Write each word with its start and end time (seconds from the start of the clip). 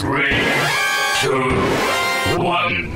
Three, 0.00 0.40
two, 1.20 1.50
one. 2.42 2.88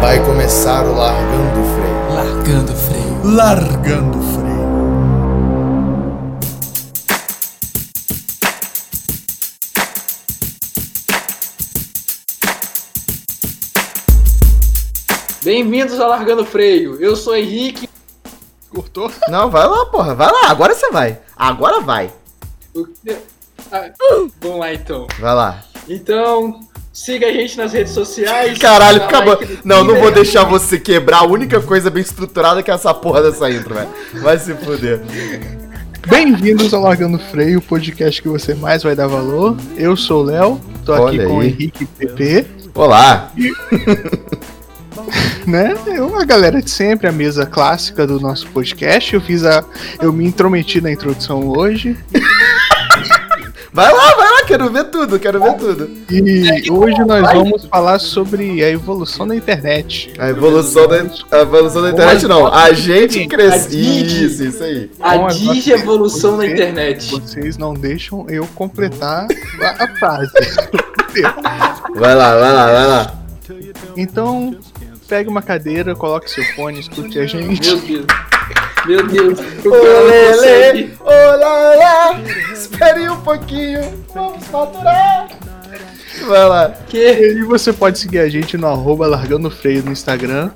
Vai 0.00 0.18
começar 0.24 0.84
o 0.86 0.94
Largando 0.94 1.60
o 1.60 1.64
Freio. 1.74 2.14
Largando 2.14 2.72
o 2.72 2.76
freio. 2.76 3.34
Largando 3.36 4.18
o 4.18 4.22
freio. 4.22 4.64
Bem-vindos 15.42 16.00
ao 16.00 16.08
Largando 16.08 16.44
Freio. 16.44 16.96
Eu 17.00 17.14
sou 17.16 17.36
Henrique. 17.36 17.88
Cortou? 18.70 19.10
Não, 19.28 19.50
vai 19.50 19.66
lá, 19.66 19.86
porra. 19.86 20.14
Vai 20.14 20.30
lá, 20.30 20.50
agora 20.50 20.74
você 20.74 20.90
vai. 20.90 21.18
Agora 21.36 21.80
vai. 21.80 22.10
o 22.74 22.86
que- 22.86 23.18
Ah, 23.70 23.90
vamos 24.40 24.58
lá 24.58 24.72
então. 24.74 25.06
Vai 25.20 25.34
lá. 25.34 25.62
Então, 25.88 26.60
siga 26.92 27.26
a 27.26 27.32
gente 27.32 27.56
nas 27.58 27.72
redes 27.72 27.92
sociais. 27.92 28.58
Caralho, 28.58 29.02
acabou. 29.02 29.34
like 29.34 29.58
Não, 29.64 29.84
não 29.84 29.96
vou 30.00 30.10
deixar 30.10 30.44
você 30.44 30.78
quebrar 30.78 31.18
a 31.18 31.24
única 31.26 31.60
coisa 31.60 31.90
bem 31.90 32.02
estruturada 32.02 32.62
que 32.62 32.70
é 32.70 32.74
essa 32.74 32.94
porra 32.94 33.22
dessa 33.22 33.50
intro, 33.50 33.74
velho. 33.74 33.88
Vai 34.22 34.38
se 34.38 34.54
fuder. 34.54 35.00
Bem-vindos 36.08 36.72
ao 36.72 36.82
Largando 36.82 37.18
Freio, 37.18 37.58
o 37.58 37.62
podcast 37.62 38.20
que 38.20 38.28
você 38.28 38.54
mais 38.54 38.82
vai 38.82 38.94
dar 38.94 39.06
valor. 39.06 39.56
Eu 39.76 39.96
sou 39.96 40.22
o 40.22 40.24
Léo, 40.24 40.60
tô 40.84 40.92
aqui 40.92 41.02
Olha 41.02 41.26
com 41.26 41.36
o 41.36 41.40
aí. 41.40 41.48
Henrique 41.48 41.84
PP, 41.84 42.46
Olá. 42.74 43.30
né? 45.46 45.74
Eu, 45.86 46.18
a 46.18 46.24
galera 46.24 46.62
de 46.62 46.70
sempre, 46.70 47.08
a 47.08 47.12
mesa 47.12 47.44
clássica 47.46 48.06
do 48.06 48.18
nosso 48.20 48.46
podcast. 48.48 49.14
Eu 49.14 49.20
fiz 49.20 49.44
a. 49.44 49.62
Eu 50.00 50.12
me 50.12 50.24
intrometi 50.26 50.80
na 50.80 50.90
introdução 50.90 51.48
hoje. 51.48 51.96
Vai 53.72 53.92
lá, 53.92 54.14
vai 54.14 54.30
lá, 54.30 54.33
quero 54.58 54.70
ver 54.70 54.84
tudo, 54.84 55.18
quero 55.18 55.40
ver 55.40 55.54
tudo. 55.54 55.90
E 56.10 56.70
hoje 56.70 56.98
nós 57.04 57.32
vamos 57.32 57.64
falar 57.66 57.98
sobre 57.98 58.62
a 58.62 58.70
evolução 58.70 59.26
da 59.26 59.34
internet. 59.34 60.12
A 60.18 60.28
evolução 60.30 60.86
da, 60.86 60.96
a 61.38 61.40
evolução 61.42 61.82
da 61.82 61.90
internet 61.90 62.26
não. 62.26 62.46
A 62.46 62.72
gente 62.72 63.26
cresce. 63.26 63.76
Isso, 63.78 64.44
isso 64.44 64.62
aí. 64.62 64.90
A 65.00 65.16
digievolução 65.28 66.32
na 66.36 66.44
você- 66.44 66.52
internet. 66.52 67.10
Vocês 67.10 67.56
não 67.58 67.74
deixam 67.74 68.26
eu 68.28 68.46
completar 68.54 69.26
a, 69.60 69.84
a 69.84 69.88
frase. 69.96 70.30
Vai 71.94 72.12
lá, 72.14 72.34
vai 72.36 72.52
lá, 72.52 72.66
vai 72.72 72.86
lá. 72.88 73.14
Então, 73.96 74.56
pegue 75.08 75.28
uma 75.28 75.40
cadeira, 75.40 75.94
coloque 75.94 76.28
seu 76.28 76.42
fone, 76.56 76.80
escute 76.80 77.20
a 77.20 77.26
gente. 77.26 77.68
Meu 77.68 77.78
Deus. 77.78 78.06
Meu 78.86 79.06
Deus. 79.06 79.38
O 79.64 79.68
Ô, 79.68 79.72
cara 79.72 79.82
não 79.82 80.06
Lele, 80.06 80.88
consegue. 80.88 80.96
olá, 81.00 81.74
lá. 81.76 82.20
Espere 82.52 83.08
um 83.08 83.20
pouquinho, 83.20 84.04
vamos 84.14 84.44
faturar. 84.46 85.28
Vai 86.26 86.48
lá. 86.48 86.70
Que? 86.88 87.32
E 87.32 87.42
você 87.42 87.72
pode 87.72 87.98
seguir 87.98 88.18
a 88.20 88.28
gente 88.28 88.56
no 88.56 88.66
arroba 88.66 89.06
Largando 89.06 89.50
Freio 89.50 89.82
no 89.82 89.92
Instagram, 89.92 90.50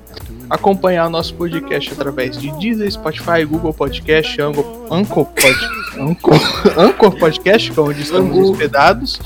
acompanhar 0.49 1.07
o 1.07 1.09
nosso 1.09 1.33
podcast 1.35 1.91
através 1.93 2.37
de 2.37 2.51
Deezer, 2.59 2.89
Spotify, 2.91 3.43
Google 3.45 3.73
Podcast, 3.73 4.41
Anchor, 4.41 4.87
Anchor, 4.91 5.25
Pod, 5.25 5.57
Anchor, 5.99 6.39
Anchor 6.79 7.17
Podcast, 7.19 7.71
que 7.71 7.79
é 7.79 7.83
onde 7.83 8.01
estamos 8.01 8.35
Angu. 8.37 8.51
hospedados, 8.51 9.19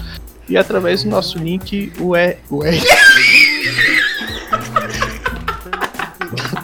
e 0.50 0.58
através 0.58 1.04
do 1.04 1.10
nosso 1.10 1.38
link, 1.38 1.94
o 2.00 2.16
E... 2.16 2.38
O 2.50 2.64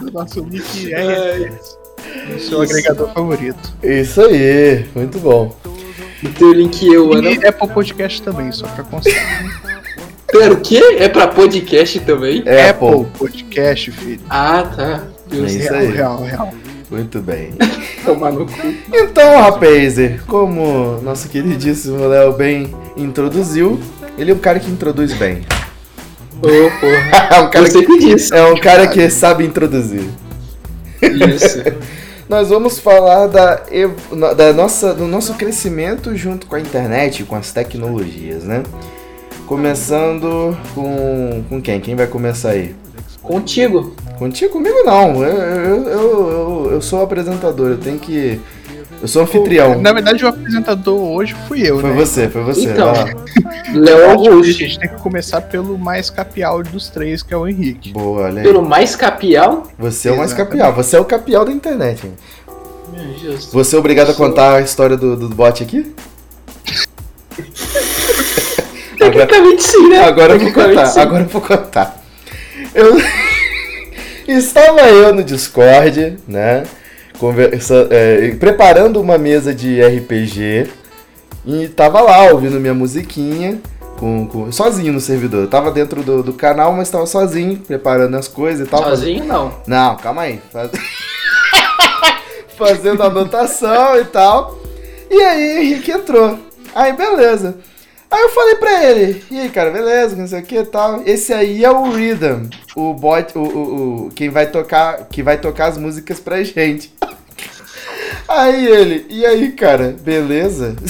do 0.00 0.10
nosso 0.12 0.40
link 0.40 0.92
RSS, 0.92 1.78
no 2.32 2.38
seu 2.40 2.60
agregador 2.62 3.12
favorito. 3.12 3.72
Isso 3.82 4.20
aí, 4.22 4.86
muito 4.94 5.18
bom. 5.18 5.56
O 6.22 6.28
teu 6.28 6.52
link 6.52 6.86
eu, 6.86 7.12
Ana. 7.12 7.30
E 7.30 7.46
Apple 7.46 7.68
Podcast 7.68 8.20
também, 8.22 8.52
só 8.52 8.66
pra 8.68 8.84
constar. 8.84 9.14
Pera, 10.30 10.52
o 10.52 10.60
quê? 10.60 10.96
É 10.98 11.08
pra 11.08 11.26
podcast 11.26 11.98
também? 12.00 12.42
É, 12.46 12.68
Apple 12.70 12.88
Apple. 12.88 13.06
Podcast, 13.18 13.90
filho. 13.90 14.20
Ah, 14.28 14.62
tá. 14.62 15.04
Deus 15.28 15.50
É 15.52 15.56
isso 15.56 15.72
Real, 15.72 15.80
aí. 15.80 15.90
real, 15.92 16.22
real. 16.22 16.54
Muito 16.90 17.20
bem. 17.20 17.52
tomar 18.04 18.32
no 18.32 18.46
cu. 18.46 18.52
Então, 18.92 19.40
rapaz, 19.40 19.96
como 20.26 21.00
nosso 21.02 21.28
queridíssimo 21.28 22.06
Léo 22.06 22.32
bem 22.32 22.74
introduziu, 22.96 23.80
ele 24.18 24.30
é 24.30 24.34
um 24.34 24.38
cara 24.38 24.58
que 24.60 24.70
introduz 24.70 25.12
bem. 25.14 25.42
Ô, 26.42 26.70
porra. 26.80 27.30
É 27.36 27.40
um 27.40 27.50
cara 27.50 27.66
Você 27.66 27.78
que, 27.84 27.86
que 27.86 27.98
disse. 27.98 28.34
é 28.34 28.44
um 28.44 28.56
cara 28.56 28.86
que 28.88 29.08
sabe 29.10 29.44
introduzir. 29.44 30.04
Isso. 31.02 31.62
Nós 32.30 32.48
vamos 32.48 32.78
falar 32.78 33.26
da, 33.26 33.60
da 34.36 34.52
nossa, 34.52 34.94
do 34.94 35.08
nosso 35.08 35.34
crescimento 35.34 36.14
junto 36.14 36.46
com 36.46 36.54
a 36.54 36.60
internet, 36.60 37.24
com 37.24 37.34
as 37.34 37.50
tecnologias, 37.50 38.44
né? 38.44 38.62
Começando 39.48 40.56
com, 40.72 41.42
com 41.48 41.60
quem? 41.60 41.80
Quem 41.80 41.96
vai 41.96 42.06
começar 42.06 42.50
aí? 42.50 42.76
Contigo. 43.20 43.96
Contigo? 44.16 44.52
Comigo 44.52 44.76
não. 44.84 45.24
Eu, 45.24 45.38
eu, 45.38 45.88
eu, 45.88 46.30
eu, 46.30 46.68
eu 46.74 46.80
sou 46.80 47.00
o 47.00 47.02
apresentador, 47.02 47.70
eu 47.70 47.78
tenho 47.78 47.98
que. 47.98 48.40
Eu 49.02 49.08
sou 49.08 49.22
anfitrião. 49.22 49.80
Na 49.80 49.92
verdade, 49.94 50.22
o 50.24 50.28
apresentador 50.28 51.00
hoje 51.00 51.34
fui 51.48 51.62
eu, 51.66 51.80
Foi 51.80 51.90
né? 51.90 51.96
você, 51.96 52.28
foi 52.28 52.42
você. 52.42 52.70
Então. 52.70 52.92
Léo 53.72 53.96
que 53.96 54.04
A 54.04 54.10
Augusto. 54.32 54.52
gente 54.52 54.78
tem 54.78 54.88
que 54.90 54.96
começar 54.96 55.40
pelo 55.42 55.78
mais 55.78 56.10
capial 56.10 56.62
dos 56.62 56.88
três, 56.90 57.22
que 57.22 57.32
é 57.32 57.36
o 57.36 57.48
Henrique. 57.48 57.92
Boa, 57.92 58.24
olha 58.24 58.42
aí. 58.42 58.46
Pelo 58.46 58.62
mais 58.62 58.94
capial. 58.94 59.66
Você 59.78 60.08
é 60.08 60.12
o 60.12 60.18
mais 60.18 60.32
Exatamente. 60.32 60.58
capial. 60.60 60.74
Você 60.74 60.96
é 60.96 61.00
o 61.00 61.04
capial 61.04 61.44
da 61.46 61.52
internet. 61.52 62.06
hein? 62.06 62.12
Meu 62.92 63.18
Deus. 63.20 63.46
Você 63.52 63.74
é 63.76 63.78
obrigado 63.78 64.10
a 64.10 64.14
contar 64.14 64.56
a 64.56 64.60
história 64.60 64.96
do, 64.98 65.16
do 65.16 65.28
bot 65.30 65.62
aqui? 65.62 65.94
Tecnicamente 68.98 69.62
sim, 69.62 69.88
né? 69.88 70.00
agora 70.04 70.34
eu 70.34 70.40
vou 70.40 70.52
contar. 70.52 70.86
sim. 70.86 71.00
Agora 71.00 71.22
eu 71.22 71.28
vou 71.28 71.40
contar. 71.40 72.02
Eu 72.74 73.00
estava 74.28 74.80
eu 74.82 75.14
no 75.14 75.24
Discord, 75.24 76.18
né? 76.28 76.64
Conversa, 77.20 77.86
é, 77.90 78.34
preparando 78.40 78.98
uma 79.00 79.18
mesa 79.18 79.54
de 79.54 79.80
RPG 79.80 80.68
e 81.46 81.68
tava 81.68 82.00
lá 82.00 82.32
ouvindo 82.32 82.58
minha 82.58 82.74
musiquinha. 82.74 83.60
Com, 83.98 84.26
com- 84.26 84.50
sozinho 84.50 84.94
no 84.94 85.00
servidor. 85.00 85.42
Eu 85.42 85.46
tava 85.48 85.70
dentro 85.70 86.02
do, 86.02 86.22
do 86.22 86.32
canal, 86.32 86.72
mas 86.72 86.88
tava 86.88 87.04
sozinho, 87.04 87.58
preparando 87.58 88.16
as 88.16 88.26
coisas 88.26 88.66
e 88.66 88.70
tal. 88.70 88.82
Sozinho 88.82 89.24
não. 89.26 89.54
Não, 89.66 89.94
calma 89.98 90.22
aí. 90.22 90.40
Faz- 90.50 90.70
Fazendo 92.56 93.02
anotação 93.02 93.98
e 94.00 94.04
tal. 94.06 94.58
E 95.10 95.20
aí, 95.22 95.58
Henrique 95.66 95.90
entrou. 95.90 96.38
Aí, 96.74 96.94
beleza. 96.94 97.56
Aí 98.10 98.20
eu 98.22 98.28
falei 98.30 98.56
pra 98.56 98.84
ele, 98.84 99.24
e 99.30 99.38
aí, 99.38 99.48
cara, 99.50 99.70
beleza, 99.70 100.16
não 100.16 100.26
sei 100.26 100.40
o 100.40 100.42
que 100.42 100.56
e 100.58 100.64
tal. 100.64 101.02
Esse 101.06 101.32
aí 101.32 101.64
é 101.64 101.70
o 101.70 101.90
Rhythm, 101.92 102.48
o 102.74 102.92
bot, 102.92 103.38
o, 103.38 103.40
o, 103.40 104.06
o- 104.06 104.10
quem 104.10 104.28
vai 104.28 104.46
tocar, 104.48 105.04
que 105.08 105.22
vai 105.22 105.38
tocar 105.38 105.66
as 105.66 105.78
músicas 105.78 106.18
pra 106.18 106.42
gente. 106.42 106.92
Aí 108.28 108.64
ele, 108.66 109.06
e 109.08 109.24
aí, 109.26 109.50
cara, 109.52 109.94
beleza? 110.02 110.76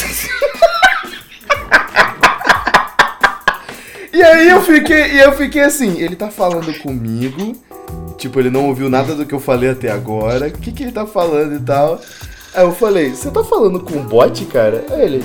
E 4.13 4.23
aí 4.23 4.49
eu 4.49 4.61
fiquei, 4.61 5.13
e 5.13 5.19
eu 5.21 5.33
fiquei 5.33 5.63
assim, 5.63 5.99
ele 6.01 6.17
tá 6.17 6.31
falando 6.31 6.77
comigo, 6.81 7.55
tipo, 8.19 8.39
ele 8.41 8.51
não 8.51 8.67
ouviu 8.67 8.91
nada 8.91 9.15
do 9.15 9.25
que 9.25 9.33
eu 9.35 9.41
falei 9.41 9.71
até 9.71 9.91
agora, 9.91 10.49
o 10.49 10.53
que 10.53 10.73
que 10.73 10.83
ele 10.83 10.93
tá 10.93 11.07
falando 11.07 11.55
e 11.55 11.61
tal. 11.61 12.01
Aí 12.53 12.63
eu 12.65 12.73
falei, 12.73 13.11
você 13.11 13.31
tá 13.31 13.43
falando 13.45 13.81
com 13.81 13.95
um 13.95 14.03
bot, 14.05 14.45
cara? 14.47 14.85
Aí 14.91 15.03
ele, 15.03 15.25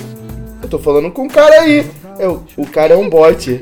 eu 0.66 0.70
tô 0.70 0.80
falando 0.80 1.12
com 1.12 1.24
um 1.24 1.28
cara 1.28 1.62
aí. 1.62 1.90
Eu, 2.20 2.44
o 2.58 2.66
cara 2.66 2.94
é 2.94 2.98
um 2.98 3.10
bot. 3.10 3.62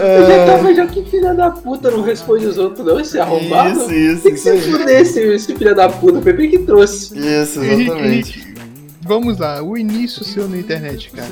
Eu 0.00 0.26
já 0.26 0.46
tava 0.46 0.74
já 0.74 0.86
que 0.86 1.04
filha 1.04 1.34
da 1.34 1.50
puta 1.50 1.90
não 1.90 2.02
responde 2.02 2.46
os 2.46 2.56
outros, 2.58 2.86
não, 2.86 3.00
esse 3.00 3.18
arrombado. 3.18 3.80
Isso, 3.82 3.92
isso, 3.92 4.22
Tem 4.22 4.32
que 4.32 4.38
isso 4.38 4.50
se 4.50 4.70
fuder 4.70 5.00
esse, 5.00 5.20
esse 5.20 5.54
filho 5.54 5.74
da 5.74 5.88
puta, 5.88 6.18
o 6.18 6.22
Pepe 6.22 6.48
que 6.48 6.58
trouxe. 6.58 7.18
Isso, 7.18 7.62
exatamente. 7.62 8.38
Henrique, 8.38 8.54
vamos 9.02 9.38
lá, 9.38 9.62
o 9.62 9.76
início 9.76 10.24
seu 10.24 10.48
na 10.48 10.56
internet, 10.56 11.10
cara. 11.10 11.30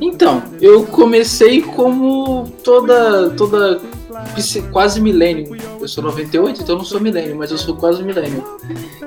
Então, 0.00 0.42
eu 0.60 0.84
comecei 0.84 1.62
como 1.62 2.48
toda. 2.62 3.30
toda. 3.30 3.80
Psi- 4.34 4.62
quase 4.72 5.00
milênio. 5.00 5.56
Eu 5.80 5.88
sou 5.88 6.02
98, 6.04 6.62
então 6.62 6.74
eu 6.74 6.78
não 6.78 6.84
sou 6.84 7.00
milênio, 7.00 7.36
mas 7.36 7.50
eu 7.50 7.58
sou 7.58 7.76
quase 7.76 8.02
milênio. 8.02 8.44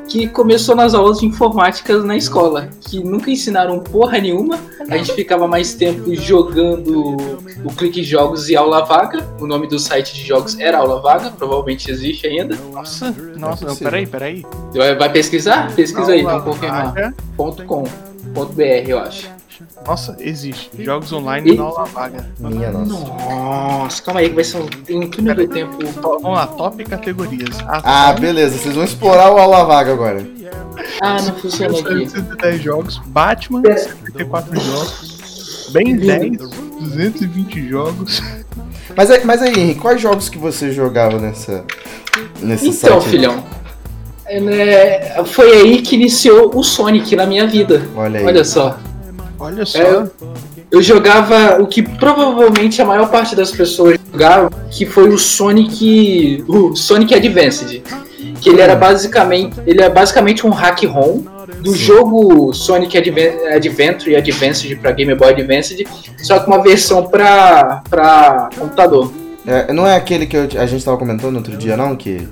Que 0.07 0.27
começou 0.27 0.75
nas 0.75 0.93
aulas 0.93 1.19
de 1.19 1.25
informática 1.25 1.97
na 1.99 2.17
escola, 2.17 2.69
que 2.81 3.01
nunca 3.03 3.29
ensinaram 3.31 3.79
porra 3.79 4.17
nenhuma. 4.19 4.59
A 4.89 4.97
gente 4.97 5.13
ficava 5.13 5.47
mais 5.47 5.73
tempo 5.73 6.13
jogando 6.15 7.15
o 7.63 7.69
Clique 7.75 8.03
Jogos 8.03 8.49
e 8.49 8.55
Aula 8.55 8.83
Vaga. 8.83 9.25
O 9.39 9.47
nome 9.47 9.67
do 9.67 9.79
site 9.79 10.13
de 10.15 10.23
jogos 10.27 10.59
era 10.59 10.79
Aula 10.79 10.99
Vaga, 11.01 11.31
provavelmente 11.31 11.89
existe 11.89 12.27
ainda. 12.27 12.57
Nossa, 12.73 13.15
nossa, 13.37 13.65
não, 13.65 13.75
peraí, 13.75 14.05
peraí. 14.05 14.45
Vai 14.97 15.11
pesquisar? 15.11 15.73
Pesquisa 15.75 16.11
aí, 16.11 16.21
Aula 16.21 16.39
vamos 16.39 16.45
confirmar. 16.55 16.85
vaga. 16.87 17.13
Ponto 17.37 17.63
.com, 17.63 17.83
ponto 18.33 18.53
.br, 18.53 18.63
eu 18.87 18.99
acho. 18.99 19.29
Nossa, 19.85 20.15
existe. 20.19 20.69
Jogos 20.83 21.11
online 21.11 21.51
E- 21.51 21.55
na 21.57 21.63
aula 21.63 21.85
vaga. 21.85 22.29
Minha 22.39 22.71
nossa. 22.71 22.93
Nossa, 22.93 24.01
calma 24.03 24.19
aí 24.19 24.29
que 24.29 24.35
vai 24.35 24.43
ser 24.43 24.57
um, 24.57 24.97
um 24.99 25.09
túnel 25.09 25.35
do 25.35 25.47
tempo. 25.47 25.77
Vamos 26.01 26.23
lá, 26.23 26.47
top 26.47 26.83
categorias. 26.85 27.57
Ah, 27.67 28.13
beleza, 28.13 28.57
vocês 28.57 28.75
vão 28.75 28.83
explorar 28.83 29.31
o 29.33 29.37
aula 29.37 29.63
vaga 29.65 29.91
agora. 29.93 30.25
Ah, 31.01 31.21
não 31.21 31.35
funciona 31.35 31.77
aqui. 31.79 32.09
110 32.09 32.61
jogos. 32.61 33.01
Batman, 33.07 33.61
É. 33.67 33.75
74 33.77 34.59
jogos. 34.59 35.69
Ben 35.73 35.95
10, 35.95 36.37
220 36.37 37.67
jogos. 37.69 38.21
Mas, 38.95 39.09
aí- 39.09 39.23
mas 39.23 39.41
aí, 39.41 39.57
Henrique, 39.57 39.79
quais 39.79 40.01
jogos 40.01 40.27
que 40.27 40.37
você 40.37 40.71
jogava 40.71 41.17
nessa, 41.17 41.63
nesse 42.41 42.67
Então, 42.69 42.99
site? 43.01 43.05
aí? 43.05 43.09
filhão. 43.09 43.43
é, 44.25 44.39
né, 44.39 45.23
foi 45.25 45.51
aí 45.51 45.81
que 45.81 45.95
iniciou 45.95 46.51
o 46.57 46.63
Sonic 46.63 47.15
na 47.15 47.25
minha 47.25 47.47
vida. 47.47 47.87
Olha 47.95 48.19
aí. 48.19 48.25
Olha 48.25 48.43
só. 48.43 48.77
Olha 49.41 49.65
só. 49.65 49.79
É, 49.79 50.05
eu 50.69 50.81
jogava 50.81 51.61
o 51.61 51.67
que 51.67 51.81
provavelmente 51.81 52.81
a 52.81 52.85
maior 52.85 53.09
parte 53.09 53.35
das 53.35 53.51
pessoas 53.51 53.97
jogavam, 54.11 54.49
que 54.69 54.85
foi 54.85 55.09
o 55.09 55.17
Sonic. 55.17 56.43
O 56.47 56.75
Sonic 56.75 57.13
Advanced. 57.13 57.81
Que 58.39 58.49
ele 58.49 58.61
era 58.61 58.75
basicamente. 58.75 59.59
Ele 59.65 59.81
é 59.81 59.89
basicamente 59.89 60.45
um 60.45 60.49
hack 60.51 60.83
ROM 60.85 61.23
do 61.61 61.75
jogo 61.75 62.53
Sonic 62.53 62.97
Adven- 62.97 63.47
Adventure 63.53 64.11
e 64.11 64.15
Advanced 64.15 64.75
para 64.79 64.91
Game 64.91 65.13
Boy 65.15 65.29
Advanced, 65.29 65.85
só 66.17 66.39
com 66.39 66.51
uma 66.51 66.61
versão 66.63 67.03
pra, 67.07 67.81
pra 67.89 68.49
computador. 68.57 69.11
É, 69.45 69.71
não 69.73 69.85
é 69.87 69.95
aquele 69.95 70.25
que 70.25 70.37
eu- 70.37 70.47
a 70.59 70.65
gente 70.65 70.83
tava 70.85 70.97
comentando 70.97 71.35
outro 71.35 71.55
dia, 71.57 71.75
não? 71.77 71.95
Que 71.95 72.27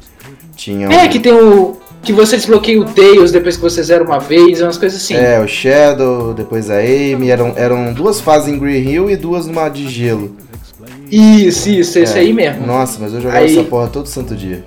tinha. 0.56 0.88
um- 0.88 0.92
É, 0.92 1.08
que 1.08 1.20
tem 1.20 1.34
o. 1.34 1.78
Que 2.02 2.14
você 2.14 2.38
desbloqueia 2.38 2.80
o 2.80 2.86
Tails 2.86 3.32
depois 3.32 3.56
que 3.56 3.62
você 3.62 3.84
zera 3.84 4.04
uma 4.04 4.20
vez, 4.20 4.62
umas 4.62 4.78
coisas 4.78 5.02
assim. 5.02 5.16
É, 5.16 5.40
o 5.40 5.48
Shadow, 5.48 6.34
depois 6.34 6.70
a 6.70 6.78
Amy, 6.80 7.30
eram, 7.30 7.54
eram 7.56 7.94
duas 7.94 8.20
fases 8.22 8.48
em 8.48 8.58
Green 8.58 8.80
Hill 8.88 9.10
e 9.12 9.16
duas 9.16 9.46
numa 9.46 9.68
de 9.70 9.88
gelo. 9.90 10.36
Isso, 11.12 11.70
isso, 11.70 12.00
esse 12.00 12.18
É. 12.18 12.22
aí 12.22 12.34
mesmo. 12.34 12.66
Nossa, 12.66 12.98
mas 13.00 13.14
eu 13.14 13.22
jogava 13.22 13.44
Aí- 13.44 13.52
essa 13.58 13.64
porra 13.68 13.88
todo 13.88 14.08
santo 14.08 14.36
dia. 14.36 14.66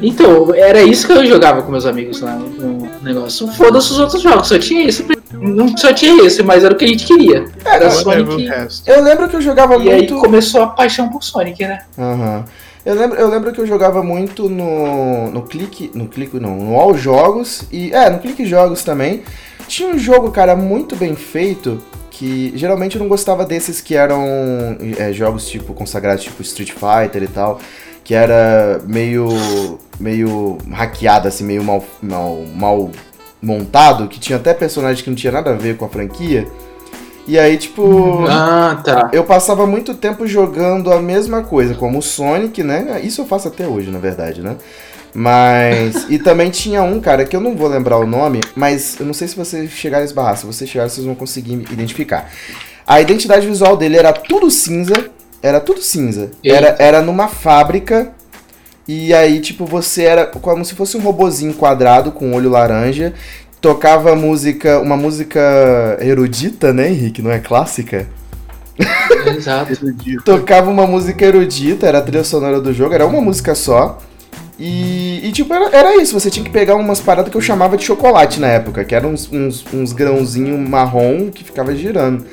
Então, 0.00 0.52
era 0.54 0.82
isso 0.82 1.06
que 1.06 1.12
eu 1.12 1.24
jogava 1.26 1.62
com 1.62 1.70
meus 1.70 1.86
amigos 1.86 2.20
lá 2.20 2.34
no 2.34 2.88
negócio. 3.02 3.46
Foda-se 3.48 3.92
os 3.92 4.00
outros 4.00 4.20
jogos, 4.22 4.48
só 4.48 4.58
tinha 4.58 4.88
esse. 4.88 5.04
Não 5.32 5.76
só 5.76 5.92
tinha 5.92 6.24
esse, 6.24 6.42
mas 6.42 6.64
era 6.64 6.74
o 6.74 6.76
que 6.76 6.84
a 6.84 6.88
gente 6.88 7.04
queria. 7.06 7.44
Era 7.64 7.88
Whatever 7.88 8.28
o 8.28 8.30
Sonic. 8.40 8.82
Eu 8.86 9.02
lembro 9.02 9.28
que 9.28 9.36
eu 9.36 9.40
jogava 9.40 9.76
E 9.76 9.88
aí 9.90 9.98
muito. 9.98 10.16
começou 10.18 10.62
a 10.62 10.66
paixão 10.68 11.08
por 11.08 11.22
Sonic, 11.22 11.62
né? 11.64 11.80
Aham. 11.98 12.44
Eu 12.84 12.94
lembro, 12.94 13.18
eu 13.18 13.28
lembro 13.28 13.52
que 13.52 13.60
eu 13.60 13.66
jogava 13.66 14.02
muito 14.02 14.48
no, 14.48 15.30
no 15.30 15.42
clique. 15.42 15.90
No 15.94 16.08
clique 16.08 16.38
não, 16.40 16.56
no 16.56 16.76
All 16.76 16.96
Jogos 16.96 17.64
e. 17.70 17.92
É, 17.92 18.10
no 18.10 18.18
clique 18.18 18.44
jogos 18.44 18.82
também. 18.82 19.22
Tinha 19.68 19.88
um 19.88 19.98
jogo, 19.98 20.30
cara, 20.30 20.56
muito 20.56 20.96
bem 20.96 21.14
feito. 21.14 21.80
Que 22.10 22.52
geralmente 22.56 22.96
eu 22.96 23.00
não 23.00 23.08
gostava 23.08 23.44
desses 23.44 23.80
que 23.80 23.94
eram 23.94 24.22
é, 24.98 25.12
jogos 25.12 25.48
tipo 25.48 25.72
consagrados, 25.72 26.24
tipo 26.24 26.42
Street 26.42 26.72
Fighter 26.72 27.22
e 27.22 27.28
tal. 27.28 27.60
Que 28.02 28.14
era 28.14 28.80
meio. 28.86 29.78
meio 30.00 30.58
hackeado, 30.72 31.28
assim, 31.28 31.44
meio 31.44 31.62
mal, 31.62 31.84
mal, 32.02 32.44
mal 32.52 32.90
montado. 33.40 34.08
Que 34.08 34.18
tinha 34.18 34.38
até 34.38 34.52
personagens 34.52 35.02
que 35.02 35.08
não 35.08 35.16
tinha 35.16 35.32
nada 35.32 35.50
a 35.50 35.56
ver 35.56 35.76
com 35.76 35.84
a 35.84 35.88
franquia. 35.88 36.48
E 37.26 37.38
aí, 37.38 37.56
tipo. 37.56 38.24
Ah, 38.28 38.80
tá. 38.82 39.10
Eu 39.12 39.24
passava 39.24 39.66
muito 39.66 39.94
tempo 39.94 40.26
jogando 40.26 40.92
a 40.92 41.00
mesma 41.00 41.42
coisa, 41.42 41.74
como 41.74 41.98
o 41.98 42.02
Sonic, 42.02 42.62
né? 42.62 43.00
Isso 43.02 43.20
eu 43.20 43.26
faço 43.26 43.48
até 43.48 43.66
hoje, 43.66 43.90
na 43.90 43.98
verdade, 43.98 44.42
né? 44.42 44.56
Mas. 45.14 46.06
e 46.08 46.18
também 46.18 46.50
tinha 46.50 46.82
um, 46.82 47.00
cara, 47.00 47.24
que 47.24 47.36
eu 47.36 47.40
não 47.40 47.56
vou 47.56 47.68
lembrar 47.68 47.98
o 47.98 48.06
nome, 48.06 48.40
mas 48.56 48.98
eu 48.98 49.06
não 49.06 49.14
sei 49.14 49.28
se 49.28 49.36
vocês 49.36 49.70
chegarem 49.70 50.02
a 50.02 50.06
esbarrar. 50.06 50.36
Se 50.36 50.46
vocês 50.46 50.68
chegarem, 50.68 50.90
vocês 50.90 51.06
vão 51.06 51.14
conseguir 51.14 51.54
identificar. 51.70 52.30
A 52.86 53.00
identidade 53.00 53.46
visual 53.46 53.76
dele 53.76 53.96
era 53.96 54.12
tudo 54.12 54.50
cinza. 54.50 54.94
Era 55.42 55.60
tudo 55.60 55.80
cinza. 55.80 56.30
Era, 56.44 56.76
era 56.78 57.02
numa 57.02 57.28
fábrica. 57.28 58.12
E 58.86 59.14
aí, 59.14 59.40
tipo, 59.40 59.64
você 59.64 60.02
era 60.02 60.26
como 60.26 60.64
se 60.64 60.74
fosse 60.74 60.96
um 60.96 61.00
robozinho 61.00 61.54
quadrado 61.54 62.10
com 62.10 62.34
olho 62.34 62.50
laranja. 62.50 63.14
Tocava 63.62 64.14
música, 64.16 64.80
uma 64.80 64.96
música 64.96 65.96
erudita, 66.00 66.72
né, 66.72 66.88
Henrique? 66.90 67.22
Não 67.22 67.30
é 67.30 67.38
clássica? 67.38 68.08
Exato. 69.36 69.72
tocava 70.24 70.68
uma 70.68 70.86
música 70.86 71.24
erudita, 71.24 71.86
era 71.86 71.98
a 71.98 72.02
trilha 72.02 72.24
sonora 72.24 72.60
do 72.60 72.72
jogo, 72.72 72.92
era 72.92 73.06
uma 73.06 73.20
música 73.20 73.54
só. 73.54 73.98
E, 74.58 75.20
e, 75.28 75.32
tipo, 75.32 75.52
era, 75.54 75.74
era 75.76 75.96
isso, 76.02 76.18
você 76.18 76.28
tinha 76.30 76.44
que 76.44 76.50
pegar 76.50 76.74
umas 76.74 77.00
paradas 77.00 77.30
que 77.30 77.36
eu 77.36 77.40
chamava 77.40 77.76
de 77.76 77.84
chocolate 77.84 78.38
na 78.40 78.48
época, 78.48 78.84
que 78.84 78.94
eram 78.94 79.10
uns, 79.10 79.30
uns, 79.32 79.64
uns 79.72 79.92
grãozinhos 79.92 80.68
marrom 80.68 81.30
que 81.30 81.42
ficava 81.44 81.74
girando. 81.74 82.24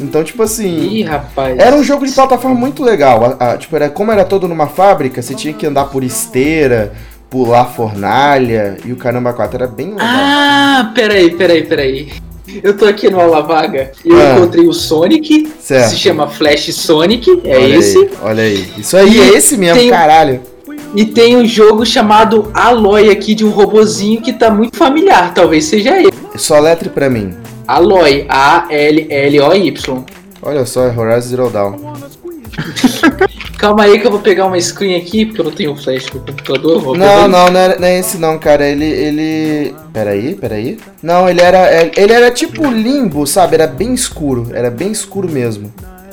Então, 0.00 0.24
tipo 0.24 0.42
assim. 0.42 0.76
Ih, 0.88 1.02
rapaz. 1.04 1.56
Era 1.58 1.76
um 1.76 1.84
jogo 1.84 2.06
de 2.06 2.12
plataforma 2.12 2.56
muito 2.58 2.82
legal. 2.82 3.36
A- 3.38 3.52
a- 3.52 3.56
tipo, 3.58 3.74
era, 3.76 3.88
como 3.88 4.10
era 4.12 4.24
todo 4.24 4.48
numa 4.48 4.66
fábrica, 4.66 5.22
você 5.22 5.34
tinha 5.34 5.52
que 5.54 5.66
andar 5.66 5.86
por 5.86 6.02
esteira, 6.04 6.92
pular 7.34 7.64
fornalha 7.64 8.76
e 8.84 8.92
o 8.92 8.96
caramba 8.96 9.32
4 9.32 9.56
era 9.56 9.66
bem 9.66 9.88
legal. 9.88 10.06
Ah, 10.08 10.92
peraí, 10.94 11.32
peraí, 11.32 11.64
peraí. 11.64 12.12
Eu 12.62 12.76
tô 12.76 12.84
aqui 12.84 13.10
no 13.10 13.18
Aula 13.18 13.42
Vaga 13.42 13.90
e 14.04 14.08
eu 14.10 14.16
Ah. 14.16 14.34
encontrei 14.36 14.68
o 14.68 14.72
Sonic, 14.72 15.52
Certo. 15.58 15.90
se 15.90 15.96
chama 15.98 16.28
Flash 16.28 16.72
Sonic, 16.72 17.40
é 17.44 17.56
olha 17.58 17.74
esse. 17.76 17.98
Aí, 17.98 18.10
olha 18.22 18.42
aí. 18.44 18.68
Isso 18.78 18.96
aí, 18.96 19.16
E 19.16 19.20
é 19.20 19.28
esse 19.36 19.56
mesmo, 19.56 19.80
tem- 19.80 19.90
caralho. 19.90 20.42
E 20.94 21.04
tem 21.04 21.36
um 21.36 21.44
jogo 21.44 21.84
chamado 21.84 22.52
Aloy 22.54 23.10
aqui 23.10 23.34
de 23.34 23.44
um 23.44 23.50
robozinho 23.50 24.20
que 24.22 24.32
tá 24.32 24.48
muito 24.48 24.76
familiar, 24.76 25.34
talvez 25.34 25.64
seja 25.64 25.98
ele. 25.98 26.12
Só 26.36 26.60
letre 26.60 26.88
pra 26.88 27.10
mim. 27.10 27.34
Aloy, 27.66 28.26
A-L-L-O-Y. 28.28 30.04
Olha 30.40 30.64
só, 30.64 30.84
é 30.84 30.96
Horizon 30.96 31.20
Zero 31.28 31.50
Dawn. 31.50 31.74
Calma 33.64 33.84
aí 33.84 33.98
que 33.98 34.06
eu 34.06 34.10
vou 34.10 34.20
pegar 34.20 34.44
uma 34.44 34.60
screen 34.60 34.94
aqui, 34.94 35.24
porque 35.24 35.40
eu 35.40 35.44
não 35.46 35.50
tenho 35.52 35.74
flash 35.74 36.04
no 36.12 36.20
computador. 36.20 36.82
vou 36.82 36.94
Não, 36.94 37.26
não, 37.26 37.50
não 37.50 37.58
é, 37.58 37.78
não 37.78 37.88
é 37.88 37.98
esse 37.98 38.18
não, 38.18 38.38
cara. 38.38 38.68
Ele, 38.68 38.84
ele... 38.84 39.74
Peraí, 39.90 40.34
peraí. 40.34 40.78
Não, 41.02 41.26
ele 41.26 41.40
era, 41.40 41.72
é- 41.72 41.90
ele 41.96 42.12
era 42.12 42.30
tipo 42.30 42.70
limbo, 42.70 43.26
sabe? 43.26 43.54
Era 43.54 43.66
bem 43.66 43.94
escuro. 43.94 44.48
Era 44.52 44.70
bem 44.70 44.92
escuro 44.92 45.30
mesmo. 45.30 45.72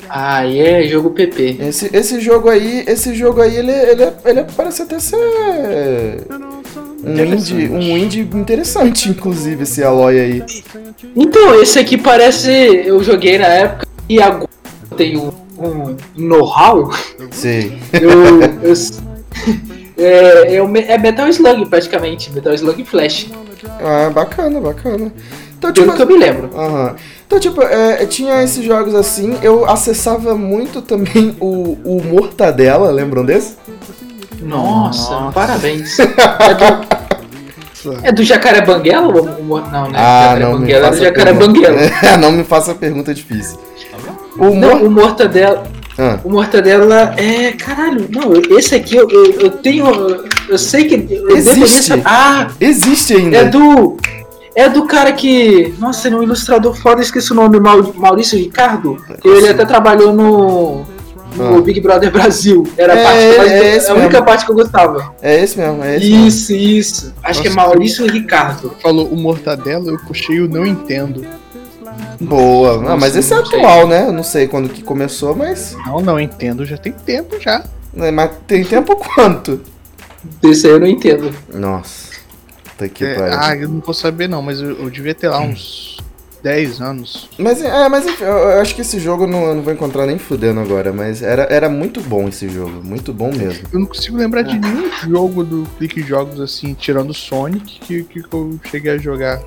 Ah, 0.09 0.48
e 0.48 0.62
é 0.62 0.88
jogo 0.88 1.09
PP. 1.09 1.57
Esse, 1.59 1.89
esse 1.94 2.21
jogo 2.21 2.48
aí, 2.48 2.86
esse 2.88 3.13
jogo 3.13 3.42
aí, 3.42 3.57
ele, 3.57 3.74
ele, 3.74 4.13
ele 4.24 4.45
parece 4.56 4.83
até 4.83 4.98
ser 4.98 5.18
um 7.03 7.25
indie, 7.25 7.68
um 7.68 7.98
indie 7.98 8.21
interessante, 8.33 9.09
inclusive, 9.12 9.63
esse 9.63 9.83
Aloy 9.83 10.18
aí. 10.18 10.44
Então, 11.13 11.62
esse 11.62 11.77
aqui 11.77 11.98
parece. 11.98 12.50
Eu 12.50 13.03
joguei 13.03 13.38
na 13.38 13.48
época 13.48 13.86
e 14.07 14.21
agora 14.21 14.50
eu 14.89 14.95
tenho 14.95 15.42
um 15.67 15.97
know-how. 16.15 16.91
Sei. 17.31 17.77
Eu. 17.93 18.41
eu 18.63 18.73
é, 19.97 20.55
é, 20.55 20.93
é 20.93 20.97
Metal 20.97 21.27
Slug 21.29 21.65
praticamente, 21.67 22.31
Metal 22.31 22.53
Slug 22.53 22.83
Flash. 22.83 23.27
Ah, 23.79 24.09
bacana, 24.09 24.59
bacana. 24.59 25.12
Então, 25.57 25.71
Pelo 25.71 25.86
tipo, 25.86 25.95
que 25.95 26.01
eu 26.01 26.07
me 26.07 26.17
lembro. 26.17 26.50
Aham. 26.55 26.95
Então, 27.27 27.39
tipo, 27.39 27.62
é, 27.62 28.05
tinha 28.07 28.43
esses 28.43 28.65
jogos 28.65 28.95
assim, 28.95 29.38
eu 29.41 29.69
acessava 29.69 30.36
muito 30.36 30.81
também 30.81 31.36
o, 31.39 31.77
o 31.86 32.03
Mortadela, 32.03 32.89
lembram 32.91 33.24
desse? 33.24 33.55
Nossa, 34.41 35.31
parabéns. 35.31 35.97
É 38.03 38.12
do, 38.12 38.24
Jacaré 38.24 38.62
Banguela? 38.62 39.12
Não, 39.12 39.89
né? 39.89 39.97
Ah, 39.97 40.36
Jacaré 40.36 40.39
não 40.45 40.51
me 40.51 40.59
Banguela 40.59 40.88
é 40.88 40.91
do 40.91 40.97
Jacaré. 40.97 41.33
Banguela. 41.33 41.77
não 42.19 42.31
me 42.31 42.43
faça 42.43 42.75
pergunta 42.75 43.12
difícil. 43.12 43.57
O 44.41 44.55
Não, 44.55 44.55
Mor... 44.55 44.83
o 44.83 44.89
Mortadela. 44.91 45.63
Ah, 45.98 46.19
O 46.24 46.29
Mortadela 46.29 47.13
é. 47.17 47.51
Caralho, 47.51 48.07
não, 48.10 48.33
esse 48.57 48.74
aqui 48.74 48.95
eu, 48.95 49.10
eu, 49.10 49.25
eu 49.41 49.50
tenho. 49.51 49.86
Eu 50.50 50.57
sei 50.57 50.86
que. 50.86 51.13
Eu 51.13 51.36
Existe. 51.38 52.01
Ah, 52.05 52.48
existe 52.60 53.13
ainda. 53.13 53.38
é 53.38 53.43
do. 53.45 53.98
É 54.55 54.67
do 54.67 54.86
cara 54.86 55.12
que. 55.13 55.74
Nossa, 55.79 56.07
ele 56.07 56.15
é 56.15 56.19
um 56.19 56.24
ilustrador 56.24 56.74
foda, 56.75 57.01
esqueci 57.01 57.31
o 57.31 57.36
nome, 57.36 57.60
Mau- 57.60 57.93
Maurício 57.95 58.38
Ricardo. 58.38 58.98
Ele 59.24 59.48
até 59.50 59.63
trabalhou 59.65 60.12
no. 60.13 60.86
No 61.36 61.57
Ah. 61.60 61.62
Big 61.62 61.79
Brother 61.79 62.12
Brasil. 62.12 62.67
Era 62.77 62.93
a, 62.93 62.98
É, 62.98 63.03
parte 63.03 63.24
eu 63.24 63.38
mais- 63.38 63.51
é 63.51 63.75
esse 63.77 63.89
a 63.91 63.93
única 63.93 64.21
parte 64.21 64.45
que 64.45 64.51
eu 64.51 64.55
gostava. 64.55 65.13
É 65.21 65.41
esse 65.41 65.57
mesmo, 65.57 65.81
é 65.81 65.95
esse 65.95 66.10
mesmo. 66.10 66.27
Isso, 66.27 66.53
isso. 66.53 67.13
Acho 67.24 67.41
que 67.41 67.48
é 67.48 67.51
Nossa. 67.51 67.67
Maurício 67.67 68.05
Ricardo. 68.05 68.74
Falou 68.81 69.07
o 69.07 69.15
Mortadela, 69.15 69.89
eu 69.91 69.98
puxei 70.00 70.41
o 70.41 70.50
Não 70.50 70.65
Entendo. 70.65 71.25
Boa. 72.20 72.81
Não, 72.81 72.98
mas 72.98 73.15
esse 73.15 73.34
é 73.34 73.38
atual, 73.38 73.88
né? 73.88 74.08
Eu 74.08 74.13
não 74.13 74.24
sei 74.24 74.48
quando 74.48 74.70
que 74.70 74.84
começou, 74.84 75.36
mas. 75.36 75.75
Não, 75.86 76.00
Não 76.01 76.20
Entendo 76.20 76.65
já 76.65 76.77
tem 76.77 76.91
tempo 76.91 77.39
já. 77.39 77.63
né, 77.93 78.12
Mas 78.12 78.31
tem 78.48 78.63
tempo 78.63 78.96
quanto? 78.96 79.62
Desse 80.41 80.67
aí 80.67 80.74
eu 80.74 80.79
não 80.79 80.88
entendo. 80.88 81.34
Nossa. 81.53 82.12
Tá 82.77 82.88
que 82.88 83.03
É, 83.03 83.15
pariu. 83.15 83.38
ah, 83.39 83.55
eu 83.55 83.70
não 83.70 83.79
vou 83.79 83.93
saber 83.93 84.27
não, 84.29 84.41
mas 84.41 84.62
eu, 84.62 84.72
eu 84.84 84.89
devia 84.89 85.15
ter 85.15 85.29
lá 85.29 85.39
uns 85.39 85.98
10 86.43 86.79
anos. 86.81 87.29
Mas, 87.38 87.62
é, 87.62 87.89
mas 87.89 88.05
enfim, 88.05 88.24
eu, 88.24 88.29
eu 88.38 88.62
acho 88.62 88.75
que 88.75 88.81
esse 88.81 89.00
jogo 89.00 89.24
eu 89.24 89.27
não, 89.27 89.43
eu 89.46 89.55
não 89.55 89.62
vou 89.63 89.74
encontrar 89.74 90.05
nem 90.05 90.17
fudendo 90.20 90.60
agora, 90.60 90.91
mas 90.93 91.22
era, 91.24 91.43
era 91.43 91.70
muito 91.70 92.01
bom 92.01 92.27
esse 92.27 92.48
jogo, 92.50 92.84
muito 92.84 93.12
bom 93.13 93.31
mesmo. 93.31 93.67
Eu 93.74 93.79
não 93.79 93.88
consigo 93.88 94.17
lembrar 94.17 94.43
de 94.43 94.58
nenhum 94.60 94.91
jogo 94.91 95.43
do 95.43 95.67
Clique 95.77 96.01
Jogos 96.01 96.39
assim, 96.39 96.74
tirando 96.75 97.13
Sonic, 97.13 97.79
que, 97.79 98.03
que 98.03 98.24
eu 98.31 98.60
cheguei 98.70 98.91
a 98.93 98.98
jogar. 98.98 99.39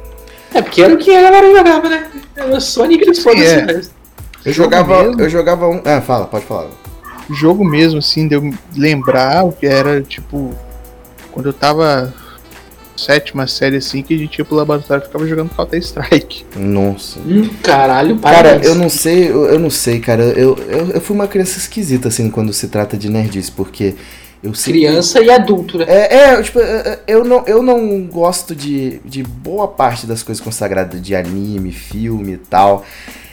É 0.54 0.62
porque 0.62 0.82
era 0.82 0.94
o 0.94 0.98
que 0.98 1.14
a 1.14 1.20
galera 1.20 1.50
jogava, 1.50 1.88
né? 1.88 2.06
Era 2.36 2.56
o 2.56 2.60
Sonic 2.60 3.10
e 3.10 3.14
foda-se 3.14 3.44
é. 3.44 3.64
o 3.64 3.66
resto. 3.66 3.94
Eu 4.44 4.52
jogava, 4.52 5.02
eu 5.18 5.28
jogava 5.28 5.68
um. 5.68 5.82
Ah, 5.84 6.00
fala, 6.00 6.26
pode 6.26 6.44
falar. 6.44 6.68
Jogo 7.30 7.64
mesmo, 7.64 7.98
assim, 7.98 8.28
de 8.28 8.34
eu 8.34 8.54
lembrar 8.76 9.44
o 9.44 9.52
que 9.52 9.66
era, 9.66 10.02
tipo, 10.02 10.54
quando 11.32 11.46
eu 11.46 11.52
tava 11.52 12.12
sétima 12.96 13.46
série 13.46 13.76
assim 13.76 14.02
que 14.02 14.14
a 14.14 14.18
gente 14.18 14.38
ia 14.38 14.44
pro 14.44 14.54
laboratório 14.54 15.02
e 15.02 15.06
ficava 15.06 15.26
jogando 15.26 15.50
Counter 15.50 15.80
Strike. 15.80 16.46
Nossa. 16.56 17.18
Hum, 17.20 17.48
caralho, 17.62 18.18
Cara, 18.18 18.60
eu 18.64 18.74
não 18.74 18.88
sei, 18.88 19.30
eu, 19.30 19.46
eu 19.46 19.58
não 19.58 19.70
sei, 19.70 19.98
cara. 19.98 20.22
Eu, 20.22 20.56
eu, 20.68 20.90
eu 20.90 21.00
fui 21.00 21.16
uma 21.16 21.26
criança 21.26 21.58
esquisita, 21.58 22.08
assim, 22.08 22.30
quando 22.30 22.52
se 22.52 22.68
trata 22.68 22.96
de 22.96 23.08
nerdice, 23.08 23.50
porque 23.50 23.94
Criança 24.52 25.20
e 25.20 25.30
adulto, 25.30 25.78
né? 25.78 25.86
É, 25.88 26.16
é, 26.16 26.42
tipo, 26.42 26.60
é, 26.60 26.62
é, 26.62 26.98
eu 27.06 27.24
não, 27.24 27.44
eu 27.46 27.62
não 27.62 28.02
gosto 28.06 28.54
de, 28.54 29.00
de 29.04 29.22
boa 29.22 29.66
parte 29.68 30.06
das 30.06 30.22
coisas 30.22 30.42
consagradas 30.42 31.00
de 31.00 31.14
anime, 31.14 31.72
filme 31.72 32.34
e 32.34 32.36
tal. 32.36 32.84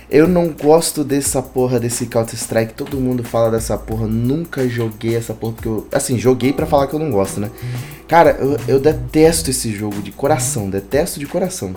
Eu 0.10 0.28
não 0.28 0.50
gosto 0.50 1.06
dessa 1.06 1.42
porra 1.42 1.80
desse 1.80 2.06
Counter-Strike. 2.06 2.74
Todo 2.74 2.98
mundo 2.98 3.24
fala 3.24 3.50
dessa 3.50 3.78
porra. 3.78 4.08
Nunca 4.08 4.68
joguei 4.68 5.16
essa 5.16 5.34
porra 5.34 5.54
porque 5.54 5.70
eu. 5.70 5.88
Assim, 5.90 6.20
joguei 6.20 6.52
pra 6.52 6.66
falar 6.66 6.88
que 6.88 6.94
eu 6.94 7.00
não 7.00 7.10
gosto, 7.10 7.40
né? 7.40 7.50
Cara, 8.10 8.38
eu, 8.38 8.58
eu 8.68 8.80
detesto 8.80 9.50
esse 9.50 9.72
jogo 9.72 10.02
de 10.02 10.12
coração. 10.12 10.70
Detesto 10.70 11.18
de 11.18 11.26
coração. 11.26 11.74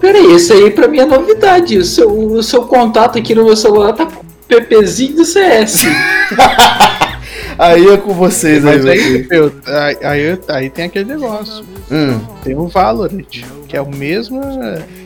Peraí, 0.00 0.32
esse 0.32 0.52
aí 0.52 0.70
pra 0.72 0.88
mim 0.88 0.98
é 0.98 1.06
novidade. 1.06 1.78
O 1.78 1.84
seu, 1.84 2.10
o 2.10 2.42
seu 2.42 2.64
contato 2.64 3.16
aqui 3.16 3.32
no 3.32 3.44
meu 3.44 3.56
celular 3.56 3.92
tá 3.92 4.06
com 4.06 4.24
PPzinho 4.48 5.16
do 5.16 5.24
CS. 5.24 5.84
Aí 7.58 7.86
é 7.88 7.96
com 7.96 8.12
vocês 8.14 8.64
aí, 8.64 8.76
Mas 8.76 8.86
aí, 8.86 9.26
meu, 9.28 9.52
aí, 9.66 9.96
aí, 10.02 10.38
aí 10.48 10.70
tem 10.70 10.84
aquele 10.86 11.04
negócio. 11.04 11.64
Hum. 11.90 12.18
Tem 12.42 12.56
o 12.56 12.66
Valorant, 12.68 13.24
que 13.68 13.76
é 13.76 13.80
o 13.82 13.88
mesmo. 13.94 14.40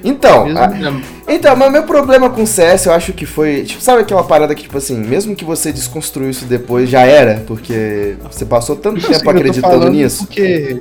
Então, 0.04 0.46
mesmo 0.46 0.58
a- 0.58 1.00
Então, 1.32 1.56
mas 1.56 1.72
meu 1.72 1.82
problema 1.82 2.30
com 2.30 2.42
o 2.42 2.46
CS, 2.46 2.86
eu 2.86 2.92
acho 2.92 3.12
que 3.12 3.26
foi. 3.26 3.64
Tipo, 3.64 3.82
sabe 3.82 4.02
aquela 4.02 4.22
parada 4.24 4.54
que, 4.54 4.62
tipo 4.62 4.78
assim, 4.78 4.96
mesmo 4.98 5.34
que 5.34 5.44
você 5.44 5.72
desconstruiu 5.72 6.30
isso 6.30 6.44
depois, 6.44 6.88
já 6.88 7.02
era? 7.02 7.42
Porque 7.46 8.14
você 8.30 8.44
passou 8.44 8.76
tanto 8.76 9.00
tempo 9.00 9.28
acreditando 9.30 9.90
nisso. 9.90 10.26
Porque 10.26 10.80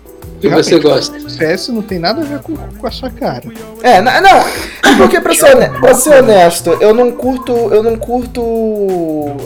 que 0.49 0.55
você 0.55 0.79
gosta. 0.79 1.17
o 1.17 1.29
CS 1.29 1.67
não 1.69 1.81
tem 1.81 1.99
nada 1.99 2.21
a 2.21 2.23
ver 2.25 2.39
com, 2.39 2.55
com 2.55 2.87
a 2.87 2.91
sua 2.91 3.09
cara. 3.09 3.43
É, 3.83 4.01
não, 4.01 4.11
é 4.11 4.21
porque 4.97 5.19
pra 5.19 5.33
ser, 5.33 5.55
hone- 5.55 5.79
pra 5.79 5.93
ser 5.93 6.23
honesto, 6.23 6.69
eu 6.79 6.93
não 6.93 7.11
curto. 7.11 7.51
Eu 7.53 7.83
não 7.83 7.95
curto. 7.97 8.41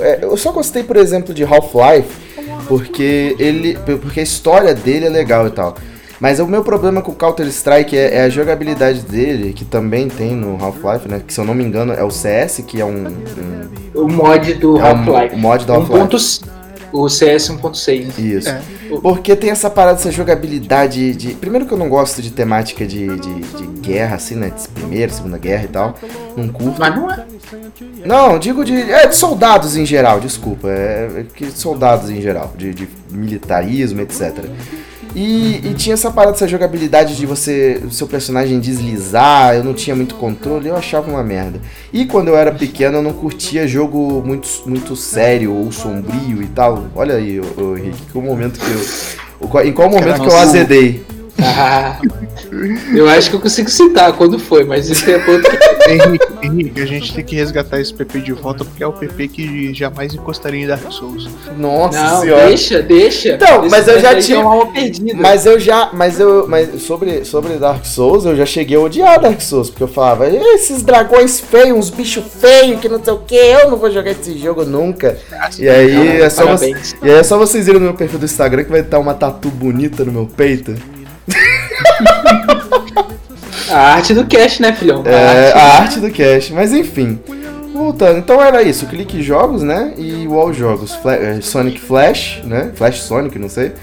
é, 0.01 0.19
eu 0.23 0.35
só 0.37 0.51
gostei, 0.51 0.83
por 0.83 0.97
exemplo, 0.97 1.33
de 1.33 1.43
Half-Life, 1.43 2.09
porque 2.67 3.35
ele. 3.39 3.77
Porque 4.01 4.19
a 4.19 4.23
história 4.23 4.73
dele 4.73 5.05
é 5.05 5.09
legal 5.09 5.47
e 5.47 5.51
tal. 5.51 5.75
Mas 6.19 6.37
o 6.41 6.45
meu 6.45 6.63
problema 6.65 7.01
com 7.01 7.13
o 7.13 7.15
Counter-Strike 7.15 7.97
é, 7.97 8.15
é 8.17 8.21
a 8.23 8.29
jogabilidade 8.29 8.99
dele, 9.03 9.53
que 9.53 9.63
também 9.63 10.09
tem 10.09 10.31
no 10.35 10.61
Half-Life, 10.61 11.07
né? 11.07 11.21
Que 11.25 11.33
se 11.33 11.39
eu 11.39 11.45
não 11.45 11.53
me 11.53 11.63
engano 11.63 11.93
é 11.93 12.03
o 12.03 12.11
CS, 12.11 12.61
que 12.67 12.81
é 12.81 12.85
um. 12.85 13.07
um- 13.07 14.01
O 14.03 14.07
mod 14.07 14.53
do 14.55 14.77
é 14.77 14.81
um- 14.81 14.85
Half-Life. 14.85 15.35
o 15.35 15.37
mod 15.37 15.65
do 15.65 15.73
Half-Life. 15.73 15.99
1.6. 16.91 16.93
O 16.93 17.09
CS 17.09 17.49
1.6. 17.49 18.19
Isso. 18.19 18.49
É. 18.49 18.61
Porque 19.01 19.35
tem 19.35 19.49
essa 19.49 19.69
parada, 19.69 19.99
essa 19.99 20.11
jogabilidade 20.11 21.13
de. 21.13 21.33
Primeiro 21.35 21.65
que 21.65 21.73
eu 21.73 21.77
não 21.77 21.89
gosto 21.89 22.21
de 22.21 22.31
temática 22.31 22.85
de, 22.85 23.07
de, 23.17 23.39
de 23.41 23.67
guerra, 23.81 24.15
assim, 24.15 24.35
né? 24.35 24.49
De 24.49 24.67
Primeira, 24.69 25.11
Segunda 25.11 25.37
Guerra 25.37 25.63
e 25.65 25.67
tal. 25.67 25.95
Não 26.35 26.47
curto. 26.49 26.79
Mas 26.79 26.95
não 26.95 27.11
é. 27.11 27.25
Não, 28.05 28.39
digo 28.39 28.63
de. 28.63 28.75
É, 28.75 29.07
de 29.07 29.15
soldados 29.15 29.75
em 29.75 29.85
geral, 29.85 30.19
desculpa. 30.19 30.69
É, 30.69 31.21
é 31.21 31.25
que 31.33 31.51
soldados 31.51 32.09
em 32.09 32.21
geral, 32.21 32.53
de, 32.57 32.73
de 32.73 32.87
militarismo, 33.11 34.01
etc. 34.01 34.45
E, 35.15 35.61
e 35.63 35.73
tinha 35.73 35.93
essa 35.93 36.11
parada, 36.11 36.35
essa 36.35 36.47
jogabilidade 36.47 37.15
de 37.15 37.25
você, 37.25 37.81
o 37.83 37.91
seu 37.91 38.07
personagem 38.07 38.59
deslizar, 38.59 39.55
eu 39.55 39.63
não 39.63 39.73
tinha 39.73 39.95
muito 39.95 40.15
controle, 40.15 40.69
eu 40.69 40.75
achava 40.75 41.09
uma 41.09 41.23
merda. 41.23 41.59
E 41.91 42.05
quando 42.05 42.27
eu 42.27 42.37
era 42.37 42.51
pequeno, 42.51 42.97
eu 42.97 43.01
não 43.01 43.13
curtia 43.13 43.67
jogo 43.67 44.21
muito, 44.25 44.47
muito 44.65 44.95
sério 44.95 45.53
ou 45.53 45.71
sombrio 45.71 46.41
e 46.41 46.47
tal. 46.47 46.85
Olha 46.95 47.15
aí, 47.15 47.39
ô, 47.39 47.43
ô, 47.61 47.77
Henrique, 47.77 48.01
que 48.11 48.17
o 48.17 48.21
momento 48.21 48.59
que 48.59 48.71
eu. 48.71 49.47
o 49.47 49.61
Em 49.61 49.73
qual 49.73 49.89
momento 49.89 50.21
que 50.21 50.27
eu 50.27 50.37
azedei? 50.37 51.03
Ah, 51.41 51.99
eu 52.95 53.07
acho 53.09 53.29
que 53.29 53.35
eu 53.35 53.39
consigo 53.39 53.69
citar 53.69 54.13
quando 54.13 54.37
foi, 54.39 54.63
mas 54.63 54.89
isso 54.89 55.09
é 55.09 55.15
outro. 55.17 55.51
Henrique, 55.89 56.27
Henrique, 56.45 56.81
a 56.81 56.85
gente 56.85 57.13
tem 57.13 57.23
que 57.23 57.35
resgatar 57.35 57.79
esse 57.79 57.93
PP 57.93 58.19
de 58.19 58.33
volta 58.33 58.63
porque 58.63 58.83
é 58.83 58.87
o 58.87 58.93
PP 58.93 59.27
que 59.29 59.73
jamais 59.73 60.13
encostaria 60.13 60.63
em 60.63 60.67
Dark 60.67 60.91
Souls. 60.91 61.27
Nossa 61.57 62.01
Não, 62.03 62.21
senhora. 62.21 62.47
deixa, 62.47 62.81
deixa. 62.81 63.29
Então, 63.29 63.61
Esse 63.65 63.71
mas 63.71 63.87
eu 63.87 63.99
já 63.99 64.13
daí 64.13 64.21
tinha- 64.21 64.37
É 64.37 64.41
uma 64.41 64.51
alma 64.51 64.71
perdida. 64.71 65.13
Mas 65.15 65.45
eu 65.45 65.59
já. 65.59 65.89
Mas 65.93 66.19
eu. 66.19 66.47
Mas 66.47 66.81
sobre, 66.83 67.25
sobre 67.25 67.53
Dark 67.57 67.85
Souls, 67.85 68.25
eu 68.25 68.35
já 68.35 68.45
cheguei 68.45 68.77
a 68.77 68.81
odiar 68.81 69.19
Dark 69.19 69.41
Souls. 69.41 69.69
Porque 69.69 69.83
eu 69.83 69.87
falava, 69.87 70.27
esses 70.29 70.83
dragões 70.83 71.39
feios, 71.39 71.77
uns 71.77 71.89
bichos 71.89 72.23
feios, 72.39 72.79
que 72.79 72.87
não 72.87 73.03
sei 73.03 73.13
o 73.13 73.19
que, 73.19 73.35
eu 73.35 73.69
não 73.71 73.77
vou 73.77 73.89
jogar 73.91 74.11
esse 74.11 74.37
jogo 74.37 74.63
nunca. 74.65 75.17
E 75.57 75.67
aí 75.67 76.21
é 76.21 76.29
só, 76.29 76.43
você, 76.45 76.67
Parabéns. 76.69 76.95
e 77.01 77.09
aí 77.09 77.17
é 77.17 77.23
só 77.23 77.37
vocês 77.37 77.67
irem 77.67 77.79
no 77.79 77.85
meu 77.87 77.95
perfil 77.95 78.19
do 78.19 78.25
Instagram 78.25 78.63
que 78.63 78.71
vai 78.71 78.81
estar 78.81 78.99
uma 78.99 79.13
tatu 79.13 79.49
bonita 79.49 80.03
no 80.05 80.11
meu 80.11 80.25
peito. 80.27 80.75
A 83.71 83.93
arte 83.93 84.13
do 84.15 84.25
cash, 84.25 84.59
né, 84.59 84.73
filhão? 84.73 85.03
É, 85.05 85.51
arte- 85.51 85.57
a 85.57 85.63
arte 85.81 85.99
do 85.99 86.09
cash. 86.11 86.49
Mas 86.49 86.73
enfim. 86.73 87.19
Voltando, 87.73 88.17
então 88.17 88.41
era 88.43 88.61
isso, 88.63 88.87
clique 88.87 89.21
jogos, 89.21 89.61
né? 89.61 89.93
E 89.97 90.27
wall 90.27 90.51
jogos, 90.51 90.97
eh, 91.05 91.39
Sonic 91.41 91.79
Flash, 91.79 92.41
né? 92.43 92.71
Flash 92.75 93.01
Sonic, 93.03 93.37
não 93.37 93.47
sei. 93.47 93.73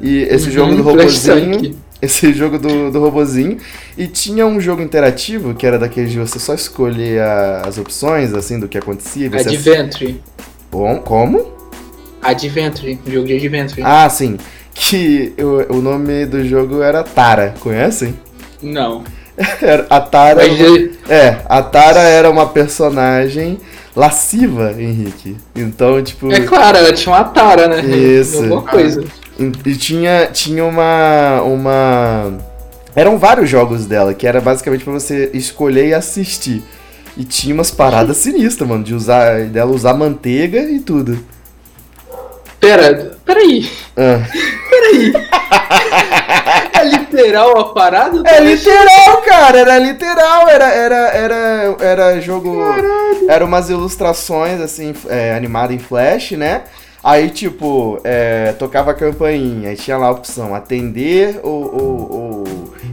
E 0.00 0.18
esse 0.24 0.46
Uhum, 0.46 0.52
jogo 0.52 0.76
do 0.76 0.82
robozinho. 0.82 1.74
Esse 2.02 2.32
jogo 2.32 2.58
do, 2.58 2.90
do 2.90 2.98
robozinho. 3.00 3.58
E 3.96 4.08
tinha 4.08 4.44
um 4.44 4.60
jogo 4.60 4.82
interativo 4.82 5.54
que 5.54 5.64
era 5.64 5.78
daqueles 5.78 6.10
de 6.10 6.18
você 6.18 6.36
só 6.40 6.52
escolher 6.52 7.20
a- 7.22 7.62
as 7.64 7.78
opções, 7.78 8.34
assim, 8.34 8.58
do 8.58 8.66
que 8.68 8.76
acontecia. 8.76 9.30
Você 9.30 9.50
Adventure. 9.50 10.20
Bom, 10.70 10.98
como? 10.98 11.46
Adventure. 12.20 12.98
Jogo 13.06 13.26
de 13.28 13.34
Adventure. 13.36 13.82
Ah, 13.84 14.08
sim. 14.10 14.36
Que 14.74 15.34
o, 15.38 15.76
o 15.76 15.82
nome 15.82 16.26
do 16.26 16.46
jogo 16.46 16.82
era 16.82 17.02
Tara, 17.02 17.54
conhecem? 17.60 18.14
Não. 18.62 19.04
A 19.88 20.00
Tara. 20.00 20.42
É, 21.08 21.38
a 21.48 21.62
Tara 21.62 22.00
era 22.00 22.30
uma 22.30 22.46
personagem 22.46 23.58
lasciva, 23.94 24.74
Henrique. 24.78 25.36
Então, 25.54 26.02
tipo. 26.02 26.32
é 26.32 26.40
claro, 26.40 26.78
ela 26.78 26.92
tinha 26.92 27.14
uma 27.14 27.24
tara, 27.24 27.68
né? 27.68 27.80
Isso. 27.84 28.36
Alguma 28.38 28.62
coisa. 28.62 29.04
E 29.64 29.74
tinha, 29.74 30.28
tinha 30.32 30.64
uma. 30.64 31.42
uma. 31.42 32.38
Eram 32.94 33.18
vários 33.18 33.48
jogos 33.48 33.86
dela, 33.86 34.12
que 34.12 34.26
era 34.26 34.40
basicamente 34.40 34.84
pra 34.84 34.92
você 34.92 35.30
escolher 35.32 35.88
e 35.88 35.94
assistir. 35.94 36.62
E 37.16 37.24
tinha 37.24 37.54
umas 37.54 37.70
paradas 37.70 38.18
sinistras, 38.18 38.68
mano, 38.68 38.84
de 38.84 38.94
usar. 38.94 39.46
dela 39.46 39.70
usar 39.72 39.94
manteiga 39.94 40.60
e 40.60 40.78
tudo. 40.78 41.18
Pera, 42.62 43.16
peraí. 43.26 43.68
Ah. 43.96 44.20
É 46.74 46.84
literal 46.84 47.58
a 47.58 47.64
parada? 47.72 48.22
É 48.28 48.40
literal, 48.40 49.22
cara, 49.24 49.58
era 49.58 49.78
literal, 49.78 50.48
era, 50.48 50.64
era, 50.68 50.96
era, 50.96 51.76
era 51.80 52.20
jogo. 52.20 52.58
Era 53.28 53.44
umas 53.44 53.70
ilustrações, 53.70 54.60
assim, 54.60 54.92
é, 55.08 55.34
animada 55.34 55.72
em 55.72 55.78
flash, 55.78 56.32
né? 56.32 56.62
Aí, 57.04 57.30
tipo, 57.30 57.98
é, 58.04 58.52
tocava 58.58 58.90
a 58.90 58.94
campainha, 58.94 59.70
aí 59.70 59.76
tinha 59.76 59.96
lá 59.96 60.06
a 60.08 60.12
opção 60.12 60.54
atender 60.54 61.40
ou, 61.42 61.62
ou- 61.74 62.12
ou 62.12 62.44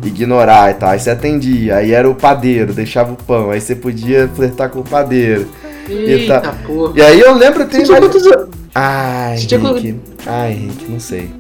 ignorar 0.03 0.71
e 0.71 0.73
tal. 0.75 0.89
Aí 0.89 0.99
você 0.99 1.09
atendia, 1.11 1.75
aí 1.77 1.93
era 1.93 2.09
o 2.09 2.15
padeiro, 2.15 2.73
deixava 2.73 3.13
o 3.13 3.15
pão, 3.15 3.51
aí 3.51 3.61
você 3.61 3.75
podia 3.75 4.27
flertar 4.35 4.69
com 4.69 4.79
o 4.79 4.83
padeiro. 4.83 5.47
Eita, 5.87 6.35
Eita. 6.35 6.55
porra. 6.65 6.93
E 6.95 7.01
aí 7.01 7.19
eu 7.19 7.33
lembro, 7.33 7.65
tem 7.65 7.81
Você 7.83 7.87
tinha 7.87 7.99
mais. 8.01 8.13
quantos? 8.13 8.58
Ai, 8.75 9.37
Henrique. 9.51 9.99
Ai, 10.25 10.51
Henrique, 10.53 10.85
não 10.91 10.99
sei. 10.99 11.31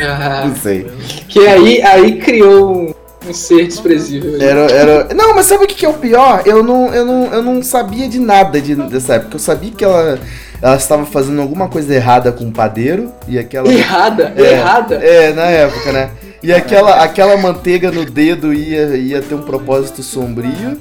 Ah, 0.00 0.44
Não 0.46 0.54
sei. 0.56 0.86
que 1.28 1.40
aí, 1.40 1.82
aí 1.82 2.18
criou 2.20 2.72
um, 2.72 2.94
um 3.28 3.34
ser 3.34 3.66
desprezível. 3.66 4.40
Era, 4.40 4.70
era... 4.70 5.14
Não, 5.14 5.34
mas 5.34 5.46
sabe 5.46 5.64
o 5.64 5.66
que, 5.66 5.74
que 5.74 5.84
é 5.84 5.88
o 5.88 5.94
pior? 5.94 6.42
Eu 6.46 6.62
não, 6.62 6.94
eu, 6.94 7.04
não, 7.04 7.24
eu 7.32 7.42
não 7.42 7.62
sabia 7.62 8.08
de 8.08 8.18
nada 8.20 8.60
de, 8.60 8.74
dessa 8.74 9.14
época. 9.14 9.34
Eu 9.34 9.40
sabia 9.40 9.72
que 9.72 9.84
ela, 9.84 10.18
ela 10.62 10.76
estava 10.76 11.04
fazendo 11.04 11.40
alguma 11.42 11.68
coisa 11.68 11.92
errada 11.92 12.30
com 12.30 12.44
o 12.44 12.52
padeiro 12.52 13.12
e 13.26 13.38
aquela. 13.38 13.70
Errada, 13.72 14.32
É, 14.36 14.52
errada. 14.52 14.94
É, 14.94 15.32
na 15.32 15.46
época, 15.46 15.92
né? 15.92 16.10
E 16.40 16.52
aquela, 16.52 17.02
aquela 17.02 17.36
manteiga 17.36 17.90
no 17.90 18.04
dedo 18.04 18.54
ia, 18.54 18.96
ia 18.96 19.20
ter 19.20 19.34
um 19.34 19.42
propósito 19.42 20.02
sombrio. 20.04 20.78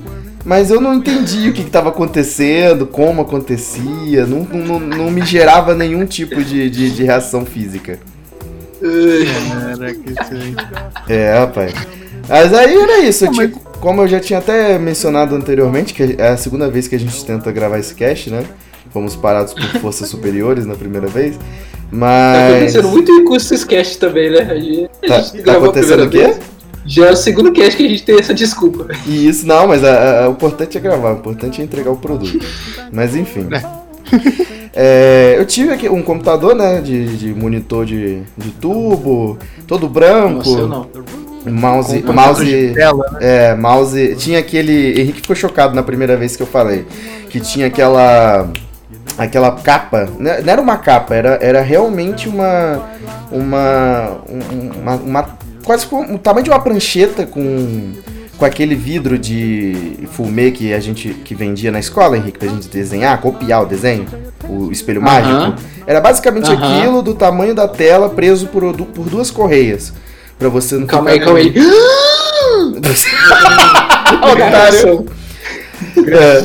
Mas 0.48 0.72
eu 0.72 0.80
não 0.80 0.94
entendi 0.94 1.50
o 1.50 1.54
que 1.54 1.62
estava 1.62 1.90
acontecendo, 1.90 2.88
como 2.88 3.22
acontecia, 3.22 4.26
não, 4.26 4.40
não, 4.46 4.80
não 4.80 5.12
me 5.12 5.22
gerava 5.26 5.76
nenhum 5.76 6.06
tipo 6.06 6.42
de, 6.42 6.70
de, 6.70 6.90
de 6.90 7.04
reação 7.04 7.46
física. 7.46 8.00
Caraca. 8.80 9.94
É, 11.10 11.38
rapaz. 11.40 11.74
Mas 12.30 12.54
aí 12.54 12.76
era 12.76 13.00
isso. 13.00 13.30
tinha- 13.32 13.52
como 13.82 14.02
eu 14.04 14.08
já 14.08 14.20
tinha 14.22 14.40
até 14.40 14.80
mencionado 14.80 15.36
anteriormente, 15.36 15.94
que 15.94 16.16
é 16.18 16.30
a 16.30 16.38
segunda 16.38 16.70
vez 16.70 16.88
que 16.88 16.96
a 16.96 17.00
gente 17.00 17.26
tenta 17.26 17.52
gravar 17.52 17.80
esse 17.80 17.94
cast, 17.94 18.30
né? 18.32 18.44
Fomos 18.92 19.16
parados 19.18 19.54
por 19.54 19.64
forças 19.82 20.08
superiores 20.10 20.66
na 20.66 20.76
primeira 20.76 21.08
vez. 21.08 21.36
Tá 21.36 21.42
Mas. 21.92 22.52
acontecendo 22.56 22.88
muito 22.90 23.12
em 23.12 23.26
curso 23.26 23.68
cast 23.68 23.98
também, 24.00 24.30
né? 24.32 24.40
A 24.50 24.56
gente, 24.56 24.90
a 25.04 25.08
Tá- 25.08 25.20
gente 25.22 25.44
tá 25.44 25.54
a 25.54 25.58
acontecendo 25.58 26.04
o 26.06 26.10
quê? 26.10 26.18
vez. 26.20 26.40
Já 26.88 27.08
é 27.08 27.12
o 27.12 27.16
segundo 27.16 27.52
cast 27.52 27.76
que 27.78 27.86
a 27.86 27.90
gente 27.90 28.04
tem 28.04 28.18
essa 28.20 28.34
desculpa. 28.34 28.88
E 29.06 29.28
isso, 29.28 29.46
não, 29.46 29.68
mas 29.68 29.84
a- 29.84 30.24
a- 30.26 30.30
o 30.30 30.32
importante 30.32 30.78
é 30.78 30.82
gravar, 30.82 31.12
o 31.14 31.18
importante 31.18 31.62
é 31.62 31.64
entregar 31.64 31.92
o 31.92 31.98
produto. 31.98 32.40
Mas 32.92 33.16
enfim. 33.16 33.48
É, 34.74 35.36
eu 35.38 35.46
tive 35.46 35.74
aqui 35.74 35.90
um 35.90 36.02
computador, 36.02 36.56
né? 36.56 36.82
De, 36.82 37.18
de 37.18 37.34
monitor 37.34 37.86
de, 37.86 38.22
de 38.38 38.52
tubo, 38.52 39.38
todo 39.68 39.88
branco. 39.90 40.38
Nossa, 40.50 40.60
eu 40.60 40.68
não. 40.68 40.88
Mouse, 41.46 42.02
Com 42.02 42.12
mouse, 42.12 42.44
de 42.44 42.74
tela, 42.74 43.06
né? 43.14 43.20
é, 43.22 43.56
mouse. 43.56 44.16
Tinha 44.18 44.40
aquele. 44.40 45.00
Henrique 45.00 45.22
ficou 45.22 45.36
chocado 45.36 45.74
na 45.74 45.82
primeira 45.84 46.18
vez 46.18 46.36
que 46.36 46.44
eu 46.44 46.48
falei. 46.48 46.86
Que 47.30 47.40
tinha 47.40 47.68
aquela. 47.68 48.50
Aquela 49.18 49.52
capa. 49.52 50.08
né, 50.20 50.42
Não 50.44 50.52
era 50.54 50.62
uma 50.62 50.78
capa, 50.78 51.16
era, 51.16 51.40
era 51.42 51.62
realmente 51.62 52.28
uma. 52.28 52.82
Uma. 53.32 54.18
um- 54.30 54.80
Uma. 54.82 54.96
uma- 54.96 55.37
quase 55.68 55.86
como 55.86 56.16
o 56.16 56.18
tamanho 56.18 56.46
de 56.46 56.50
uma 56.50 56.60
prancheta 56.60 57.26
com. 57.26 57.92
Com 58.38 58.46
aquele 58.46 58.76
vidro 58.76 59.18
de 59.18 59.98
fumê 60.12 60.52
que 60.52 60.72
a 60.72 60.80
gente 60.80 61.10
que 61.10 61.34
vendia 61.34 61.72
na 61.72 61.80
escola, 61.80 62.16
Henrique, 62.16 62.38
pra 62.38 62.48
gente 62.48 62.68
desenhar, 62.68 63.20
copiar 63.20 63.64
o 63.64 63.66
desenho, 63.66 64.06
o 64.48 64.72
espelho 64.72 65.02
mágico. 65.02 65.60
Era 65.88 66.00
basicamente 66.00 66.52
aquilo 66.52 67.02
do 67.02 67.16
tamanho 67.16 67.56
da 67.56 67.68
tela 67.68 68.12
preso 68.12 68.46
por, 68.46 68.76
por 68.76 69.10
duas 69.10 69.32
correias. 69.32 69.92
Pra 70.38 70.50
você 70.50 70.76
não 70.76 70.86
Calma 70.86 71.10
aí, 71.10 71.20
calma 71.20 71.40
aí. 71.40 71.52
Otário. 74.22 75.06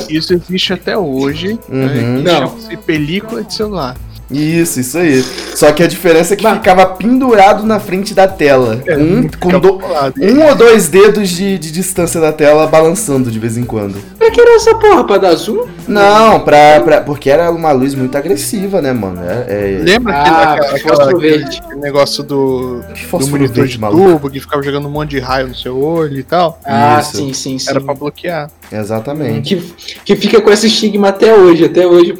Isso 0.08 0.34
existe 0.34 0.72
até 0.72 0.96
hoje. 0.96 1.58
Uhum. 1.68 2.22
né, 2.22 2.22
Não. 2.22 2.48
chama-se 2.48 2.76
película 2.78 3.42
de 3.44 3.54
celular. 3.54 3.96
Isso, 4.32 4.80
isso 4.80 4.98
aí. 4.98 5.22
Só 5.54 5.70
que 5.72 5.82
a 5.82 5.86
diferença 5.86 6.34
é 6.34 6.36
que 6.36 6.42
Mas- 6.44 6.54
ficava 6.58 6.86
pendurado 6.86 7.64
na 7.64 7.78
frente 7.78 8.14
da 8.14 8.26
tela. 8.26 8.80
É, 8.86 8.96
um, 8.96 9.28
com 9.40 9.58
do- 9.60 9.78
um 10.20 10.46
ou 10.48 10.54
dois 10.54 10.88
dedos 10.88 11.28
de, 11.28 11.58
de 11.58 11.70
distância 11.70 12.20
da 12.20 12.32
tela 12.32 12.66
balançando 12.66 13.30
de 13.30 13.38
vez 13.38 13.56
em 13.56 13.64
quando. 13.64 13.96
Pra 14.18 14.30
que 14.30 14.40
era 14.40 14.56
essa 14.56 14.74
porra? 14.74 15.04
Pra 15.04 15.18
dar 15.18 15.34
zoom? 15.34 15.66
Não, 15.86 16.40
pra, 16.40 16.80
pra, 16.80 17.00
porque 17.00 17.28
era 17.30 17.50
uma 17.50 17.72
luz 17.72 17.94
muito 17.94 18.16
agressiva, 18.16 18.80
né, 18.80 18.92
mano? 18.92 19.20
É, 19.22 19.46
é... 19.48 19.78
Lembra 19.82 20.14
Ah, 20.14 20.52
aquele, 20.54 20.66
aquela- 20.76 20.94
aquela- 21.04 21.18
verde. 21.20 21.60
aquele 21.64 21.80
negócio 21.80 22.22
do, 22.22 22.82
Que 22.94 23.06
do 23.06 23.26
monitor 23.28 23.54
verde, 23.56 23.72
de 23.72 23.78
maluco. 23.80 24.10
tubo 24.12 24.30
que 24.30 24.40
ficava 24.40 24.62
jogando 24.62 24.86
um 24.88 24.90
monte 24.90 25.10
de 25.10 25.18
raio 25.18 25.48
no 25.48 25.54
seu 25.54 25.78
olho 25.78 26.18
e 26.18 26.22
tal? 26.22 26.58
Ah, 26.64 26.98
Isso. 27.00 27.16
sim, 27.16 27.32
sim, 27.32 27.58
sim. 27.58 27.70
Era 27.70 27.80
pra 27.80 27.94
bloquear. 27.94 28.50
Exatamente. 28.70 29.56
Que, 29.56 29.96
que 30.04 30.16
fica 30.16 30.40
com 30.40 30.50
esse 30.50 30.66
estigma 30.66 31.08
até 31.08 31.34
hoje. 31.34 31.64
Até 31.64 31.86
hoje 31.86 32.12
o 32.12 32.16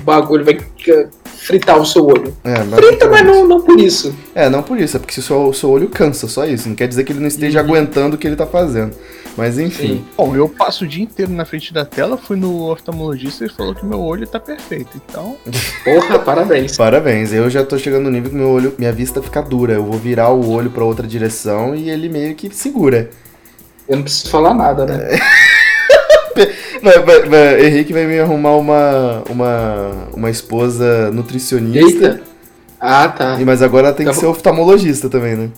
bagulho 0.00 0.44
vai 0.44 0.58
fritar 1.26 1.78
o 1.80 1.84
seu 1.86 2.06
olho. 2.06 2.34
É, 2.44 2.56
Frita, 2.76 3.08
mas 3.08 3.24
não, 3.24 3.46
não 3.46 3.60
por 3.60 3.78
isso. 3.80 4.14
É, 4.34 4.48
não 4.48 4.62
por 4.62 4.78
isso, 4.78 4.96
é 4.96 5.00
porque 5.00 5.18
o 5.18 5.22
seu, 5.22 5.48
o 5.48 5.54
seu 5.54 5.70
olho 5.70 5.88
cansa, 5.88 6.28
só 6.28 6.44
isso. 6.46 6.68
Não 6.68 6.76
quer 6.76 6.88
dizer 6.88 7.04
que 7.04 7.12
ele 7.12 7.20
não 7.20 7.26
esteja 7.28 7.60
Uhum. 7.60 7.66
aguentando 7.66 8.16
o 8.16 8.18
que 8.18 8.26
ele 8.26 8.36
tá 8.36 8.46
fazendo. 8.46 8.94
Mas 9.36 9.58
enfim. 9.58 9.86
Sim. 9.88 10.04
Bom, 10.16 10.36
eu 10.36 10.46
passo 10.48 10.84
o 10.84 10.86
dia 10.86 11.02
inteiro 11.02 11.32
na 11.32 11.44
frente 11.46 11.72
da 11.72 11.84
tela, 11.86 12.18
fui 12.18 12.36
no 12.36 12.70
oftalmologista 12.70 13.42
e 13.42 13.46
ele 13.46 13.54
falou 13.54 13.74
que 13.74 13.84
meu 13.84 13.98
olho 14.00 14.26
tá 14.26 14.38
perfeito. 14.38 14.90
Então, 15.08 15.36
Porra, 15.84 16.18
parabéns. 16.18 16.76
Parabéns, 16.76 17.32
eu 17.32 17.48
já 17.48 17.64
tô 17.64 17.78
chegando 17.78 18.04
no 18.04 18.10
nível 18.10 18.30
que 18.30 18.36
meu 18.36 18.50
olho, 18.50 18.74
minha 18.78 18.92
vista 18.92 19.22
fica 19.22 19.40
dura. 19.40 19.72
Eu 19.72 19.84
vou 19.84 19.98
virar 19.98 20.28
o 20.30 20.50
olho 20.50 20.70
pra 20.70 20.84
outra 20.84 21.06
direção 21.06 21.74
e 21.74 21.88
ele 21.88 22.08
meio 22.10 22.34
que 22.34 22.54
segura. 22.54 23.08
Eu 23.88 23.96
não 23.96 24.02
preciso 24.04 24.30
falar 24.30 24.52
nada, 24.54 24.84
né? 24.86 25.18
Vai- 26.82 26.98
vai- 27.02 27.22
vai- 27.28 27.66
Henrique 27.66 27.92
vai 27.92 28.06
me 28.06 28.18
arrumar 28.18 28.56
uma, 28.56 29.22
uma, 29.30 29.90
uma 30.14 30.30
esposa 30.30 31.10
nutricionista. 31.12 32.06
Eita. 32.06 32.20
Ah, 32.80 33.08
tá. 33.08 33.40
E- 33.40 33.44
Mas 33.44 33.62
agora 33.62 33.88
ela 33.88 33.96
tem 33.96 34.04
Tá 34.06 34.12
que 34.12 34.18
ser 34.18 34.26
oftalmologista 34.26 35.08
também, 35.08 35.36
né? 35.36 35.48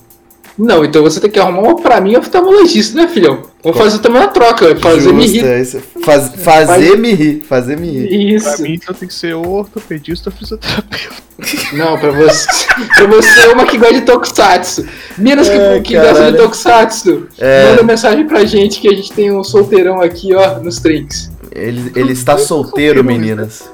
Não, 0.57 0.85
então 0.85 1.03
você 1.03 1.19
tem 1.21 1.29
que 1.31 1.39
arrumar 1.39 1.63
uma 1.63 1.77
pra 1.83 2.01
mim 2.01 2.15
oftalmologista, 2.17 2.97
né, 2.97 3.09
filhão? 3.09 3.43
Vou 3.63 3.73
fazer 3.73 3.99
também 3.99 4.21
uma 4.21 4.29
troca, 4.29 4.77
fazer 4.77 5.13
me 5.13 5.23
Justo, 5.27 5.37
rir. 5.41 5.47
é 5.47 5.61
isso. 5.61 5.81
Faz- 6.05 6.33
fazer 6.37 6.97
me 6.99 7.13
rir, 7.13 7.43
fazer 7.49 7.77
me 7.77 7.91
rir. 7.91 8.07
pra 8.41 8.53
Isso. 8.53 8.63
mim, 8.63 8.75
então 8.75 8.95
tem 8.95 9.09
que 9.09 9.15
ser 9.15 9.35
ortopedista 9.35 10.31
fisioterapeuta. 10.31 11.25
Não, 11.73 11.99
pra 11.99 12.11
você. 12.13 12.47
pra 12.95 13.07
você 13.07 13.41
é 13.41 13.53
uma 13.53 13.65
que 13.67 13.77
gosta 13.79 13.95
de 13.95 14.01
Tokusatsu. 14.03 14.87
Minas 15.19 15.49
que, 15.49 15.57
Ai, 15.57 15.81
que 15.81 15.95
gosta 15.99 16.31
de. 16.31 16.39
Tokusatsu. 16.39 17.27
É. 17.39 17.71
Manda 17.71 17.83
mensagem 17.83 18.27
pra 18.27 18.45
gente 18.45 18.81
que 18.81 18.87
a 18.87 18.93
gente 18.95 19.11
tem 19.13 19.33
um 19.33 19.43
solteirão 19.43 20.01
aqui, 20.01 20.35
ó, 20.35 20.61
nos 20.61 20.79
trinks. 20.79 21.33
Ele, 21.51 21.91
ele 21.97 22.13
está 22.13 22.39
solteiro, 22.39 23.03
meninas. 23.03 23.65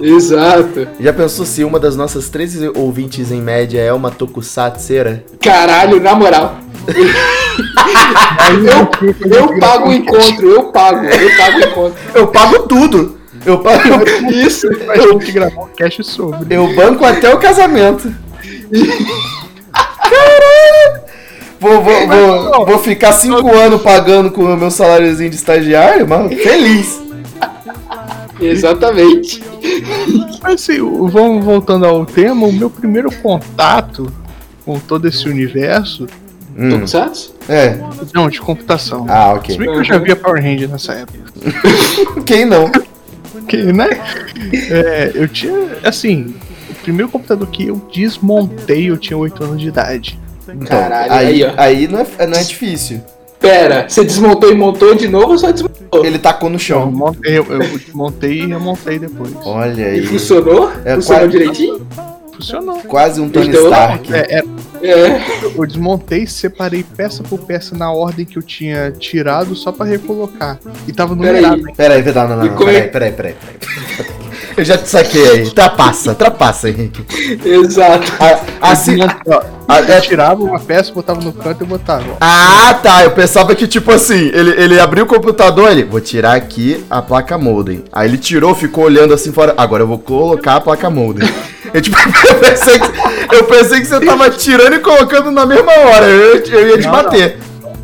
Exato. 0.00 0.88
Já 1.00 1.12
pensou 1.12 1.44
se 1.44 1.64
uma 1.64 1.80
das 1.80 1.96
nossas 1.96 2.28
13 2.28 2.72
ouvintes 2.74 3.32
em 3.32 3.42
média 3.42 3.80
é 3.80 3.92
uma 3.92 4.10
tokusatseira? 4.10 5.24
Caralho, 5.40 6.00
na 6.00 6.14
moral. 6.14 6.58
eu, 8.64 8.88
eu 9.30 9.58
pago 9.58 9.88
o 9.88 9.92
encontro, 9.92 10.48
eu 10.48 10.64
pago, 10.72 11.04
eu 11.04 11.36
pago 11.36 11.56
o 11.56 11.60
encontro. 11.60 11.98
Eu 12.14 12.26
pago 12.28 12.58
tudo! 12.60 13.18
Eu, 13.44 13.58
pago, 13.58 13.80
Isso. 14.32 14.68
A 14.88 14.98
gente 14.98 15.26
que 15.26 15.32
gravou 15.32 15.64
um 15.64 15.68
cast 15.68 16.04
sobre. 16.04 16.54
eu 16.54 16.74
banco 16.74 17.04
até 17.04 17.32
o 17.32 17.38
casamento. 17.38 18.12
Caralho! 19.72 21.08
Vou, 21.60 21.82
vou, 21.82 22.06
vou, 22.06 22.66
vou 22.66 22.78
ficar 22.78 23.12
5 23.12 23.52
anos 23.52 23.82
pagando 23.82 24.30
com 24.30 24.44
o 24.44 24.56
meu 24.56 24.70
saláriozinho 24.70 25.30
de 25.30 25.36
estagiário, 25.36 26.06
mas 26.06 26.32
feliz. 26.40 27.07
Exatamente. 28.40 29.42
Mas 30.42 30.54
assim, 30.54 30.78
vamos 31.08 31.44
voltando 31.44 31.84
ao 31.86 32.04
tema, 32.06 32.46
o 32.46 32.52
meu 32.52 32.70
primeiro 32.70 33.10
contato 33.22 34.12
com 34.64 34.78
todo 34.78 35.08
esse 35.08 35.28
universo. 35.28 36.06
Hum, 36.56 36.70
Tokusatsu? 36.70 37.34
é. 37.48 37.78
Não, 38.12 38.28
de 38.28 38.40
computação. 38.40 39.06
Ah, 39.08 39.32
Se 39.32 39.38
ok. 39.38 39.58
bem 39.58 39.70
que 39.70 39.76
eu 39.78 39.84
já 39.84 39.98
via 39.98 40.16
Power 40.16 40.42
Ranger 40.42 40.68
nessa 40.68 40.92
época. 40.92 41.18
Quem 42.26 42.44
não? 42.44 42.70
Porque, 43.32 43.56
né? 43.72 43.88
É, 44.70 45.12
eu 45.14 45.28
tinha, 45.28 45.54
assim, 45.84 46.34
o 46.68 46.74
primeiro 46.82 47.08
computador 47.10 47.46
que 47.48 47.68
eu 47.68 47.76
desmontei, 47.92 48.90
eu 48.90 48.96
tinha 48.96 49.16
8 49.16 49.44
anos 49.44 49.60
de 49.60 49.68
idade. 49.68 50.18
Então, 50.48 50.66
Caralho, 50.66 51.12
aí, 51.12 51.26
aí, 51.26 51.44
ó. 51.44 51.52
aí 51.56 51.88
não, 51.88 52.06
é, 52.18 52.26
não 52.26 52.38
é 52.38 52.42
difícil. 52.42 53.00
Pera, 53.40 53.86
você 53.88 54.02
desmontou 54.04 54.50
e 54.50 54.54
montou 54.54 54.94
de 54.94 55.06
novo 55.08 55.28
ou 55.32 55.38
só 55.38 55.50
desmontou? 55.50 56.04
Ele 56.04 56.18
tacou 56.18 56.48
no 56.50 56.56
Eu 56.56 56.60
chão. 56.60 56.90
montei, 56.90 57.38
eu, 57.38 57.46
eu 57.48 57.80
montei 57.94 58.40
e 58.42 58.46
remontei 58.46 58.98
depois. 58.98 59.32
Olha 59.44 59.80
E 59.80 59.84
aí. 59.84 60.06
funcionou? 60.06 60.70
É, 60.84 60.94
funcionou 60.96 61.22
quase- 61.22 61.28
direitinho? 61.38 61.86
Funcionou. 62.34 62.76
Quase 62.86 63.20
um 63.20 63.28
Tony 63.28 63.48
Então, 63.48 63.64
Stark. 63.64 64.12
É, 64.14 64.38
é, 64.38 64.44
É. 64.82 65.22
eu 65.56 65.66
desmontei, 65.66 66.26
separei 66.26 66.84
peça 66.84 67.22
por 67.24 67.38
peça 67.40 67.76
na 67.76 67.90
ordem 67.92 68.24
que 68.24 68.36
eu 68.38 68.42
tinha 68.42 68.92
tirado 68.92 69.54
só 69.56 69.72
pra 69.72 69.86
recolocar. 69.86 70.58
E 70.86 70.92
tava 70.92 71.16
Peraí. 71.16 71.40
numerado. 71.42 71.62
Peraí, 71.76 72.02
peraí, 72.02 72.28
não, 72.28 72.36
não, 72.36 72.46
E 72.46 72.48
não, 72.50 72.54
é- 72.68 72.82
peraí, 72.82 72.88
peraí, 72.90 73.12
peraí, 73.12 73.34
peraí. 73.34 74.17
Eu 74.58 74.64
já 74.64 74.76
te 74.76 74.88
saquei 74.88 75.28
aí. 75.30 75.50
Trapaça, 75.50 76.14
trapaça, 76.16 76.68
Henrique. 76.68 77.04
Exato. 77.44 78.12
A- 78.18 78.70
Assim, 78.72 79.00
a- 79.00 79.20
eu 79.28 79.94
é- 79.94 80.00
tirava 80.00 80.42
uma 80.42 80.58
peça, 80.58 80.92
botava 80.92 81.20
no 81.20 81.32
canto 81.32 81.62
e 81.62 81.66
botava. 81.66 82.16
Ah, 82.20 82.76
tá. 82.82 83.04
Eu 83.04 83.12
pensava 83.12 83.54
que, 83.54 83.68
tipo 83.68 83.92
assim, 83.92 84.30
ele, 84.34 84.50
ele 84.60 84.80
abriu 84.80 85.04
o 85.04 85.06
computador, 85.06 85.70
ele, 85.70 85.84
vou 85.84 86.00
tirar 86.00 86.34
aqui 86.34 86.84
a 86.90 87.00
placa 87.00 87.38
modem. 87.38 87.84
Aí 87.92 88.08
ele 88.08 88.18
tirou, 88.18 88.52
ficou 88.52 88.84
olhando 88.84 89.14
assim 89.14 89.32
fora. 89.32 89.54
Agora 89.56 89.84
eu 89.84 89.86
vou 89.86 89.98
colocar 89.98 90.56
a 90.56 90.60
placa 90.60 90.90
modem. 90.90 91.28
Eu, 91.74 91.82
tipo, 91.82 91.98
eu, 92.00 92.34
pensei 92.36 92.78
que, 92.78 93.36
eu 93.36 93.44
pensei 93.44 93.80
que 93.80 93.86
você 93.86 94.00
tava 94.00 94.30
tirando 94.30 94.76
e 94.76 94.78
colocando 94.78 95.30
na 95.30 95.44
mesma 95.44 95.70
hora. 95.70 96.06
Eu, 96.06 96.36
eu 96.42 96.68
ia 96.70 96.78
te 96.78 96.84
Não, 96.84 96.92
bater. 96.92 97.36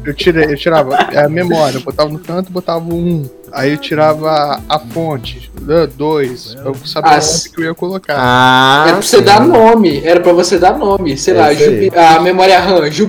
Eu 0.05 0.15
tirei, 0.15 0.45
eu 0.53 0.57
tirava 0.57 0.97
a 0.97 1.29
memória, 1.29 1.79
eu 1.79 1.83
botava 1.83 2.09
no 2.11 2.19
canto, 2.19 2.51
botava 2.53 2.85
um. 2.93 3.29
Aí 3.53 3.71
eu 3.73 3.79
tirava 3.79 4.61
a 4.69 4.79
fonte, 4.79 5.51
né, 5.63 5.87
dois, 5.97 6.55
pra 6.57 6.65
eu 6.71 6.75
saber 6.85 7.09
Ah, 7.09 7.17
onde 7.19 7.49
que 7.51 7.61
eu 7.61 7.65
ia 7.67 7.75
colocar. 7.75 8.17
Ah, 8.19 8.85
Era 8.87 8.93
pra 8.97 9.03
você 9.03 9.17
sim. 9.19 9.23
dar 9.23 9.41
nome. 9.47 10.05
Era 10.05 10.21
pra 10.21 10.33
você 10.33 10.59
dar 10.59 10.77
nome. 10.77 11.17
Sei 11.17 11.35
É 11.35 11.41
lá. 11.41 11.55
Jupi- 11.55 11.93
a 11.97 12.21
memória 12.21 12.59
RAM, 12.61 12.91
Ju... 12.91 13.09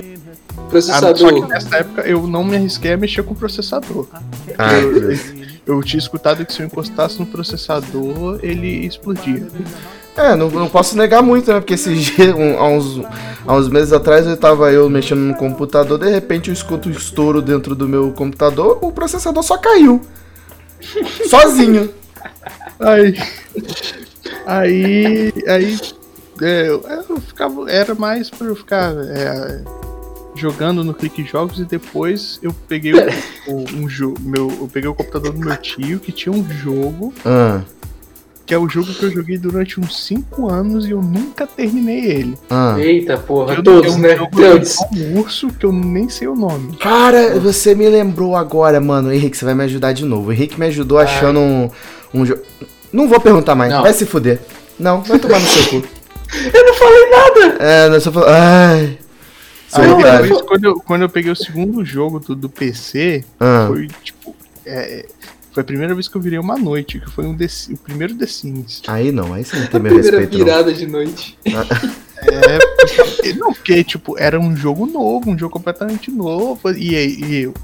só 0.82 1.12
que 1.12 1.22
processador. 1.22 1.48
nessa 1.48 1.76
época 1.76 2.02
eu 2.02 2.26
não 2.26 2.42
me 2.44 2.56
arrisquei 2.56 2.92
a 2.92 2.96
mexer 2.96 3.22
com 3.22 3.32
o 3.32 3.36
processador. 3.36 4.06
Ah, 4.58 4.72
eu, 4.74 5.16
eu 5.66 5.82
tinha 5.82 5.98
escutado 5.98 6.44
que 6.44 6.52
se 6.52 6.60
eu 6.60 6.66
encostasse 6.66 7.18
no 7.20 7.26
processador, 7.26 8.40
ele 8.42 8.84
explodia. 8.86 9.46
É, 10.16 10.34
não, 10.34 10.48
não 10.50 10.68
posso 10.68 10.96
negar 10.96 11.22
muito, 11.22 11.52
né? 11.52 11.60
Porque 11.60 11.74
esses 11.74 11.98
dias, 12.04 12.34
um- 12.34 12.58
há, 12.58 12.68
uns, 12.68 13.00
há 13.46 13.54
uns 13.54 13.68
meses 13.68 13.92
atrás, 13.92 14.26
eu 14.26 14.36
tava 14.36 14.72
eu 14.72 14.88
mexendo 14.88 15.18
no 15.20 15.34
computador, 15.34 15.98
de 15.98 16.08
repente 16.10 16.48
eu 16.48 16.54
escuto 16.54 16.88
um 16.88 16.92
estouro 16.92 17.42
dentro 17.42 17.74
do 17.74 17.86
meu 17.88 18.10
computador, 18.12 18.78
o 18.80 18.90
processador 18.92 19.42
só 19.42 19.58
caiu. 19.58 20.00
Sozinho. 21.28 21.90
Aí. 22.80 23.14
Aí. 24.46 25.32
Aí. 25.46 25.78
é, 26.42 26.68
eu, 26.68 26.82
eu 27.08 27.20
ficava. 27.20 27.70
Era 27.70 27.94
mais 27.94 28.28
pra 28.30 28.46
eu 28.46 28.56
ficar 28.56 28.92
é, 28.96 29.62
jogando 30.34 30.84
no 30.84 30.92
Clique 30.94 31.24
Jogos 31.24 31.58
e 31.58 31.64
depois 31.64 32.38
eu 32.42 32.54
peguei 32.68 32.92
o, 32.94 32.98
o- 33.52 33.64
um 33.74 33.88
jogo. 33.88 34.16
Meu, 34.20 34.48
eu 34.50 34.68
peguei 34.72 34.88
o 34.88 34.94
computador 34.94 35.32
do 35.32 35.38
meu 35.38 35.56
tio 35.56 35.98
que 35.98 36.12
tinha 36.12 36.34
um 36.34 36.46
jogo, 36.50 37.12
Ah, 37.24 37.60
que 38.46 38.54
é 38.54 38.58
o 38.58 38.68
jogo 38.68 38.94
que 38.94 39.02
eu 39.02 39.10
joguei 39.10 39.36
durante 39.36 39.80
uns 39.80 40.04
5 40.06 40.48
anos 40.48 40.86
e 40.86 40.92
eu 40.92 41.02
nunca 41.02 41.46
terminei 41.46 42.04
ele. 42.12 42.38
ah. 42.48 42.76
Eita 42.78 43.18
porra, 43.18 43.54
Eu- 43.54 43.62
todos, 43.62 43.92
é 43.94 43.96
um 43.96 43.98
né? 43.98 44.14
Todos. 44.30 44.76
de 44.92 45.02
um 45.04 45.18
urso 45.18 45.48
que 45.48 45.66
eu 45.66 45.72
nem 45.72 46.08
sei 46.08 46.28
o 46.28 46.36
nome. 46.36 46.76
Cara, 46.76 47.38
você 47.40 47.74
me 47.74 47.88
lembrou 47.88 48.36
agora, 48.36 48.80
mano. 48.80 49.12
Henrique, 49.12 49.36
você 49.36 49.44
vai 49.44 49.54
me 49.54 49.64
ajudar 49.64 49.92
de 49.92 50.04
novo. 50.04 50.28
O 50.28 50.32
Henrique 50.32 50.58
me 50.58 50.66
ajudou 50.66 50.98
achando 50.98 51.40
um, 51.40 51.68
um 52.14 52.24
jogo. 52.24 52.40
Não 52.92 53.08
vou 53.08 53.20
perguntar 53.20 53.54
mais, 53.56 53.72
Não. 53.72 53.82
vai 53.82 53.92
se 53.92 54.06
fuder. 54.06 54.38
Não, 54.78 55.02
vai 55.02 55.18
tomar 55.18 55.40
no 55.40 55.46
seu 55.46 55.80
cu. 55.80 55.86
Eu 56.54 56.64
não 56.64 56.74
falei 56.74 57.10
nada. 57.10 57.56
É, 57.64 57.88
nós 57.88 58.02
só 58.02 58.12
falando. 58.12 58.30
Ai. 58.30 58.98
Aí 59.72 60.22
depois, 60.22 60.42
quando 60.42 60.64
eu, 60.64 60.74
quando 60.80 61.02
eu 61.02 61.08
peguei 61.08 61.30
o 61.30 61.36
segundo 61.36 61.84
jogo 61.84 62.18
do, 62.20 62.34
do 62.34 62.48
PC, 62.48 63.24
Ah, 63.38 63.66
foi 63.68 63.88
tipo. 64.02 64.34
é, 64.64 65.04
foi 65.56 65.62
a 65.62 65.64
primeira 65.64 65.94
vez 65.94 66.06
que 66.06 66.14
eu 66.14 66.20
virei 66.20 66.38
uma 66.38 66.58
noite, 66.58 67.00
que 67.00 67.10
foi 67.10 67.24
um 67.24 67.34
The 67.34 67.46
o 67.72 67.76
primeiro 67.78 68.14
The 68.14 68.26
Sims. 68.26 68.82
aí 68.88 69.10
não, 69.10 69.32
aí 69.32 69.42
você 69.42 69.56
não 69.58 69.66
tem 69.68 69.80
meu 69.80 69.90
Primeira 69.94 70.18
respeito. 70.18 70.38
Não. 70.38 70.44
virada 70.44 70.74
de 70.74 70.86
noite. 70.86 71.38
É, 71.46 72.58
porque- 72.58 73.32
não, 73.32 73.52
porque, 73.54 73.82
tipo, 73.82 74.18
era 74.18 74.38
um 74.38 74.54
jogo 74.54 74.84
novo, 74.84 75.30
um 75.30 75.38
jogo 75.38 75.54
completamente 75.54 76.10
novo. 76.10 76.60
E, 76.72 76.94
e 76.94 77.42
eu, 77.44 77.54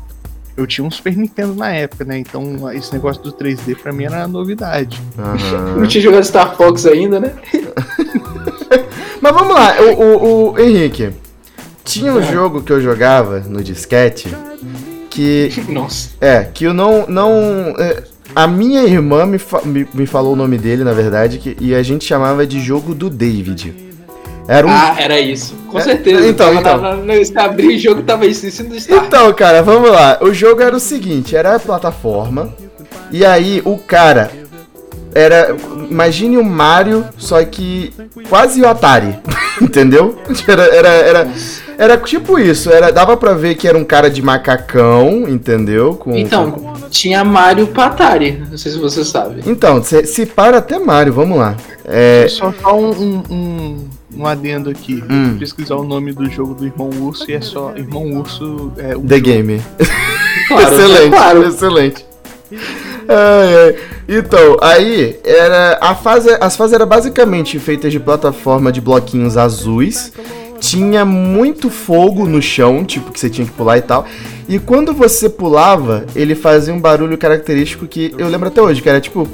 eu 0.56 0.66
tinha 0.66 0.82
um 0.86 0.90
Super 0.90 1.14
Nintendo 1.14 1.54
na 1.54 1.70
época, 1.70 2.02
né? 2.06 2.18
Então 2.18 2.72
esse 2.72 2.90
negócio 2.94 3.22
do 3.22 3.30
3D 3.30 3.76
pra 3.76 3.92
mim 3.92 4.04
era 4.04 4.26
novidade. 4.26 4.98
Aham. 5.18 5.76
Não 5.80 5.86
tinha 5.86 6.02
jogado 6.02 6.24
Star 6.24 6.56
Fox 6.56 6.86
ainda, 6.86 7.20
né? 7.20 7.34
Mas 9.20 9.34
vamos 9.34 9.54
lá, 9.54 9.76
o, 9.82 10.02
o- 10.02 10.52
o 10.52 10.58
Henrique. 10.58 11.10
Tinha 11.84 12.12
um 12.12 12.22
jogo 12.22 12.62
que 12.62 12.72
eu 12.72 12.80
jogava 12.80 13.40
no 13.40 13.62
disquete 13.62 14.28
que. 15.12 15.50
Nossa. 15.68 16.10
É, 16.20 16.44
que 16.52 16.64
eu 16.64 16.74
não. 16.74 17.06
não 17.06 17.74
é, 17.78 18.02
a 18.34 18.46
minha 18.46 18.82
irmã 18.84 19.26
me, 19.26 19.38
fa- 19.38 19.60
me, 19.62 19.86
me 19.92 20.06
falou 20.06 20.32
o 20.32 20.36
nome 20.36 20.56
dele, 20.56 20.82
na 20.84 20.92
verdade, 20.92 21.38
que, 21.38 21.56
e 21.60 21.74
a 21.74 21.82
gente 21.82 22.04
chamava 22.04 22.46
de 22.46 22.60
jogo 22.60 22.94
do 22.94 23.10
David. 23.10 23.74
Era 24.48 24.66
um. 24.66 24.70
Ah, 24.70 24.96
era 24.98 25.20
isso. 25.20 25.54
Com 25.68 25.78
É, 25.78 25.82
certeza. 25.82 26.26
então, 26.26 26.52
então. 26.54 26.80
na- 26.80 26.96
na- 26.96 27.14
Você 27.16 27.38
abriu 27.38 27.70
o 27.70 27.78
jogo, 27.78 28.02
tava 28.02 28.26
isso, 28.26 28.46
ensino 28.46 28.70
do 28.70 28.80
Star. 28.80 29.04
Então, 29.04 29.32
cara, 29.34 29.62
vamos 29.62 29.90
lá. 29.90 30.18
O 30.22 30.32
jogo 30.32 30.62
era 30.62 30.74
o 30.74 30.80
seguinte, 30.80 31.36
era 31.36 31.54
a 31.54 31.60
plataforma. 31.60 32.52
E 33.10 33.24
aí 33.24 33.60
o 33.64 33.76
cara 33.76 34.30
era, 35.14 35.54
imagine 35.90 36.38
o 36.38 36.44
Mario, 36.44 37.04
só 37.18 37.44
que 37.44 37.92
quase 38.30 38.62
o 38.62 38.66
Atari, 38.66 39.14
entendeu? 39.60 40.18
Era, 40.48 40.62
era, 40.74 40.88
era, 40.88 41.28
era 41.78 41.96
tipo 41.96 42.38
isso, 42.38 42.70
era, 42.70 42.90
dava 42.90 43.16
pra 43.16 43.34
ver 43.34 43.54
que 43.54 43.66
era 43.66 43.76
um 43.76 43.84
cara 43.84 44.10
de 44.10 44.20
macacão, 44.22 45.28
entendeu? 45.28 45.94
Com, 45.94 46.12
com- 46.12 46.16
Então, 46.18 46.74
tinha 46.90 47.24
Mario 47.24 47.66
Patari. 47.68 48.42
Não 48.50 48.56
sei 48.58 48.72
se 48.72 48.78
você 48.78 49.04
sabe. 49.04 49.42
Então, 49.46 49.82
se, 49.82 50.04
se 50.06 50.26
para 50.26 50.58
até 50.58 50.78
Mario, 50.78 51.12
vamos 51.12 51.38
lá. 51.38 51.56
É, 51.84 52.26
Só 52.28 52.52
só 52.52 52.78
um, 52.78 52.90
um, 52.90 53.22
um, 53.30 53.88
um 54.18 54.26
adendo 54.26 54.70
aqui. 54.70 55.02
Hum. 55.10 55.30
Fui 55.30 55.38
pesquisar 55.40 55.76
o 55.76 55.84
nome 55.84 56.12
do 56.12 56.30
jogo 56.30 56.54
do 56.54 56.64
Irmão 56.64 56.90
Urso 57.00 57.28
e 57.30 57.34
é 57.34 57.40
só 57.40 57.72
Irmão 57.76 58.04
Urso. 58.18 58.72
É, 58.78 58.94
o 58.96 59.00
The 59.00 59.16
jogo. 59.16 59.26
Game. 59.26 59.62
Claro, 60.48 60.62
excelente, 60.74 61.10
claro. 61.10 61.48
excelente. 61.48 62.06
Ai, 63.08 63.54
ai. 63.66 63.76
Então, 64.08 64.56
aí 64.60 65.18
era 65.24 65.78
a 65.80 65.94
fase, 65.94 66.28
as 66.40 66.56
fases 66.56 66.74
eram 66.74 66.86
basicamente 66.86 67.58
feitas 67.58 67.90
de 67.92 67.98
plataforma 68.00 68.70
de 68.70 68.80
bloquinhos 68.80 69.36
azuis. 69.36 70.12
Tinha 70.62 71.04
muito 71.04 71.68
fogo 71.68 72.24
no 72.24 72.40
chão, 72.40 72.84
tipo 72.84 73.10
que 73.10 73.18
você 73.18 73.28
tinha 73.28 73.44
que 73.44 73.52
pular 73.52 73.78
e 73.78 73.82
tal. 73.82 74.06
E 74.48 74.60
quando 74.60 74.92
você 74.92 75.28
pulava, 75.28 76.06
ele 76.14 76.36
fazia 76.36 76.72
um 76.72 76.80
barulho 76.80 77.18
característico 77.18 77.84
que 77.88 78.14
eu 78.16 78.28
lembro 78.28 78.46
até 78.46 78.62
hoje, 78.62 78.80
que 78.80 78.88
era 78.88 79.00
tipo 79.00 79.28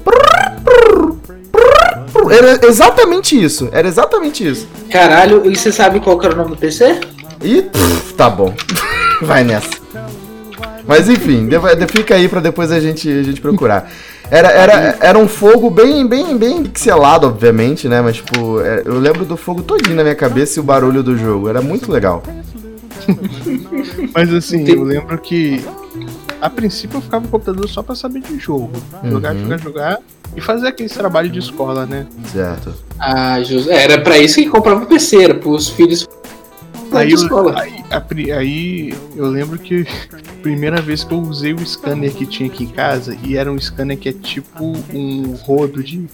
era 2.30 2.66
exatamente 2.66 3.38
isso, 3.42 3.68
era 3.72 3.86
exatamente 3.86 4.46
isso. 4.46 4.66
Caralho, 4.90 5.42
e 5.50 5.54
você 5.54 5.70
sabe 5.70 6.00
qual 6.00 6.18
era 6.22 6.32
o 6.32 6.36
nome 6.36 6.50
do 6.50 6.56
PC? 6.56 6.98
E 7.42 7.60
pff, 7.60 8.14
tá 8.14 8.30
bom. 8.30 8.54
Vai 9.20 9.44
nessa. 9.44 9.68
Mas 10.86 11.10
enfim, 11.10 11.46
fica 11.88 12.14
aí 12.14 12.26
pra 12.26 12.40
depois 12.40 12.72
a 12.72 12.80
gente, 12.80 13.06
a 13.06 13.22
gente 13.22 13.42
procurar. 13.42 13.90
Era, 14.30 14.48
era, 14.50 14.96
era 15.00 15.18
um 15.18 15.26
fogo 15.26 15.70
bem, 15.70 16.06
bem, 16.06 16.36
bem 16.36 16.62
pixelado, 16.64 17.26
obviamente, 17.26 17.88
né? 17.88 18.00
Mas, 18.02 18.16
tipo, 18.16 18.60
é, 18.60 18.82
eu 18.84 18.98
lembro 18.98 19.24
do 19.24 19.36
fogo 19.36 19.62
todinho 19.62 19.96
na 19.96 20.02
minha 20.02 20.14
cabeça 20.14 20.58
e 20.58 20.60
o 20.60 20.64
barulho 20.64 21.02
do 21.02 21.16
jogo. 21.16 21.48
Era 21.48 21.62
muito 21.62 21.90
legal. 21.90 22.22
Mas 24.14 24.32
assim, 24.32 24.68
eu 24.68 24.82
lembro 24.82 25.16
que 25.18 25.64
a 26.40 26.50
princípio 26.50 26.98
eu 26.98 27.00
ficava 27.00 27.24
no 27.24 27.30
computador 27.30 27.68
só 27.68 27.82
pra 27.82 27.94
saber 27.94 28.20
de 28.20 28.38
jogo. 28.38 28.70
Jogar, 29.04 29.34
Uhum. 29.34 29.42
jogar, 29.44 29.58
jogar. 29.58 29.98
E 30.36 30.40
fazer 30.42 30.68
aquele 30.68 30.90
trabalho 30.90 31.30
de 31.30 31.38
escola, 31.38 31.86
né? 31.86 32.06
Certo. 32.30 32.74
Ah, 33.00 33.40
justo. 33.42 33.70
Era 33.70 33.98
pra 34.00 34.18
isso 34.18 34.36
que 34.36 34.46
comprava 34.48 34.84
o 34.84 34.86
PC, 34.86 35.24
era 35.24 35.34
pros 35.34 35.70
filhos 35.70 36.06
Aí 36.92 37.12
eu, 37.12 37.48
aí, 37.56 37.84
a 37.90 38.36
aí 38.38 38.94
eu 39.16 39.26
lembro 39.26 39.58
que 39.58 39.86
a 40.12 40.42
primeira 40.42 40.80
vez 40.80 41.04
que 41.04 41.12
eu 41.12 41.18
usei 41.20 41.52
o 41.52 41.64
scanner 41.66 42.12
que 42.12 42.24
tinha 42.26 42.48
aqui 42.48 42.64
em 42.64 42.68
casa, 42.68 43.16
e 43.22 43.36
era 43.36 43.50
um 43.52 43.58
scanner 43.60 43.98
que 43.98 44.08
é 44.08 44.12
tipo 44.12 44.72
um 44.92 45.32
rodo 45.34 45.82
de, 45.82 46.06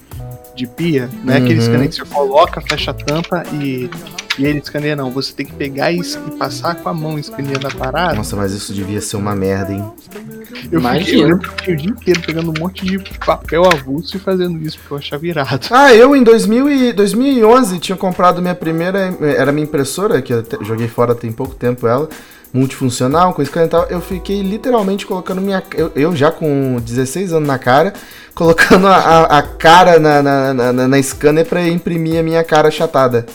de 0.55 0.67
pia, 0.67 1.09
não 1.23 1.33
é 1.33 1.37
aquele 1.37 1.59
Uhum. 1.59 1.65
scanner 1.65 1.89
que 1.89 1.95
você 1.95 2.05
coloca, 2.05 2.61
fecha 2.61 2.91
a 2.91 2.93
tampa 2.93 3.43
e, 3.61 3.89
e 4.37 4.45
ele 4.45 4.59
escaneia, 4.59 4.95
não. 4.95 5.11
Você 5.11 5.33
tem 5.33 5.45
que 5.45 5.53
pegar 5.53 5.91
e, 5.91 5.99
e 5.99 6.31
passar 6.37 6.75
com 6.75 6.89
a 6.89 6.93
mão 6.93 7.17
escaneando 7.19 7.67
a 7.67 7.71
parada. 7.71 8.15
Nossa, 8.15 8.35
mas 8.35 8.51
isso 8.53 8.73
devia 8.73 9.01
ser 9.01 9.17
uma 9.17 9.35
merda, 9.35 9.71
hein? 9.71 9.83
Eu, 10.11 10.45
fiquei, 10.55 10.79
Imagina. 10.79 11.29
eu 11.29 11.39
que 11.39 11.49
fiquei 11.49 11.73
o 11.73 11.77
dia 11.77 11.89
inteiro 11.91 12.21
pegando 12.25 12.49
um 12.49 12.53
monte 12.59 12.85
de 12.85 12.97
papel 13.25 13.65
avulso 13.65 14.17
e 14.17 14.19
fazendo 14.19 14.57
isso, 14.61 14.77
porque 14.79 14.93
eu 14.93 14.97
achava 14.97 15.27
irado. 15.27 15.67
Ah, 15.71 15.93
eu 15.93 16.15
em 16.15 16.23
2000 16.23 16.69
e 16.71 16.93
2011 16.93 17.79
tinha 17.79 17.95
comprado 17.97 18.41
minha 18.41 18.55
primeira. 18.55 19.13
Era 19.21 19.51
minha 19.51 19.65
impressora, 19.65 20.21
que 20.21 20.33
eu 20.33 20.43
te- 20.43 20.57
joguei 20.63 20.87
fora 20.87 21.13
tem 21.15 21.31
pouco 21.31 21.55
tempo 21.55 21.87
ela. 21.87 22.09
Multifuncional, 22.53 23.33
com 23.33 23.43
scanner 23.43 23.67
e 23.67 23.71
tal. 23.71 23.83
Eu 23.89 23.99
fiquei 23.99 24.41
literalmente 24.41 25.05
colocando 25.05 25.41
minha. 25.41 25.61
Eu, 25.75 25.91
eu 25.95 26.15
já 26.15 26.31
com 26.31 26.77
16 26.79 27.33
anos 27.33 27.47
na 27.47 27.59
cara, 27.59 27.93
colocando 28.33 28.87
a, 28.87 28.95
a- 28.95 29.39
a 29.39 29.43
cara 29.43 29.99
na, 29.99 30.21
na, 30.23 30.53
na, 30.53 30.73
na- 30.73 30.87
na 30.87 31.03
scanner 31.03 31.45
pra 31.45 31.67
imprimir 31.67 32.19
a 32.19 32.23
minha 32.23 32.43
cara 32.45 32.69
achatada. 32.69 33.25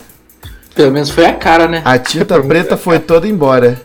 Pelo 0.75 0.93
menos 0.93 1.11
foi 1.11 1.27
a 1.27 1.35
cara, 1.35 1.67
né? 1.69 1.83
A 1.85 1.99
tinta 1.99 2.41
preta 2.43 2.77
foi 2.77 2.99
toda 2.99 3.27
embora. 3.27 3.81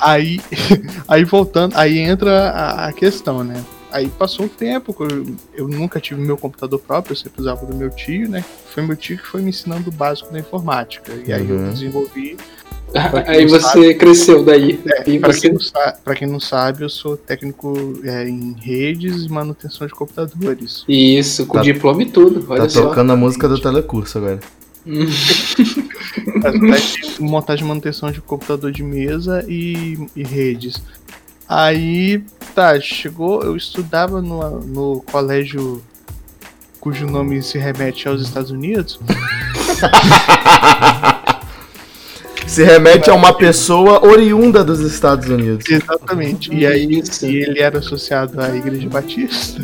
Aí, 0.00 0.40
aí 1.06 1.24
voltando, 1.24 1.74
aí 1.76 1.98
entra 1.98 2.50
a, 2.50 2.86
a 2.88 2.92
questão, 2.92 3.44
né? 3.44 3.62
Aí 3.92 4.08
passou 4.08 4.46
um 4.46 4.48
tempo, 4.48 4.96
eu, 5.00 5.26
eu 5.54 5.68
nunca 5.68 6.00
tive 6.00 6.20
meu 6.20 6.36
computador 6.38 6.78
próprio, 6.80 7.12
eu 7.12 7.16
sempre 7.16 7.40
usava 7.42 7.66
do 7.66 7.74
meu 7.76 7.90
tio, 7.90 8.28
né? 8.28 8.42
Foi 8.74 8.82
meu 8.82 8.96
tio 8.96 9.18
que 9.18 9.26
foi 9.26 9.42
me 9.42 9.50
ensinando 9.50 9.90
o 9.90 9.92
básico 9.92 10.32
da 10.32 10.38
informática. 10.38 11.12
E 11.26 11.32
aí 11.32 11.42
Uhum. 11.42 11.66
eu 11.66 11.72
desenvolvi. 11.72 12.36
Aí 13.26 13.46
você 13.46 13.94
cresceu 13.94 14.44
daí. 14.44 14.78
e 15.06 15.18
Pra 15.18 15.32
você 15.32 15.48
quem, 15.48 16.14
quem 16.14 16.28
não 16.28 16.38
sabe, 16.38 16.82
eu 16.84 16.90
sou 16.90 17.16
técnico 17.16 17.98
é, 18.04 18.28
em 18.28 18.54
redes 18.60 19.22
e 19.24 19.28
manutenção 19.30 19.86
de 19.86 19.94
computadores. 19.94 20.84
Isso, 20.86 21.46
com 21.46 21.54
Tá- 21.54 21.62
diploma 21.62 22.02
e 22.02 22.06
tudo. 22.06 22.44
Olha 22.50 22.62
tá 22.64 22.68
só. 22.68 22.88
tocando 22.88 23.10
a 23.12 23.16
música 23.16 23.48
do 23.48 23.58
telecurso 23.58 24.18
agora. 24.18 24.40
Montagem 27.20 27.64
e 27.64 27.68
manutenção 27.68 28.10
de 28.10 28.20
computador 28.20 28.72
de 28.72 28.82
mesa 28.82 29.44
e, 29.48 29.96
e 30.16 30.24
redes. 30.24 30.82
Aí, 31.48 32.24
tá, 32.54 32.78
chegou, 32.80 33.42
eu 33.42 33.56
estudava 33.56 34.22
no, 34.22 34.60
no 34.60 35.02
colégio 35.02 35.82
cujo 36.80 37.06
nome 37.06 37.42
se 37.42 37.58
remete 37.58 38.08
aos 38.08 38.22
Estados 38.22 38.50
Unidos. 38.50 38.98
Se 42.46 42.62
remete 42.64 43.08
a 43.08 43.14
uma 43.14 43.32
pessoa 43.32 44.06
oriunda 44.06 44.62
dos 44.62 44.80
Estados 44.80 45.26
Unidos. 45.26 45.64
Exatamente. 45.66 46.54
E 46.54 46.66
aí, 46.66 47.02
e 47.22 47.36
ele 47.36 47.60
era 47.60 47.78
associado 47.78 48.38
à 48.38 48.54
Igreja 48.54 48.90
Batista. 48.90 49.62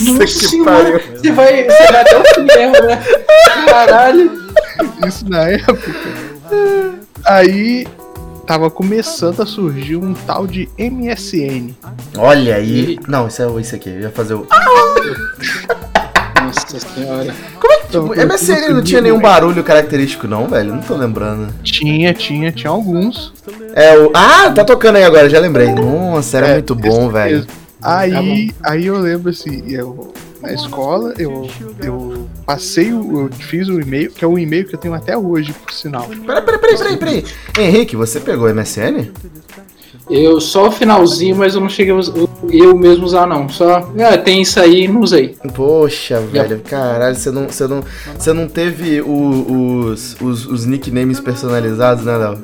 Nossa, 0.00 0.24
que 0.24 0.26
Senhora, 0.26 0.72
pariu. 0.72 1.00
Você 1.16 1.30
vai, 1.30 1.64
você 1.64 1.92
vai 1.92 2.00
até 2.00 2.18
o 2.18 2.24
fim 2.34 2.42
mesmo, 2.42 2.84
né? 2.84 3.00
Caralho. 3.68 4.45
Isso 5.06 5.28
na 5.28 5.48
época. 5.48 5.92
Aí 7.24 7.86
tava 8.46 8.70
começando 8.70 9.42
a 9.42 9.46
surgir 9.46 9.96
um 9.96 10.14
tal 10.14 10.46
de 10.46 10.68
MSN. 10.78 11.74
Olha 12.16 12.56
aí. 12.56 12.98
Não, 13.08 13.26
isso 13.26 13.42
é 13.42 13.60
isso 13.60 13.74
aqui. 13.74 13.90
Eu 13.90 14.00
ia 14.00 14.10
fazer 14.10 14.34
o. 14.34 14.46
Nossa 16.42 16.78
senhora. 16.78 17.34
Então, 17.88 18.06
O 18.06 18.14
MSN 18.14 18.68
não 18.72 18.82
tinha 18.82 19.00
nenhum 19.00 19.20
barulho 19.20 19.62
característico, 19.64 20.26
não, 20.28 20.46
velho? 20.46 20.74
Não 20.74 20.82
tô 20.82 20.94
lembrando. 20.96 21.52
Tinha, 21.62 22.12
tinha, 22.14 22.52
tinha 22.52 22.70
alguns. 22.70 23.32
É 23.74 23.98
o. 23.98 24.10
Ah, 24.14 24.50
tá 24.50 24.64
tocando 24.64 24.96
aí 24.96 25.04
agora, 25.04 25.28
já 25.28 25.38
lembrei. 25.40 25.72
Nossa, 25.72 26.38
era 26.38 26.48
É, 26.48 26.52
muito 26.54 26.74
bom, 26.74 27.08
velho. 27.08 27.46
Aí, 27.82 28.52
aí 28.62 28.86
eu 28.86 28.98
lembro 28.98 29.30
assim, 29.30 29.62
eu 29.68 30.12
na 30.46 30.54
escola 30.54 31.12
eu, 31.18 31.48
eu 31.82 32.28
passei 32.44 32.92
o. 32.92 33.22
Eu 33.22 33.30
fiz 33.32 33.68
o 33.68 33.80
e-mail, 33.80 34.10
que 34.10 34.24
é 34.24 34.28
o 34.28 34.38
e-mail 34.38 34.66
que 34.66 34.74
eu 34.74 34.78
tenho 34.78 34.94
até 34.94 35.16
hoje, 35.16 35.52
por 35.52 35.72
sinal. 35.72 36.06
Peraí, 36.08 36.42
peraí, 36.42 36.58
peraí, 36.60 36.78
peraí, 36.78 36.96
peraí. 36.96 37.24
Henrique, 37.58 37.96
você 37.96 38.20
pegou 38.20 38.48
MSN? 38.52 39.10
Eu 40.08 40.40
só 40.40 40.68
o 40.68 40.70
finalzinho, 40.70 41.34
mas 41.34 41.54
eu 41.56 41.60
não 41.60 41.68
cheguei 41.68 41.92
a 41.92 41.96
us- 41.96 42.12
eu 42.50 42.76
mesmo 42.76 43.04
usar, 43.04 43.26
não. 43.26 43.48
Só. 43.48 43.90
Ah, 43.98 44.16
tem 44.16 44.40
isso 44.42 44.60
aí 44.60 44.84
e 44.84 44.88
não 44.88 45.00
usei. 45.00 45.36
Poxa, 45.54 46.20
velho, 46.20 46.60
caralho, 46.60 47.16
você 47.16 47.30
não, 47.32 47.46
você 47.48 47.66
não, 47.66 47.82
você 48.16 48.32
não 48.32 48.46
teve 48.48 49.00
o- 49.00 49.86
os, 49.90 50.16
os, 50.20 50.46
os 50.46 50.64
nicknames 50.64 51.18
personalizados, 51.18 52.04
né, 52.04 52.16
Léo? 52.16 52.38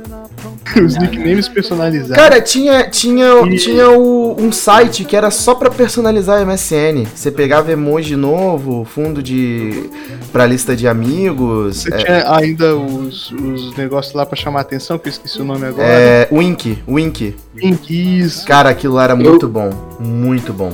Os 0.84 0.96
nicknames 0.96 1.48
personalizados. 1.48 2.16
Cara, 2.16 2.40
tinha, 2.40 2.88
tinha, 2.88 3.26
E- 3.46 3.56
tinha 3.56 3.90
o- 3.90 4.36
um 4.40 4.50
site 4.52 5.04
que 5.04 5.16
era 5.16 5.30
só 5.30 5.54
pra 5.54 5.70
personalizar 5.70 6.38
o 6.40 6.46
MSN. 6.46 7.04
Você 7.14 7.30
pegava 7.30 7.70
emoji 7.72 8.16
novo, 8.16 8.84
fundo 8.84 9.22
de. 9.22 9.90
pra 10.32 10.46
lista 10.46 10.74
de 10.76 10.86
amigos. 10.88 11.78
Você 11.82 11.92
É, 11.92 11.96
tinha 11.98 12.34
ainda 12.36 12.76
os, 12.76 13.30
os 13.32 13.76
negócios 13.76 14.14
lá 14.14 14.24
pra 14.24 14.36
chamar 14.36 14.60
a 14.60 14.62
atenção, 14.62 14.98
que 14.98 15.08
eu 15.08 15.12
esqueci 15.12 15.40
o 15.40 15.44
nome 15.44 15.66
agora. 15.66 15.86
é, 15.88 16.28
Wink, 16.32 16.78
Wink. 16.88 17.34
Inquis. 17.62 18.44
Cara, 18.44 18.70
aquilo 18.70 18.94
lá 18.94 19.04
era 19.04 19.16
muito 19.16 19.48
bom. 19.48 19.70
Muito 20.00 20.52
bom. 20.52 20.72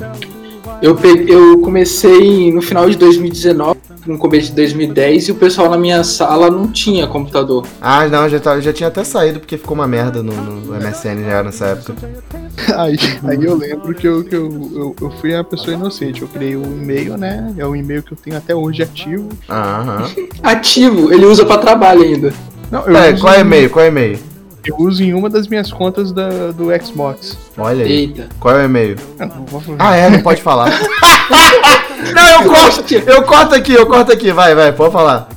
Eu, 0.81 0.94
pe- 0.94 1.24
eu 1.27 1.59
comecei 1.61 2.53
no 2.53 2.62
final 2.62 2.88
de 2.88 2.96
2019, 2.96 3.79
no 4.09 4.18
começo 4.18 4.49
de 4.49 4.55
2010, 4.57 5.29
e 5.29 5.33
o 5.33 5.35
pessoal 5.37 5.71
na 5.71 5.77
minha 5.79 6.03
sala 6.03 6.51
não 6.51 6.66
tinha 6.73 7.07
computador. 7.07 7.66
Ah, 7.81 8.07
não, 8.09 8.29
já, 8.29 8.40
tá- 8.40 8.59
já 8.61 8.73
tinha 8.73 8.88
até 8.88 9.05
saído 9.05 9.38
porque 9.38 9.57
ficou 9.59 9.75
uma 9.75 9.87
merda 9.87 10.23
no, 10.23 10.33
no 10.33 10.75
MSN 10.75 11.25
já 11.29 11.42
nessa 11.42 11.66
época. 11.66 11.94
Aí, 12.77 12.99
aí 13.27 13.42
eu 13.44 13.55
lembro 13.57 13.94
que, 13.94 14.07
eu, 14.07 14.25
que 14.25 14.35
eu, 14.35 14.71
eu, 14.75 14.97
eu 15.01 15.11
fui 15.21 15.33
uma 15.33 15.44
pessoa 15.44 15.75
inocente. 15.75 16.23
Eu 16.23 16.29
criei 16.29 16.57
um 16.57 16.64
e-mail, 16.64 17.16
né? 17.16 17.55
É 17.57 17.64
um 17.64 17.75
e-mail 17.75 18.03
que 18.03 18.12
eu 18.12 18.18
tenho 18.18 18.37
até 18.37 18.55
hoje 18.55 18.83
ativo. 18.83 19.29
Aham. 19.49 20.11
Ativo, 20.42 21.12
ele 21.12 21.25
usa 21.25 21.47
pra 21.47 21.57
trabalho 21.59 22.03
ainda. 22.03 22.33
Não, 22.71 22.85
eu, 22.87 22.97
É, 22.97 23.12
uso, 23.12 23.23
qual 23.23 23.33
é 23.35 23.38
em- 23.38 23.40
e-mail? 23.42 23.71
Qual 23.71 23.85
é 23.85 23.88
e-mail? 23.88 24.18
eu 24.66 24.77
uso 24.81 25.03
em 25.03 25.14
uma 25.14 25.31
das 25.31 25.47
minhas 25.49 25.73
contas 25.73 26.12
da, 26.12 26.51
do 26.51 26.66
Xbox. 26.85 27.38
Olha 27.57 27.85
aí. 27.85 27.90
Eita. 27.92 28.29
Qual 28.40 28.55
é 28.55 28.62
o 28.62 28.64
e-mail? 28.64 28.97
Eu 29.18 29.27
não 29.29 29.44
vou 29.47 29.61
falar. 29.61 29.77
Ah, 29.79 29.97
é, 29.97 30.11
não 30.11 30.21
pode 30.21 30.42
falar. 30.42 30.68
não, 32.15 32.43
eu 32.43 32.49
corto, 32.51 32.95
eu 32.95 33.23
corto 33.25 33.55
aqui, 33.55 33.73
eu 33.73 33.87
corto 33.87 34.13
aqui, 34.13 34.33
vai, 34.33 34.55
vai, 34.55 34.73
pode 34.73 34.93
falar. 34.93 35.29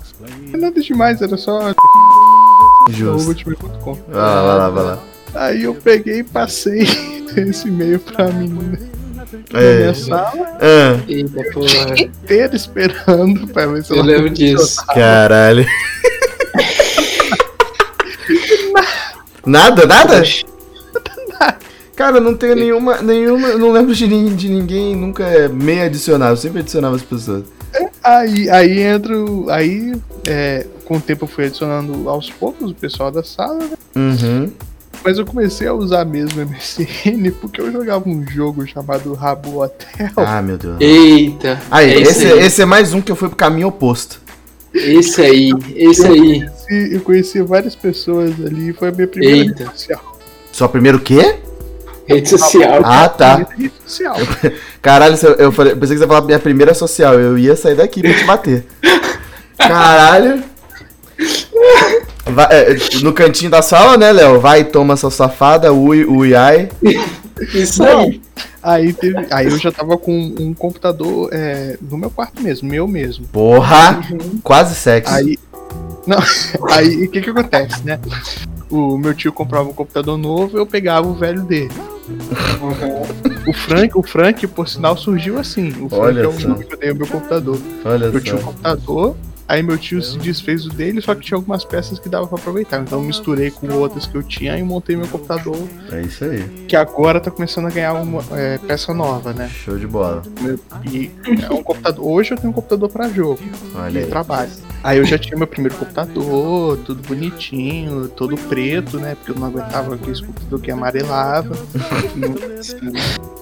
Nada 0.53 0.79
demais, 0.81 1.21
era 1.21 1.37
só 1.37 1.73
Justo. 2.89 3.33
Vai 4.07 4.21
lá, 4.21 4.41
vai 4.43 4.57
lá, 4.57 4.69
vai 4.69 4.83
lá. 4.83 4.99
Aí 5.33 5.63
eu 5.63 5.73
peguei 5.75 6.19
e 6.19 6.23
passei 6.23 6.81
esse 7.37 7.67
e-mail 7.69 7.99
pra 7.99 8.27
menina 8.27 8.77
na 9.51 9.59
É. 9.59 9.77
minha 9.79 9.93
sala 9.93 10.33
Ah, 10.59 10.99
Eita, 11.07 11.43
porra. 11.53 11.99
inteira 12.01 12.53
esperando 12.55 13.47
pra 13.47 13.65
ver 13.67 13.83
se 13.83 13.91
Eu 13.93 13.97
ela 13.97 14.05
lembro 14.07 14.29
disso. 14.29 14.85
caralho. 14.87 15.65
Nada, 19.45 19.85
nada? 19.87 20.21
Cara, 21.95 22.17
eu 22.17 22.21
não 22.21 22.33
tenho 22.35 22.55
nenhuma, 22.55 23.01
nenhuma, 23.01 23.47
eu 23.49 23.59
não 23.59 23.71
lembro 23.71 23.93
de, 23.93 24.07
de 24.35 24.49
ninguém 24.49 24.95
nunca 24.95 25.49
me 25.49 25.81
adicionar, 25.81 26.29
eu 26.29 26.37
sempre 26.37 26.59
adicionava 26.61 26.95
as 26.95 27.01
pessoas. 27.01 27.43
Aí, 28.03 28.49
aí 28.49 28.79
entra. 28.81 29.17
o- 29.17 29.49
Aí, 29.49 29.93
é, 30.27 30.65
com 30.85 30.97
o 30.97 31.01
tempo 31.01 31.25
eu 31.25 31.27
fui 31.29 31.45
adicionando 31.45 32.09
aos 32.09 32.29
poucos 32.29 32.71
o 32.71 32.75
pessoal 32.75 33.11
da 33.11 33.23
sala, 33.23 33.59
né? 33.59 33.77
Uhum. 33.95 34.51
Mas 35.03 35.17
eu 35.17 35.25
comecei 35.25 35.67
a 35.67 35.73
usar 35.73 36.05
mesmo 36.05 36.41
MSN 36.41 37.31
porque 37.41 37.59
eu 37.61 37.71
jogava 37.71 38.07
um 38.07 38.25
jogo 38.27 38.65
chamado 38.67 39.13
Rabo 39.13 39.63
Hotel. 39.63 40.09
Ah, 40.15 40.41
meu 40.41 40.57
Deus. 40.57 40.77
Eita. 40.79 41.59
Aí, 41.71 41.91
é 41.91 42.01
esse, 42.01 42.25
aí. 42.25 42.39
esse 42.39 42.61
é 42.61 42.65
mais 42.65 42.93
um 42.93 43.01
que 43.01 43.11
eu 43.11 43.15
fui 43.15 43.27
pro 43.27 43.37
caminho 43.37 43.67
oposto. 43.67 44.21
Esse 44.73 45.21
aí, 45.21 45.51
esse 45.75 46.05
aí. 46.07 46.47
E 46.69 46.95
Eu 46.95 47.01
conheci 47.01 47.41
várias 47.41 47.75
pessoas 47.75 48.31
ali, 48.45 48.71
foi 48.73 48.89
a 48.89 48.91
minha 48.91 49.07
primeira 49.07 49.37
Eita. 49.37 49.63
rede 49.63 49.71
social. 49.71 50.19
Só 50.51 50.67
primeiro 50.67 50.97
o 50.97 51.01
quê? 51.01 51.39
Rede 52.15 52.29
social. 52.29 52.81
Ah, 52.83 53.09
tá. 53.09 53.35
Primeira 53.35 53.55
rede 53.57 53.73
social. 53.85 54.17
Caralho, 54.81 55.17
eu, 55.21 55.33
eu 55.35 55.51
falei, 55.51 55.75
pensei 55.75 55.95
que 55.95 55.99
você 55.99 56.03
ia 56.03 56.07
falar 56.07 56.21
minha 56.21 56.39
primeira 56.39 56.73
social, 56.73 57.19
eu 57.19 57.37
ia 57.37 57.55
sair 57.55 57.75
daqui 57.75 58.01
pra 58.01 58.13
te 58.13 58.23
bater. 58.25 58.65
Caralho. 59.57 60.43
Vai, 62.25 62.47
é, 62.51 62.77
no 63.01 63.13
cantinho 63.13 63.51
da 63.51 63.61
sala, 63.61 63.97
né, 63.97 64.11
Léo? 64.11 64.39
Vai, 64.39 64.63
toma 64.63 64.95
sua 64.95 65.11
safada, 65.11 65.73
ui, 65.73 66.05
ui, 66.05 66.35
ai. 66.35 66.69
Isso 67.53 67.83
aí. 67.83 68.21
Aí, 68.63 68.93
teve, 68.93 69.25
aí 69.31 69.47
eu 69.47 69.57
já 69.57 69.71
tava 69.71 69.97
com 69.97 70.13
um 70.39 70.53
computador 70.53 71.29
é, 71.33 71.77
no 71.81 71.97
meu 71.97 72.11
quarto 72.11 72.41
mesmo, 72.41 72.69
meu 72.69 72.87
mesmo. 72.87 73.25
Porra, 73.27 74.01
quase 74.43 74.75
sexo. 74.75 75.13
Aí. 75.13 75.37
Não, 76.05 76.19
aí 76.71 77.05
o 77.05 77.09
que 77.09 77.21
que 77.21 77.29
acontece, 77.29 77.83
né? 77.83 77.99
O 78.69 78.97
meu 78.97 79.13
tio 79.13 79.33
comprava 79.33 79.67
um 79.67 79.73
computador 79.73 80.17
novo, 80.17 80.57
eu 80.57 80.65
pegava 80.65 81.07
o 81.07 81.13
velho 81.13 81.41
dele. 81.41 81.71
O 83.47 83.53
Frank, 83.53 83.97
o 83.97 84.03
Frank, 84.03 84.47
por 84.47 84.67
sinal, 84.67 84.95
surgiu 84.95 85.39
assim. 85.39 85.69
O 85.69 85.89
Frank 85.89 85.95
Olha 85.95 86.21
é 86.21 86.27
o 86.27 86.39
só. 86.39 86.47
nome 86.49 86.63
que 86.65 86.73
eu 86.73 86.77
dei 86.77 86.91
o 86.91 86.95
meu 86.95 87.07
computador. 87.07 87.57
Olha 87.83 88.05
Eu 88.05 88.19
tinha 88.21 88.35
um 88.35 88.39
só. 88.39 88.45
computador, 88.47 89.15
aí 89.47 89.63
meu 89.63 89.77
tio 89.77 90.01
se 90.01 90.17
desfez 90.19 90.63
do 90.63 90.69
dele, 90.69 91.01
só 91.01 91.15
que 91.15 91.21
tinha 91.21 91.37
algumas 91.37 91.65
peças 91.65 91.97
que 91.97 92.07
dava 92.07 92.27
pra 92.27 92.37
aproveitar. 92.37 92.81
Então 92.81 92.99
eu 92.99 93.05
misturei 93.05 93.49
com 93.49 93.67
outras 93.73 94.05
que 94.05 94.15
eu 94.15 94.21
tinha 94.23 94.57
e 94.57 94.63
montei 94.63 94.95
meu 94.95 95.07
computador, 95.07 95.57
É 95.91 96.01
isso 96.01 96.23
aí. 96.23 96.43
que 96.67 96.75
agora 96.75 97.19
tá 97.19 97.31
começando 97.31 97.65
a 97.65 97.69
ganhar 97.71 97.93
uma 97.93 98.21
é, 98.31 98.57
peça 98.59 98.93
nova, 98.93 99.33
né? 99.33 99.49
Show 99.49 99.77
de 99.79 99.87
bola. 99.87 100.21
E 100.91 101.09
é 101.43 101.51
um 101.53 101.63
computador. 101.63 102.05
Hoje 102.05 102.31
eu 102.33 102.37
tenho 102.37 102.49
um 102.51 102.53
computador 102.53 102.89
pra 102.89 103.09
jogo 103.09 103.39
Olha 103.75 104.01
aí. 104.01 104.07
trabalho. 104.07 104.51
Aí 104.83 104.97
eu 104.97 105.05
já 105.05 105.17
tinha 105.17 105.37
meu 105.37 105.47
primeiro 105.47 105.75
computador, 105.77 106.77
tudo 106.79 107.07
bonitinho, 107.07 108.07
todo 108.09 108.35
preto, 108.35 108.99
né? 108.99 109.15
Porque 109.15 109.31
eu 109.31 109.35
não 109.35 109.47
aguentava 109.47 109.95
aquele 109.95 110.19
computador 110.21 110.61
que 110.61 110.71
amarelava. 110.71 111.57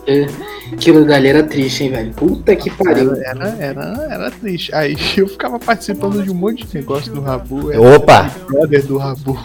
É, 0.08 0.28
Aquilo 0.74 1.06
dali 1.06 1.28
era 1.28 1.44
triste, 1.44 1.84
hein, 1.84 1.92
velho? 1.92 2.14
Puta 2.14 2.56
que 2.56 2.70
pariu. 2.70 3.16
Era, 3.16 3.56
era, 3.60 4.08
era, 4.10 4.32
triste. 4.32 4.74
Aí 4.74 4.96
eu 5.18 5.28
ficava 5.28 5.58
participando 5.60 6.24
de 6.24 6.30
um 6.30 6.36
monte 6.36 6.66
de 6.66 6.76
negócio 6.76 7.12
do 7.12 7.22
Rabu. 7.22 7.72
era 7.72 7.82
Opa! 7.82 8.32
Brother 8.48 8.86
do 8.86 8.98
Rabu. 8.98 9.38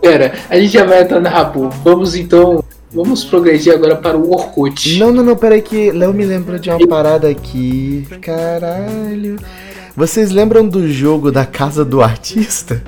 Pera, 0.00 0.32
a 0.50 0.58
gente 0.58 0.72
já 0.72 0.84
vai 0.84 1.02
entrar 1.02 1.20
na 1.20 1.30
Rabu. 1.30 1.70
Vamos 1.82 2.14
então. 2.14 2.62
Vamos 2.94 3.24
progredir 3.24 3.72
agora 3.72 3.96
para 3.96 4.18
o 4.18 4.32
Orkut. 4.32 4.98
Não, 4.98 5.10
não, 5.10 5.24
não, 5.24 5.34
peraí 5.34 5.62
que 5.62 5.90
Léo 5.90 6.12
me 6.12 6.26
lembra 6.26 6.58
de 6.58 6.68
uma 6.68 6.86
parada 6.86 7.26
aqui. 7.26 8.06
Caralho. 8.20 9.38
Vocês 9.96 10.30
lembram 10.30 10.66
do 10.66 10.88
jogo 10.90 11.30
da 11.30 11.44
casa 11.44 11.84
do 11.84 12.00
artista? 12.02 12.82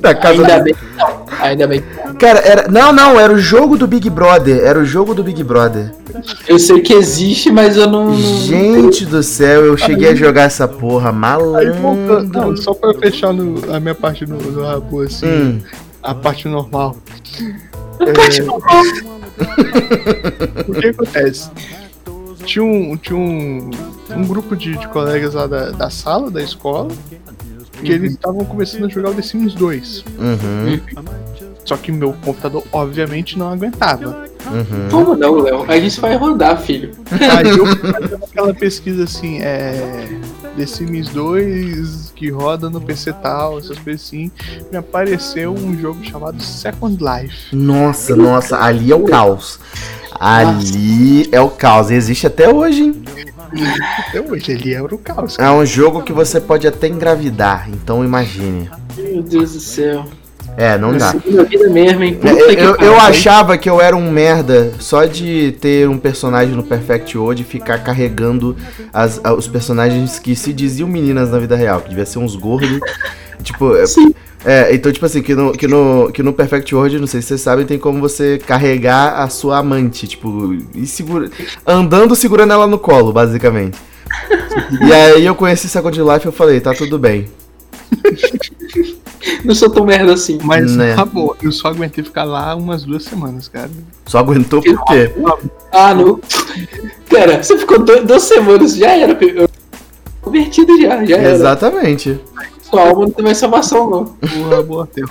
Da 0.00 0.14
casa 0.14 0.40
Ainda 0.42 0.58
do... 0.58 0.64
bem 0.64 0.74
que 0.74 0.84
não. 0.96 1.24
Ainda 1.40 1.66
bem. 1.66 1.80
que 1.82 2.06
não. 2.06 2.14
Cara, 2.16 2.38
era. 2.40 2.68
Não, 2.68 2.92
não, 2.92 3.18
era 3.18 3.32
o 3.32 3.38
jogo 3.38 3.76
do 3.78 3.86
Big 3.86 4.10
Brother. 4.10 4.62
Era 4.62 4.78
o 4.78 4.84
jogo 4.84 5.14
do 5.14 5.22
Big 5.22 5.42
Brother. 5.42 5.92
Eu 6.48 6.58
sei 6.58 6.80
que 6.80 6.92
existe, 6.92 7.50
mas 7.50 7.76
eu 7.76 7.88
não. 7.88 8.14
Gente 8.16 9.06
do 9.06 9.22
céu, 9.22 9.64
eu 9.64 9.76
cheguei 9.76 10.10
a 10.10 10.14
jogar 10.14 10.42
essa 10.42 10.66
porra, 10.68 11.10
Aí 11.10 11.70
voltando, 11.70 12.32
não, 12.32 12.40
malandro. 12.40 12.62
só 12.62 12.74
pra 12.74 12.92
fechar 12.94 13.32
no- 13.32 13.72
a 13.72 13.80
minha 13.80 13.94
parte 13.94 14.26
no, 14.26 14.36
no 14.36 14.62
Rabu, 14.62 15.02
assim, 15.02 15.26
Hum, 15.26 15.60
a 16.02 16.14
parte 16.14 16.48
normal. 16.48 16.96
Parte 18.14 18.40
É, 18.40 18.44
o 20.68 20.74
que 20.74 20.88
acontece? 20.88 21.50
Tinha 22.44 22.64
um, 22.64 22.96
tinha 22.96 23.18
um, 23.18 23.70
um 24.10 24.26
grupo 24.26 24.54
de, 24.56 24.76
de 24.76 24.88
colegas 24.88 25.34
lá 25.34 25.46
da, 25.46 25.70
da 25.70 25.90
sala 25.90 26.30
da 26.30 26.42
escola 26.42 26.88
que 27.82 27.92
eles 27.92 28.12
estavam 28.12 28.44
começando 28.44 28.86
a 28.86 28.88
jogar 28.88 29.10
o 29.10 29.14
The 29.14 29.22
Sims 29.22 29.54
2. 29.54 30.04
uhum, 30.18 30.80
Só 31.64 31.76
que 31.76 31.92
meu 31.92 32.14
computador, 32.24 32.64
obviamente, 32.72 33.38
não 33.38 33.52
aguentava. 33.52 34.26
uhum. 34.46 34.88
Como 34.90 35.16
não, 35.16 35.34
Léo? 35.40 35.64
A 35.70 35.78
gente 35.78 36.00
vai 36.00 36.16
rodar, 36.16 36.60
filho. 36.60 36.92
Aí 37.36 37.48
eu 37.48 37.66
fui 37.66 37.92
fazendo 37.92 38.24
aquela 38.24 38.54
pesquisa 38.54 39.04
assim, 39.04 39.40
é. 39.40 40.08
The 40.56 40.66
Sims 40.66 41.08
2 41.10 42.12
que 42.14 42.30
roda 42.30 42.70
no 42.70 42.80
PC 42.80 43.12
tal, 43.14 43.58
essas 43.58 43.78
coisas 43.78 44.02
assim. 44.02 44.30
Me 44.70 44.78
apareceu 44.78 45.52
um 45.52 45.76
jogo 45.78 46.02
chamado 46.04 46.42
Second 46.42 46.98
Life. 47.02 47.54
Nossa, 47.54 48.14
nossa, 48.16 48.58
ali 48.58 48.92
é 48.92 48.94
o 48.94 49.04
caos. 49.04 49.58
Ali 50.18 51.28
é 51.32 51.40
o 51.40 51.50
caos. 51.50 51.90
Existe 51.90 52.26
até 52.26 52.52
hoje, 52.52 52.84
hein? 52.84 53.04
Até 54.08 54.20
hoje, 54.20 54.52
ele 54.52 54.74
era 54.74 54.94
o 54.94 54.98
caos. 54.98 55.38
É 55.38 55.50
um 55.50 55.64
jogo 55.64 56.02
que 56.02 56.12
você 56.12 56.40
pode 56.40 56.66
até 56.66 56.88
engravidar, 56.88 57.68
então 57.70 58.04
imagine. 58.04 58.70
Meu 58.96 59.22
Deus 59.22 59.52
do 59.52 59.60
céu. 59.60 60.04
É, 60.56 60.78
não 60.78 60.96
dá. 60.96 61.12
Vida 61.12 61.68
mesmo, 61.68 62.02
hein? 62.04 62.18
É, 62.22 62.30
Puta 62.30 62.52
Eu, 62.52 62.74
eu, 62.76 62.76
eu 62.76 63.00
achava 63.00 63.58
que 63.58 63.68
eu 63.68 63.80
era 63.80 63.96
um 63.96 64.10
merda 64.10 64.72
só 64.78 65.04
de 65.04 65.52
ter 65.60 65.88
um 65.88 65.98
personagem 65.98 66.54
no 66.54 66.62
Perfect 66.62 67.16
World 67.18 67.42
e 67.42 67.44
ficar 67.44 67.78
carregando 67.82 68.56
as- 68.92 69.20
os 69.36 69.48
personagens 69.48 70.18
que 70.18 70.36
se 70.36 70.52
diziam 70.52 70.88
meninas 70.88 71.30
na 71.30 71.38
vida 71.38 71.56
real, 71.56 71.80
que 71.80 71.88
devia 71.88 72.06
ser 72.06 72.18
uns 72.20 72.36
gordos. 72.36 72.78
tipo, 73.42 73.74
é, 73.76 73.84
Sim. 73.86 74.14
é, 74.44 74.72
então, 74.74 74.92
tipo 74.92 75.04
assim, 75.04 75.22
que 75.22 75.34
no, 75.34 75.52
que, 75.52 75.66
no, 75.66 76.10
que 76.12 76.22
no 76.22 76.32
Perfect 76.32 76.72
World, 76.72 77.00
não 77.00 77.06
sei 77.08 77.20
se 77.20 77.28
vocês 77.28 77.40
sabem, 77.40 77.66
tem 77.66 77.78
como 77.78 78.00
você 78.00 78.38
carregar 78.46 79.20
a 79.20 79.28
sua 79.28 79.58
amante, 79.58 80.06
tipo, 80.06 80.56
e 80.74 80.86
segura, 80.86 81.30
andando 81.66 82.14
segurando 82.14 82.52
ela 82.52 82.66
no 82.68 82.78
colo, 82.78 83.12
basicamente. 83.12 83.76
e 84.86 84.92
aí 84.92 85.26
eu 85.26 85.34
conheci 85.34 85.68
Second 85.68 85.98
Life 86.00 86.24
e 86.24 86.28
eu 86.28 86.32
falei, 86.32 86.60
tá 86.60 86.72
tudo 86.72 86.96
bem. 86.96 87.26
Não 89.44 89.54
sou 89.54 89.70
tão 89.70 89.84
merda 89.84 90.12
assim. 90.12 90.38
Mas 90.42 90.76
Né. 90.76 90.92
acabou. 90.92 91.36
Eu 91.42 91.52
só 91.52 91.68
aguentei 91.68 92.04
ficar 92.04 92.24
lá 92.24 92.54
umas 92.54 92.84
duas 92.84 93.04
semanas, 93.04 93.48
cara. 93.48 93.70
Só 94.06 94.18
aguentou 94.18 94.62
por 94.62 94.84
quê? 94.84 95.12
Ah, 95.72 95.94
não. 95.94 96.20
Pera, 97.08 97.42
você 97.42 97.56
ficou 97.58 97.78
duas 97.78 98.22
semanas, 98.22 98.76
já 98.76 98.96
era. 98.96 99.18
Convertido 100.20 100.80
já, 100.80 101.04
já 101.04 101.16
era. 101.16 101.30
Exatamente. 101.34 102.20
Sua 102.62 102.88
alma 102.88 103.02
não 103.02 103.10
tem 103.10 103.24
mais 103.24 103.38
salvação, 103.38 103.88
não. 103.90 104.16
O 104.40 104.48
Rabo 104.50 104.80
Hotel. 104.80 105.06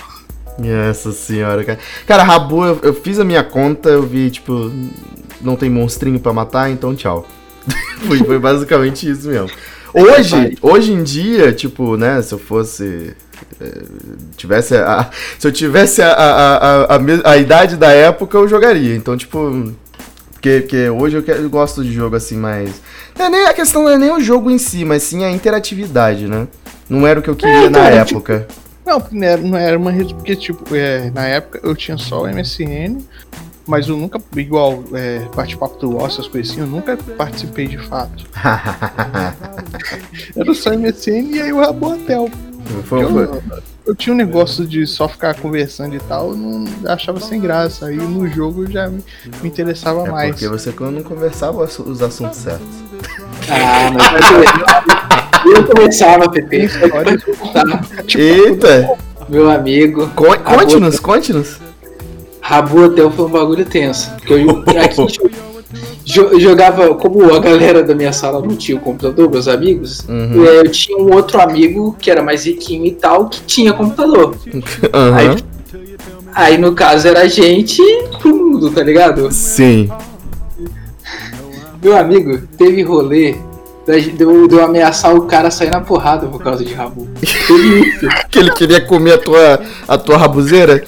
Nossa 0.58 1.12
senhora, 1.12 1.64
cara. 1.64 1.78
Cara, 2.06 2.22
Rabu, 2.22 2.64
eu, 2.64 2.78
eu 2.82 2.94
fiz 2.94 3.18
a 3.18 3.24
minha 3.24 3.42
conta, 3.42 3.88
eu 3.88 4.02
vi, 4.02 4.30
tipo, 4.30 4.70
não 5.40 5.56
tem 5.56 5.68
monstrinho 5.68 6.20
pra 6.20 6.32
matar, 6.32 6.70
então 6.70 6.94
tchau. 6.94 7.26
foi, 8.06 8.18
foi 8.18 8.38
basicamente 8.38 9.08
isso 9.10 9.28
mesmo. 9.28 9.50
Hoje, 9.94 10.58
hoje 10.60 10.92
em 10.92 11.02
dia, 11.04 11.52
tipo, 11.52 11.96
né, 11.96 12.20
se 12.20 12.34
eu 12.34 12.38
fosse. 12.38 13.14
eh, 13.60 13.82
Tivesse 14.36 14.74
a, 14.76 15.08
se 15.38 15.46
eu 15.46 15.52
tivesse 15.52 16.02
a, 16.02 16.12
a, 16.12 16.96
a, 16.96 17.30
a, 17.30 17.36
idade 17.36 17.76
da 17.76 17.92
época, 17.92 18.36
eu 18.36 18.48
jogaria. 18.48 18.96
Então, 18.96 19.16
tipo. 19.16 19.72
Porque, 20.32 20.60
porque 20.60 20.90
hoje 20.90 21.16
eu, 21.16 21.22
eu 21.22 21.48
gosto 21.48 21.82
de 21.82 21.92
jogo 21.92 22.16
assim. 22.16 22.36
Não 22.36 22.48
é 22.48 23.30
nem, 23.30 23.46
a 23.46 23.54
questão 23.54 23.84
não 23.84 23.90
é 23.90 23.96
nem 23.96 24.10
o 24.10 24.20
jogo 24.20 24.50
em 24.50 24.58
si, 24.58 24.84
mas 24.84 25.04
sim 25.04 25.24
a 25.24 25.30
interatividade, 25.30 26.26
né? 26.26 26.48
Não 26.88 27.06
era 27.06 27.20
o 27.20 27.22
que 27.22 27.30
eu 27.30 27.36
queria 27.36 27.70
na 27.70 27.78
cara, 27.78 27.94
época. 27.94 28.48
Não, 28.84 29.00
porque 29.00 29.16
não 29.16 29.26
era, 29.26 29.40
não 29.40 29.58
era 29.58 29.78
uma 29.78 29.90
rede, 29.90 30.14
porque, 30.14 30.36
tipo, 30.36 30.74
é, 30.74 31.10
na 31.10 31.24
época 31.26 31.60
eu 31.62 31.74
tinha 31.74 31.96
só 31.96 32.24
o 32.24 32.28
MSN, 32.28 32.98
mas 33.66 33.88
eu 33.88 33.96
nunca, 33.96 34.20
igual, 34.36 34.84
é, 34.92 35.20
bate-papo 35.34 35.78
do 35.78 35.92
UOL, 35.92 36.06
essas 36.06 36.28
coisas 36.28 36.52
assim, 36.52 36.60
eu 36.60 36.66
nunca 36.66 36.96
participei 37.16 37.66
de 37.66 37.78
fato. 37.78 38.24
Era 40.36 40.54
só 40.54 40.70
MSN 40.76 41.34
e 41.34 41.40
aí 41.42 41.52
o 41.52 41.60
Rabo 41.60 41.92
Hotel. 41.92 42.28
Foi- 42.84 43.02
Eu, 43.02 43.10
foi- 43.10 43.28
eu 43.86 43.94
tinha 43.94 44.14
um 44.14 44.16
negócio 44.16 44.66
de 44.66 44.86
só 44.86 45.06
ficar 45.06 45.34
conversando 45.34 45.94
e 45.94 46.00
tal, 46.00 46.30
eu 46.30 46.36
não 46.36 46.64
eu 46.82 46.90
achava 46.90 47.20
sem 47.20 47.38
graça. 47.40 47.86
Aí 47.86 47.96
no 47.96 48.26
jogo 48.28 48.70
já 48.70 48.88
me, 48.88 49.02
me 49.42 49.48
interessava 49.48 50.06
É 50.06 50.10
mais. 50.10 50.30
porque 50.30 50.48
você 50.48 50.72
quando 50.72 50.94
não 50.96 51.02
conversava 51.02 51.62
os 51.64 51.78
os 51.78 52.00
assuntos 52.02 52.38
certos. 52.38 52.66
Ah, 53.50 53.90
mas 53.92 55.54
eu 55.54 55.64
começava, 55.66 56.30
Pepe. 56.30 56.68
Tá, 57.52 57.84
Eita! 58.18 58.96
meu 59.28 59.50
amigo. 59.50 60.08
Con- 60.16 60.38
Conte-nos, 60.38 60.98
conte-nos. 60.98 61.58
Rabu 62.46 62.84
Hotel 62.84 63.10
foi 63.10 63.24
um 63.24 63.30
bagulho 63.30 63.64
tenso. 63.64 64.10
Porque 64.18 64.34
eu 64.34 64.62
aqui 64.82 65.18
jo- 66.04 66.28
eu 66.32 66.38
jogava, 66.38 66.94
como 66.94 67.32
a 67.34 67.38
galera 67.38 67.82
da 67.82 67.94
minha 67.94 68.12
sala 68.12 68.40
não 68.40 68.54
tinha 68.54 68.76
o 68.76 68.80
computador, 68.80 69.30
meus 69.30 69.48
amigos, 69.48 70.00
Uhum. 70.06 70.44
eu 70.44 70.70
tinha 70.70 70.98
um 70.98 71.10
outro 71.14 71.40
amigo 71.40 71.96
que 71.98 72.10
era 72.10 72.22
mais 72.22 72.44
riquinho 72.44 72.84
e 72.84 72.90
tal, 72.92 73.28
que 73.30 73.40
tinha 73.46 73.72
computador. 73.72 74.36
Aham. 74.92 75.16
Aí, 75.16 75.36
aí 76.34 76.58
no 76.58 76.74
caso 76.74 77.08
era 77.08 77.22
a 77.22 77.28
gente 77.28 77.80
pro 78.20 78.36
mundo, 78.36 78.70
tá 78.70 78.82
ligado? 78.82 79.32
Sim. 79.32 79.88
Meu 81.82 81.96
amigo, 81.96 82.40
teve 82.58 82.82
rolê 82.82 83.36
deu, 84.16 84.46
deu 84.48 84.62
ameaçar 84.64 85.14
o 85.14 85.22
cara 85.22 85.50
sair 85.50 85.70
na 85.70 85.80
porrada 85.80 86.26
por 86.26 86.42
causa 86.42 86.64
de 86.64 86.72
Rabu. 86.74 87.08
Que 88.30 88.38
ele 88.38 88.50
queria 88.52 88.80
comer 88.82 89.14
a 89.14 89.18
tua, 89.18 89.60
a 89.88 89.96
tua 89.98 90.16
rabuzeira? 90.18 90.82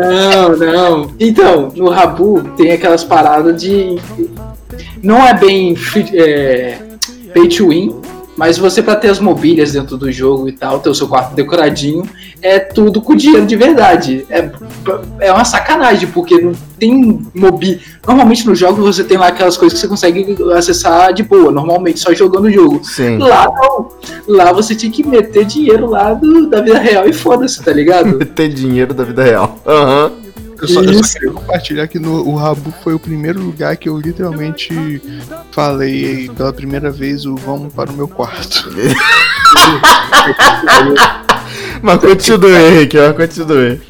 Não, 0.00 0.56
não. 0.56 1.14
Então, 1.18 1.72
no 1.74 1.88
Rabu 1.88 2.42
tem 2.56 2.72
aquelas 2.72 3.04
paradas 3.04 3.60
de. 3.60 3.96
Não 5.02 5.18
é 5.26 5.34
bem 5.34 5.76
é, 6.12 6.78
pay 7.32 7.48
to 7.48 7.68
win, 7.68 8.00
mas 8.38 8.56
você 8.56 8.80
pra 8.80 8.94
ter 8.94 9.08
as 9.08 9.18
mobílias 9.18 9.72
dentro 9.72 9.96
do 9.96 10.12
jogo 10.12 10.48
e 10.48 10.52
tal, 10.52 10.78
ter 10.78 10.88
o 10.88 10.94
seu 10.94 11.08
quarto 11.08 11.34
decoradinho, 11.34 12.08
é 12.40 12.60
tudo 12.60 13.02
com 13.02 13.16
dinheiro 13.16 13.44
de 13.44 13.56
verdade. 13.56 14.24
É, 14.30 14.48
é 15.18 15.32
uma 15.32 15.44
sacanagem, 15.44 16.08
porque 16.10 16.40
não 16.40 16.52
tem 16.78 17.20
mobília. 17.34 17.80
Normalmente 18.06 18.46
no 18.46 18.54
jogo 18.54 18.80
você 18.80 19.02
tem 19.02 19.18
lá 19.18 19.26
aquelas 19.26 19.56
coisas 19.56 19.76
que 19.76 19.80
você 19.80 19.88
consegue 19.88 20.36
acessar 20.56 21.12
de 21.12 21.24
boa, 21.24 21.50
normalmente 21.50 21.98
só 21.98 22.14
jogando 22.14 22.44
o 22.44 22.50
jogo. 22.50 22.80
Sim. 22.84 23.18
Lá 23.18 23.46
não. 23.46 23.88
Lá 24.28 24.52
você 24.52 24.72
tinha 24.76 24.92
que 24.92 25.04
meter 25.04 25.44
dinheiro 25.44 25.90
lá 25.90 26.14
do, 26.14 26.48
da 26.48 26.60
vida 26.60 26.78
real 26.78 27.08
e 27.08 27.12
foda-se, 27.12 27.60
tá 27.60 27.72
ligado? 27.72 28.24
Ter 28.36 28.48
dinheiro 28.50 28.94
da 28.94 29.02
vida 29.02 29.24
real. 29.24 29.58
Aham. 29.66 30.12
Eu 30.60 30.68
só, 30.68 30.82
eu 30.82 31.04
só 31.04 31.12
queria 31.18 31.32
compartilhar 31.32 31.86
que 31.86 31.98
no, 31.98 32.26
o 32.28 32.34
Rabu 32.34 32.72
foi 32.82 32.92
o 32.94 32.98
primeiro 32.98 33.40
lugar 33.40 33.76
que 33.76 33.88
eu 33.88 33.96
literalmente 33.98 35.00
falei 35.52 36.28
pela 36.36 36.52
primeira 36.52 36.90
vez 36.90 37.24
o 37.26 37.36
vamos 37.36 37.72
para 37.72 37.90
o 37.90 37.94
meu 37.94 38.08
quarto. 38.08 38.68
Mas 41.82 42.00
continue, 42.00 42.52
Henrique, 42.54 42.96
mas 42.96 43.16
continue. 43.16 43.80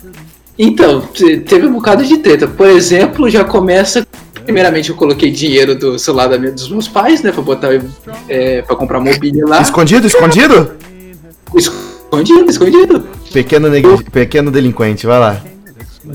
Então, 0.58 1.00
te- 1.00 1.38
teve 1.38 1.66
um 1.66 1.72
bocado 1.72 2.04
de 2.04 2.18
treta. 2.18 2.46
Por 2.46 2.68
exemplo, 2.68 3.30
já 3.30 3.44
começa. 3.44 4.06
Primeiramente, 4.44 4.90
eu 4.90 4.96
coloquei 4.96 5.30
dinheiro 5.30 5.74
do 5.74 5.98
celular 5.98 6.26
da 6.28 6.38
minha- 6.38 6.52
dos 6.52 6.68
meus 6.70 6.86
pais, 6.88 7.22
né? 7.22 7.32
Pra 7.32 7.42
botar. 7.42 7.68
É, 8.28 8.62
pra 8.62 8.76
comprar 8.76 9.00
mobília 9.00 9.46
lá. 9.46 9.60
Escondido, 9.62 10.06
escondido? 10.06 10.72
Escondido, 11.54 12.50
escondido. 12.50 13.06
Pequeno, 13.32 13.68
negli- 13.68 14.04
pequeno 14.10 14.50
delinquente, 14.50 15.06
vai 15.06 15.18
lá. 15.18 15.42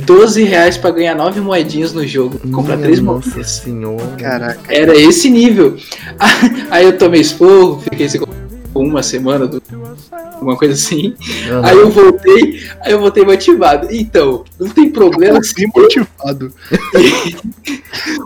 12 0.06 0.44
reais 0.44 0.78
pra 0.78 0.92
ganhar 0.92 1.16
9 1.16 1.40
moedinhas 1.42 1.94
no 1.94 2.06
jogo. 2.08 2.40
Comprar 2.52 2.76
Minha 2.78 2.88
3 2.88 3.00
Nossa 3.02 3.28
mobílias. 3.28 3.52
senhora. 3.52 4.16
Caraca. 4.18 4.74
Era 4.74 4.96
esse 4.98 5.30
nível. 5.30 5.78
Aí 6.72 6.86
eu 6.86 6.98
tomei 6.98 7.22
esporro, 7.22 7.80
fiquei 7.82 8.10
sem 8.10 8.22
uma 8.76 9.04
semana, 9.04 9.46
do- 9.46 9.62
alguma 10.34 10.58
coisa 10.58 10.74
assim. 10.74 11.14
Aham. 11.48 11.62
Aí 11.64 11.78
eu 11.78 11.90
voltei, 11.92 12.64
aí 12.82 12.92
eu 12.92 13.00
voltei 13.00 13.24
motivado. 13.24 13.88
Então, 13.92 14.44
não 14.60 14.68
tem 14.68 14.90
problema 14.90 15.42
se 15.44 15.54
Bem 15.54 15.72
motivado. 15.76 16.52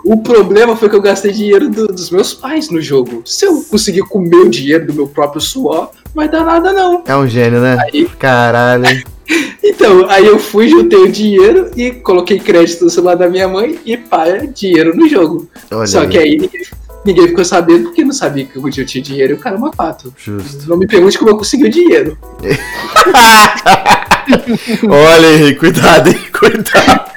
O 0.05 0.17
problema 0.21 0.75
foi 0.77 0.89
que 0.89 0.95
eu 0.95 1.01
gastei 1.01 1.31
dinheiro 1.33 1.69
do- 1.69 1.87
dos 1.87 2.09
meus 2.09 2.33
pais 2.33 2.69
no 2.69 2.81
jogo. 2.81 3.21
Se 3.25 3.45
eu 3.45 3.61
conseguir 3.69 4.01
comer 4.03 4.37
o 4.37 4.49
dinheiro 4.49 4.87
do 4.87 4.93
meu 4.93 5.07
próprio 5.07 5.41
suor, 5.41 5.91
não 6.05 6.13
vai 6.15 6.29
dar 6.29 6.45
nada 6.45 6.71
não. 6.71 7.03
É 7.05 7.15
um 7.15 7.27
gênio, 7.27 7.59
né? 7.59 7.77
Aí, 7.81 8.05
Caralho. 8.17 9.03
Então, 9.63 10.09
aí 10.09 10.25
eu 10.25 10.39
fui, 10.39 10.69
juntei 10.69 10.99
o 10.99 11.11
dinheiro 11.11 11.69
e 11.75 11.91
coloquei 11.91 12.39
crédito 12.39 12.85
no 12.85 12.89
celular 12.89 13.15
da 13.15 13.29
minha 13.29 13.47
mãe 13.47 13.77
e 13.85 13.97
paga 13.97 14.47
dinheiro 14.47 14.95
no 14.95 15.07
jogo. 15.07 15.47
Olha 15.71 15.87
Só 15.87 16.01
aí. 16.01 16.07
que 16.07 16.17
aí 16.17 16.37
ninguém, 16.37 16.61
ninguém 17.05 17.27
ficou 17.27 17.43
sabendo 17.43 17.85
porque 17.85 18.03
não 18.03 18.13
sabia 18.13 18.45
que 18.45 18.57
eu 18.57 18.85
tinha 18.85 19.03
dinheiro 19.03 19.33
e 19.33 19.35
o 19.35 19.39
cara 19.39 19.55
é 19.55 19.59
uma 19.59 19.71
pato. 19.71 20.13
Justo. 20.17 20.69
Não 20.69 20.77
me 20.77 20.87
pergunte 20.87 21.17
como 21.17 21.31
eu 21.31 21.37
consegui 21.37 21.65
o 21.65 21.69
dinheiro. 21.69 22.17
Olha, 24.89 25.33
Henrique, 25.33 25.59
cuidado, 25.59 26.09
hein? 26.09 26.19
Cuidado. 26.37 27.11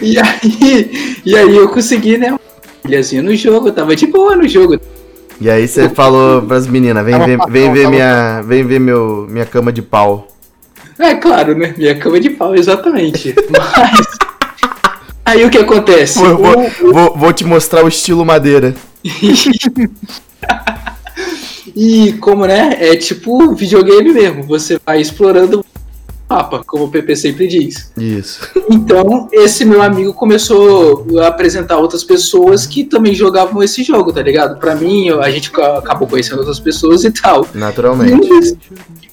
E 0.00 0.18
aí, 0.18 1.20
e 1.24 1.36
aí 1.36 1.56
eu 1.56 1.68
consegui, 1.68 2.18
né? 2.18 2.30
Uma 2.30 2.40
ilhazinha 2.86 3.22
no 3.22 3.34
jogo, 3.34 3.68
eu 3.68 3.72
tava 3.72 3.96
de 3.96 4.06
boa 4.06 4.36
no 4.36 4.46
jogo. 4.46 4.78
E 5.40 5.50
aí 5.50 5.66
você 5.66 5.88
falou 5.88 6.42
pras 6.42 6.66
meninas, 6.66 7.04
vem 7.04 7.18
patrão, 7.18 7.48
vem 7.48 7.72
ver 7.72 7.88
minha, 7.88 8.40
vem 8.42 8.64
ver 8.64 8.78
meu, 8.78 9.26
minha 9.28 9.44
cama 9.44 9.72
de 9.72 9.82
pau. 9.82 10.28
É 10.98 11.14
claro, 11.16 11.56
né? 11.56 11.74
Minha 11.76 11.94
cama 11.98 12.20
de 12.20 12.30
pau, 12.30 12.54
exatamente. 12.54 13.34
Mas. 13.50 14.06
Aí 15.24 15.44
o 15.44 15.50
que 15.50 15.58
acontece? 15.58 16.18
Vou, 16.18 16.36
vou- 16.36 16.92
vou- 16.92 17.16
vou 17.16 17.32
te 17.32 17.44
mostrar 17.44 17.84
o 17.84 17.88
estilo 17.88 18.24
madeira. 18.24 18.74
E 21.76 22.12
como, 22.20 22.46
né? 22.46 22.76
É 22.78 22.96
tipo 22.96 23.52
videogame 23.54 24.12
mesmo. 24.12 24.42
Você 24.44 24.78
vai 24.84 25.00
explorando 25.00 25.64
o 26.34 26.36
mapa, 26.36 26.62
como 26.66 26.84
o 26.84 26.88
PP 26.88 27.14
sempre 27.16 27.46
diz. 27.46 27.90
Isso. 27.96 28.40
Então, 28.70 29.28
esse 29.32 29.64
meu 29.64 29.80
amigo 29.82 30.12
começou 30.12 31.06
a 31.22 31.28
apresentar 31.28 31.78
outras 31.78 32.02
pessoas 32.02 32.66
que 32.66 32.84
também 32.84 33.14
jogavam 33.14 33.62
esse 33.62 33.82
jogo, 33.84 34.12
tá 34.12 34.20
ligado? 34.22 34.58
Pra 34.58 34.74
mim, 34.74 35.10
a 35.10 35.30
gente 35.30 35.50
ca- 35.50 35.78
acabou 35.78 36.08
conhecendo 36.08 36.38
outras 36.40 36.58
pessoas 36.60 37.04
e 37.04 37.10
tal. 37.10 37.46
E 37.54 37.56
um 37.56 37.60
Naturalmente. 37.60 38.28
desses, 38.28 38.56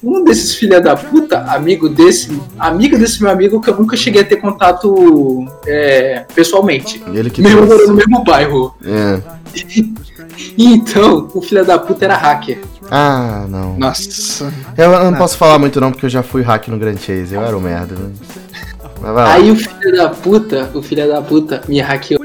um 0.04 0.24
desses 0.24 0.56
filha 0.56 0.82
da 0.82 0.96
puta, 0.96 1.40
amigo 1.54 1.88
desse, 1.88 2.32
amigo 2.58 2.98
desse 2.98 3.22
meu 3.22 3.32
amigo 3.32 3.62
que 3.62 3.70
eu 3.70 3.78
nunca 3.78 3.96
cheguei 3.96 4.22
a 4.22 4.26
ter 4.26 4.38
contato 4.38 5.46
é, 5.68 6.26
pessoalmente. 6.34 7.02
Ele 7.14 7.30
que 7.30 7.42
Mesmo 7.42 7.66
no 7.66 7.94
mesmo 7.94 8.24
bairro. 8.24 8.74
É. 8.84 9.22
E 10.58 10.66
então, 10.74 11.30
o 11.36 11.42
filho 11.42 11.64
da 11.66 11.78
puta 11.78 12.06
era 12.06 12.16
hacker. 12.18 12.60
Ah, 12.94 13.46
não. 13.48 13.78
Nossa. 13.80 14.52
Eu 14.78 14.92
não 15.12 15.14
posso 15.18 15.38
falar 15.38 15.58
muito 15.58 15.80
não, 15.80 15.92
porque 15.92 16.06
eu 16.08 16.10
já 16.10 16.22
fui 16.22 16.42
hack 16.42 16.68
no 16.68 16.78
Grand 16.78 16.98
Chase. 16.98 17.34
Eu 17.34 17.42
era 17.42 17.58
o 17.58 17.62
merda. 17.62 17.96
né? 17.96 18.12
Mas 19.02 19.14
vai 19.14 19.24
lá. 19.26 19.34
Aí 19.34 19.50
o 19.50 19.56
filho 19.56 19.96
da 19.96 20.10
puta, 20.10 20.70
o 20.74 20.82
filho 20.84 21.08
da 21.08 21.22
puta 21.22 21.62
me 21.70 21.80
hackeou. 21.80 22.20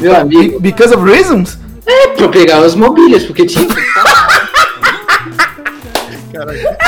Meu 0.00 0.16
amigo, 0.16 0.58
Be- 0.60 0.70
Because 0.72 0.92
of 0.94 1.04
reasons? 1.08 1.56
é 1.86 2.08
pra 2.08 2.24
eu 2.24 2.30
pegar 2.30 2.58
as 2.58 2.74
mobílias, 2.74 3.22
porque 3.24 3.46
tinha. 3.46 3.66
Caraca. 6.32 6.78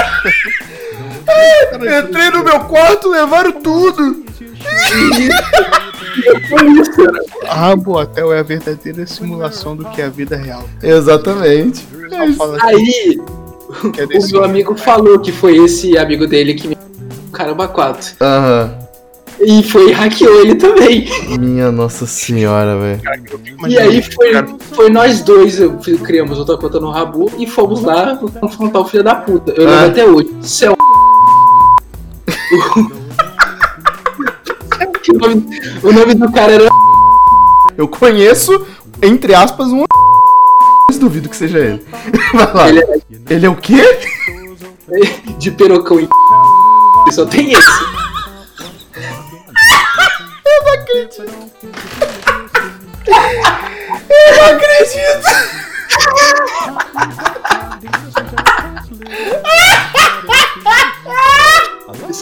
Entrei 1.74 2.30
no 2.30 2.44
meu 2.44 2.60
quarto, 2.60 3.08
levaram 3.10 3.52
tudo. 3.52 4.24
Foi 6.48 6.66
isso, 6.72 6.92
cara. 6.92 7.24
Rabo 7.46 7.98
Hotel 7.98 8.32
é 8.32 8.40
a 8.40 8.42
verdadeira 8.42 9.06
simulação 9.06 9.74
do 9.76 9.84
que 9.86 10.00
é 10.02 10.06
a 10.06 10.10
vida 10.10 10.36
real. 10.36 10.64
Exatamente. 10.82 11.86
O 12.38 12.66
Aí, 12.66 13.18
que 13.92 14.00
é 14.00 14.04
o 14.04 14.26
meu 14.30 14.44
amigo 14.44 14.76
falou 14.76 15.18
que 15.18 15.32
foi 15.32 15.56
esse 15.56 15.96
amigo 15.96 16.26
dele 16.26 16.54
que 16.54 16.68
me. 16.68 16.76
Caramba, 17.32 17.66
4. 17.68 18.16
Aham. 18.20 18.78
E 19.40 19.62
foi 19.62 19.88
e 19.88 19.92
hackeou 19.92 20.40
ele 20.42 20.54
também. 20.54 21.08
Minha 21.40 21.72
nossa 21.72 22.06
senhora, 22.06 22.78
velho. 22.78 23.00
E 23.66 23.78
aí 23.78 24.02
foi, 24.02 24.32
foi 24.72 24.90
nós 24.90 25.20
dois, 25.22 25.58
eu 25.58 25.72
criamos 26.04 26.38
outra 26.38 26.56
conta 26.58 26.78
no 26.78 26.90
Rabu 26.90 27.32
e 27.38 27.46
fomos 27.46 27.82
lá 27.82 28.16
confrontar 28.38 28.82
o 28.82 28.84
filho 28.84 29.02
da 29.02 29.14
puta. 29.16 29.50
Eu 29.52 29.64
lembro 29.64 29.80
Ah. 29.80 29.86
até 29.86 30.04
hoje. 30.04 30.30
Céu. 30.42 30.76
O, 35.08 35.18
nome, 35.18 35.60
o 35.82 35.92
nome 35.92 36.14
do 36.14 36.30
cara 36.32 36.52
era. 36.52 36.68
Eu 37.76 37.88
conheço, 37.88 38.66
entre 39.00 39.34
aspas, 39.34 39.68
um. 39.68 39.84
Mas 40.88 40.98
duvido 40.98 41.28
que 41.28 41.36
seja 41.36 41.58
ele. 41.58 41.82
Vai 42.32 42.54
lá. 42.54 42.68
Ele 42.68 42.80
Ele, 43.30 43.46
é 43.46 43.48
é 43.48 43.50
o 43.50 43.56
quê? 43.56 43.82
de 45.38 45.50
perocão 45.50 45.98
em. 45.98 46.08
Só 47.10 47.24
tem 47.24 47.52
esse. 47.52 47.91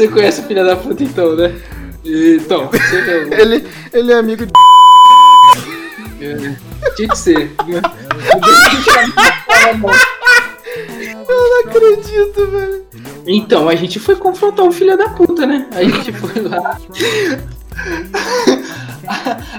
Você 0.00 0.08
conhece 0.08 0.40
o 0.40 0.44
filho 0.44 0.64
da 0.64 0.76
puta 0.76 1.02
então, 1.04 1.36
né? 1.36 1.54
Então, 2.02 2.70
você 2.70 3.02
mesmo. 3.02 3.34
Ele, 3.34 3.68
ele 3.92 4.12
é 4.12 4.16
amigo 4.16 4.46
de. 4.46 4.52
Tinha 6.96 7.08
que 7.08 7.18
ser. 7.18 7.50
Eu 11.28 11.50
não 11.50 11.60
acredito, 11.60 12.46
velho. 12.50 12.84
Então, 13.26 13.68
a 13.68 13.74
gente 13.74 13.98
foi 14.00 14.16
confrontar 14.16 14.64
o 14.64 14.72
filho 14.72 14.96
da 14.96 15.10
puta, 15.10 15.44
né? 15.44 15.66
A 15.72 15.84
gente 15.84 16.12
foi 16.14 16.40
lá. 16.44 16.78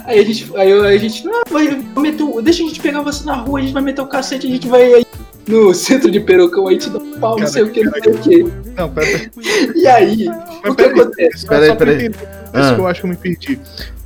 Aí 0.05 0.19
a 0.19 0.23
gente. 0.23 0.51
Aí 0.55 0.73
a 0.73 0.97
gente. 0.97 1.23
Não, 1.23 1.43
vai 1.51 1.67
meter 1.97 2.23
o- 2.23 2.41
Deixa 2.41 2.63
a 2.63 2.67
gente 2.67 2.79
pegar 2.79 3.01
você 3.01 3.23
na 3.25 3.35
rua, 3.35 3.59
a 3.59 3.61
gente 3.61 3.73
vai 3.73 3.83
meter 3.83 4.01
o 4.01 4.07
cacete, 4.07 4.47
a 4.47 4.49
gente 4.49 4.67
vai 4.67 4.91
aí 4.91 5.05
no 5.51 5.73
centro 5.73 6.09
de 6.09 6.19
Perocão 6.19 6.67
aí 6.67 6.77
te 6.77 6.89
dar 6.89 6.99
um 6.99 7.19
pau, 7.19 7.37
não 7.37 7.47
sei 7.47 7.63
o 7.63 7.69
que, 7.69 7.83
não 7.83 7.91
sei 8.01 8.13
o 8.13 8.17
que. 8.17 8.43
Não, 8.75 8.89
pera, 8.89 9.29
E 9.75 9.87
aí, 9.87 10.25
Mas 10.25 10.71
o 10.71 10.75
que 10.75 10.83
peraí, 10.83 10.99
acontece? 11.01 11.45
Peraí, 11.47 11.75
peraí. 11.75 11.95
entender, 12.05 12.29
Ah. 12.53 12.59
Isso 12.61 12.75
que 12.75 12.81
eu 12.81 12.87
acho 12.87 13.01
que 13.01 13.05
eu 13.05 13.09
me 13.11 13.15
perdi. 13.17 13.59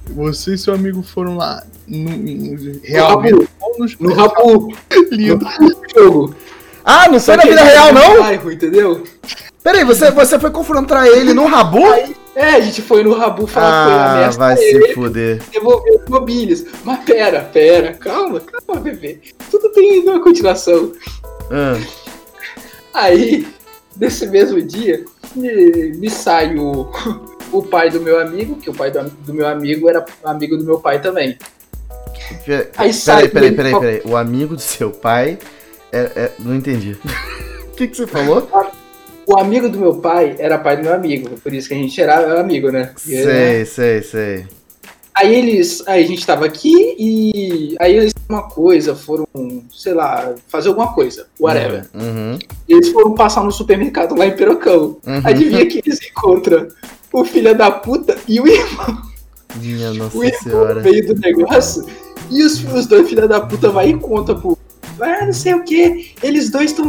Você 0.10 0.54
e 0.54 0.58
seu 0.58 0.74
amigo 0.74 1.02
foram 1.02 1.36
lá 1.38 1.64
no, 1.88 2.10
no- 2.10 3.38
No 3.38 3.48
ou 3.62 3.80
nos 3.80 3.98
No 4.00 4.14
Rabu, 4.14 4.72
lindo. 5.12 5.46
no 5.60 5.82
jogo. 5.96 6.36
Ah, 6.84 7.08
não 7.10 7.20
foi 7.20 7.36
na 7.38 7.42
que 7.44 7.50
vida 7.50 7.64
real, 7.64 7.92
no 7.94 8.00
não? 8.00 8.20
bairro, 8.20 8.52
entendeu? 8.52 9.04
Peraí, 9.64 9.84
você, 9.84 10.12
você 10.12 10.38
foi 10.40 10.52
confrontar 10.52 11.08
ele 11.08 11.34
no 11.34 11.46
Rabu? 11.48 11.82
É, 12.36 12.50
a 12.56 12.60
gente 12.60 12.84
foi 12.84 13.04
no 13.04 13.14
Rabu 13.18 13.48
falar 13.48 13.86
com 13.86 13.92
ele, 13.92 14.26
Ah, 14.26 14.30
vai 14.38 14.56
ele, 14.64 14.88
se 14.90 14.94
fuder. 14.94 15.42
devolver 15.52 16.02
os 16.04 16.08
mobílias. 16.10 16.66
Mas 16.84 17.00
pera, 17.04 17.42
pera, 17.42 17.94
calma, 17.94 18.40
calma, 18.42 18.82
bebê. 18.82 19.20
Tudo 19.50 19.70
tem 19.70 20.02
uma 20.08 20.20
continuação. 20.22 20.92
Ah, 21.52 21.78
Aí, 22.94 23.48
nesse 23.98 24.26
mesmo 24.28 24.62
dia, 24.62 25.04
me, 25.36 25.94
me 25.98 26.10
sai 26.10 26.56
o, 26.56 26.90
o 27.52 27.64
pai 27.64 27.90
do 27.90 28.00
meu 28.02 28.20
amigo, 28.20 28.56
que 28.56 28.70
o 28.70 28.74
pai 28.74 28.92
do, 28.92 29.04
do 29.10 29.34
meu 29.34 29.48
amigo 29.48 29.90
era 29.90 30.06
amigo 30.24 30.58
do 30.58 30.64
meu 30.64 30.80
pai 30.80 31.02
também. 31.02 31.38
pe- 32.46 32.70
Aí 32.78 32.94
sai 32.94 33.28
peraí, 33.28 33.52
peraí, 33.52 33.76
peraí, 33.76 34.00
peraí. 34.00 34.12
O 34.12 34.16
amigo 34.16 34.56
do 34.56 34.62
seu 34.62 34.92
pai. 34.92 35.38
É, 35.92 36.00
é- 36.16 36.32
não 36.40 36.56
entendi. 36.56 36.98
O 37.66 37.78
que, 37.78 37.90
que 37.90 37.98
você 37.98 38.08
falou? 38.08 38.50
O 39.28 39.38
amigo 39.38 39.68
do 39.68 39.78
meu 39.78 39.96
pai 39.96 40.34
era 40.40 40.58
pai 40.58 40.78
do 40.78 40.84
meu 40.84 40.94
amigo, 40.94 41.38
por 41.42 41.54
isso 41.54 41.68
que 41.68 41.74
a 41.74 41.78
gente 41.78 42.00
era 42.02 42.40
amigo, 42.40 42.72
né? 42.72 42.94
Sei, 42.96 43.66
sei, 43.66 44.02
sei. 44.02 44.48
Aí 45.16 45.34
eles. 45.34 45.84
Aí 45.88 46.04
a 46.04 46.08
gente 46.08 46.26
tava 46.26 46.46
aqui 46.46 46.96
e. 47.00 47.76
Aí 47.80 47.96
eles 47.96 48.14
uma 48.28 48.44
coisa, 48.44 48.96
foram, 48.96 49.28
sei 49.72 49.94
lá, 49.94 50.34
fazer 50.48 50.70
alguma 50.70 50.94
coisa, 50.94 51.28
whatever. 51.40 51.88
Uhum. 51.94 52.38
E 52.68 52.74
eles 52.74 52.90
foram 52.90 53.14
passar 53.14 53.44
no 53.44 53.52
supermercado 53.52 54.16
lá 54.18 54.26
em 54.26 54.36
Perocão. 54.36 54.98
uhum. 55.06 55.22
Adivinha 55.24 55.66
que 55.66 55.82
eles 55.86 56.00
encontram 56.02 56.68
o 57.14 57.24
filho 57.24 57.56
da 57.56 57.72
puta 57.72 58.18
e 58.28 58.42
o 58.42 58.48
irmão, 58.48 59.02
Minha 59.56 59.94
nossa 59.94 60.18
o 60.18 60.24
irmão 60.24 60.42
senhora. 60.42 60.74
no 60.76 60.82
meio 60.82 61.08
do 61.08 61.20
negócio. 61.20 61.86
E 62.32 62.42
os, 62.44 62.64
os 62.74 62.88
dois 62.88 63.08
filha 63.08 63.28
da 63.28 63.40
puta 63.40 63.70
vai 63.70 63.90
e 63.90 63.98
conta 63.98 64.34
pro. 64.34 64.55
Ah, 65.00 65.26
não 65.26 65.34
sei 65.34 65.54
o 65.54 65.64
que, 65.64 66.12
eles 66.24 66.50
dois 66.50 66.72
estão 66.72 66.86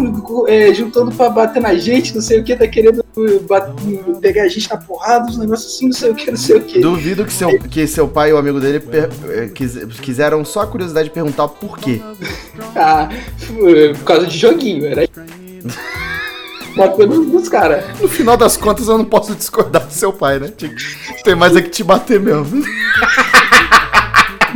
juntando 0.74 1.10
pra 1.12 1.28
bater 1.30 1.60
na 1.60 1.74
gente, 1.74 2.14
não 2.14 2.22
sei 2.22 2.40
o 2.40 2.44
que, 2.44 2.54
tá 2.54 2.66
querendo 2.68 3.04
uh, 3.16 3.40
bat- 3.40 3.70
pegar 4.20 4.44
a 4.44 4.48
gente 4.48 4.70
na 4.70 4.76
porrada, 4.76 5.28
uns 5.28 5.38
negócios 5.38 5.74
assim, 5.74 5.86
não 5.86 5.92
sei 5.92 6.10
o 6.10 6.14
que, 6.14 6.30
não 6.30 6.36
sei 6.38 6.56
o 6.56 6.60
que. 6.62 6.80
Duvido 6.80 7.24
que 7.24 7.32
seu, 7.32 7.58
que 7.58 7.86
seu 7.86 8.06
pai 8.06 8.30
e 8.30 8.32
o 8.32 8.38
amigo 8.38 8.60
dele 8.60 8.80
per- 8.80 9.08
quis- 9.54 9.76
quiseram 10.00 10.44
só 10.44 10.60
a 10.62 10.66
curiosidade 10.66 11.08
de 11.08 11.14
perguntar 11.14 11.48
por 11.48 11.78
quê. 11.78 12.00
Ah, 12.74 13.08
foi 13.38 13.94
por 13.94 14.04
causa 14.04 14.26
de 14.26 14.36
joguinho, 14.36 14.86
era. 14.86 15.08
Batendo 16.76 17.22
nos 17.24 17.48
caras. 17.48 17.84
No 18.00 18.06
final 18.08 18.36
das 18.36 18.54
contas, 18.56 18.86
eu 18.88 18.98
não 18.98 19.04
posso 19.04 19.34
discordar 19.34 19.86
do 19.86 19.92
seu 19.92 20.12
pai, 20.12 20.38
né? 20.38 20.52
Tem 21.24 21.34
mais 21.34 21.56
é 21.56 21.62
que 21.62 21.70
te 21.70 21.82
bater 21.82 22.20
mesmo. 22.20 22.62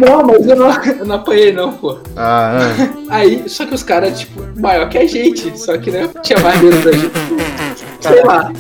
Não, 0.01 0.25
mas 0.25 0.47
eu 0.47 0.57
não, 0.57 0.85
eu 0.85 1.05
não 1.05 1.15
apanhei 1.17 1.53
não, 1.53 1.73
pô. 1.73 1.99
Ah, 2.17 2.59
ah. 2.59 2.89
Aí, 3.11 3.49
só 3.49 3.67
que 3.67 3.75
os 3.75 3.83
caras, 3.83 4.19
tipo, 4.19 4.43
maior 4.59 4.89
que 4.89 4.97
a 4.97 5.07
gente, 5.07 5.59
só 5.59 5.77
que, 5.77 5.91
né, 5.91 6.09
tinha 6.23 6.39
mais 6.41 6.61
medo 6.61 6.83
da 6.83 6.93
gente. 6.93 7.13
Sei 8.01 8.25
lá. 8.25 8.53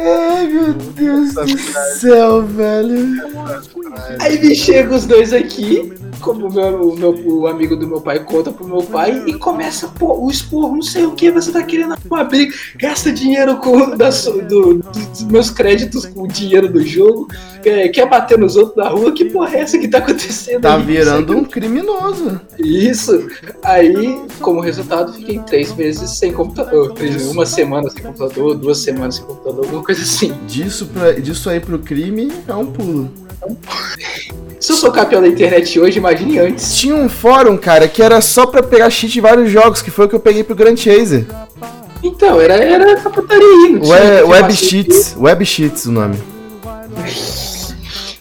Ai, 0.00 0.46
meu 0.46 0.72
Deus 0.74 1.34
do 1.34 1.58
céu, 1.98 2.42
velho. 2.42 3.16
Aí 4.20 4.40
me 4.40 4.54
chega 4.54 4.94
os 4.94 5.06
dois 5.06 5.32
aqui, 5.32 5.92
como 6.20 6.48
o, 6.48 6.52
meu, 6.52 6.94
meu- 6.96 7.26
o 7.40 7.46
amigo 7.46 7.76
do 7.76 7.86
meu 7.86 8.00
pai 8.00 8.24
conta 8.24 8.50
pro 8.50 8.66
meu 8.66 8.82
pai 8.82 9.22
e 9.26 9.34
começa 9.34 9.88
pô, 9.88 10.14
o 10.24 10.30
esporro, 10.30 10.74
não 10.76 10.82
sei 10.82 11.04
o 11.06 11.12
que, 11.12 11.30
você 11.30 11.52
tá 11.52 11.62
querendo 11.62 11.94
uma 12.10 12.24
briga, 12.24 12.54
gasta 12.76 13.12
dinheiro 13.12 13.56
com 13.58 13.96
da, 13.96 14.10
do- 14.10 14.42
do- 14.42 14.74
dos 14.78 15.22
meus 15.24 15.50
créditos 15.50 16.06
com 16.06 16.22
o 16.22 16.28
dinheiro 16.28 16.68
do 16.72 16.84
jogo, 16.84 17.28
é, 17.64 17.88
quer 17.88 18.08
bater 18.08 18.38
nos 18.38 18.56
outros 18.56 18.76
da 18.76 18.88
rua, 18.88 19.12
que 19.12 19.26
porra 19.26 19.56
é 19.56 19.60
essa 19.60 19.78
que 19.78 19.88
tá 19.88 19.98
acontecendo? 19.98 20.62
Tá 20.62 20.76
aí? 20.76 20.82
virando 20.82 21.36
um 21.36 21.44
criminoso. 21.44 22.40
Isso. 22.58 23.28
Aí, 23.62 24.20
como 24.40 24.60
resultado, 24.60 25.12
fiquei 25.12 25.38
três 25.40 25.74
meses 25.76 26.10
sem 26.12 26.32
computador. 26.32 26.94
Uma 27.30 27.44
semana 27.46 27.90
sem 27.90 28.02
computador, 28.02 28.54
duas 28.56 28.78
semanas 28.78 29.16
sem 29.16 29.24
computador, 29.24 29.64
alguma 29.64 29.82
coisa 29.84 30.02
assim. 30.02 30.32
Disso, 30.46 30.86
pra, 30.86 31.12
disso 31.12 31.50
aí 31.50 31.60
pro 31.60 31.78
crime 31.78 32.32
é 32.46 32.54
um 32.54 32.66
pulo. 32.66 33.10
Se 34.60 34.72
eu 34.72 34.76
sou 34.76 34.90
campeão 34.90 35.22
da 35.22 35.28
internet 35.28 35.78
hoje, 35.78 35.98
imagine 35.98 36.38
antes. 36.38 36.76
Tinha 36.76 36.94
um 36.94 37.08
fórum, 37.08 37.56
cara, 37.56 37.86
que 37.86 38.02
era 38.02 38.20
só 38.20 38.46
pra 38.46 38.62
pegar 38.62 38.90
cheat 38.90 39.12
de 39.12 39.20
vários 39.20 39.50
jogos, 39.50 39.80
que 39.80 39.90
foi 39.90 40.06
o 40.06 40.08
que 40.08 40.14
eu 40.14 40.20
peguei 40.20 40.42
pro 40.42 40.56
Grand 40.56 40.76
Chaser. 40.76 41.26
Então, 42.02 42.40
era, 42.40 42.54
era 42.54 42.92
essa 42.92 43.10
putaria 43.10 43.44
aí. 43.44 43.80
web 43.80 44.22
informação 44.22 44.50
Cheats. 44.50 45.16
Web 45.18 45.44
Cheats 45.44 45.86
o 45.86 45.92
nome. 45.92 46.18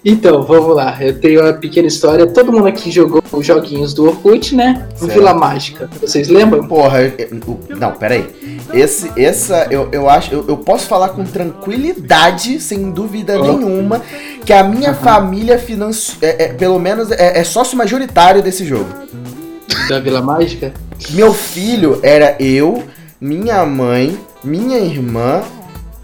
Então, 0.10 0.42
vamos 0.44 0.74
lá. 0.74 0.96
Eu 1.02 1.20
tenho 1.20 1.42
uma 1.42 1.52
pequena 1.52 1.86
história. 1.86 2.26
Todo 2.26 2.50
mundo 2.50 2.66
aqui 2.66 2.90
jogou 2.90 3.22
os 3.30 3.46
joguinhos 3.46 3.94
do 3.94 4.06
Orkut, 4.06 4.56
né? 4.56 4.88
Certo. 4.96 5.12
Vila 5.14 5.34
Mágica. 5.34 5.90
Vocês 6.00 6.30
lembram? 6.30 6.66
Porra, 6.66 7.02
eu- 7.02 7.14
eu- 7.18 7.78
não, 7.78 7.92
peraí. 7.92 8.26
Esse, 8.74 9.12
essa, 9.18 9.68
eu, 9.70 9.90
eu 9.92 10.10
acho, 10.10 10.34
eu, 10.34 10.46
eu 10.48 10.56
posso 10.56 10.88
falar 10.88 11.10
com 11.10 11.26
tranquilidade, 11.26 12.58
sem 12.62 12.90
dúvida 12.90 13.38
Ó. 13.38 13.44
nenhuma, 13.58 14.02
que 14.46 14.54
a 14.54 14.64
minha 14.64 14.94
família 14.94 15.60
financia, 15.60 16.16
é, 16.22 16.46
é, 16.46 16.48
pelo 16.54 16.80
menos 16.80 17.12
é, 17.12 17.40
é 17.40 17.44
sócio 17.44 17.78
majoritário 17.78 18.42
desse 18.42 18.64
jogo. 18.66 18.88
Da 19.90 20.00
Vila 20.00 20.22
Mágica? 20.22 20.72
Meu 21.12 21.34
filho 21.34 22.00
era 22.02 22.34
eu, 22.40 22.82
minha 23.20 23.66
mãe, 23.66 24.18
minha 24.42 24.80
irmã 24.80 25.42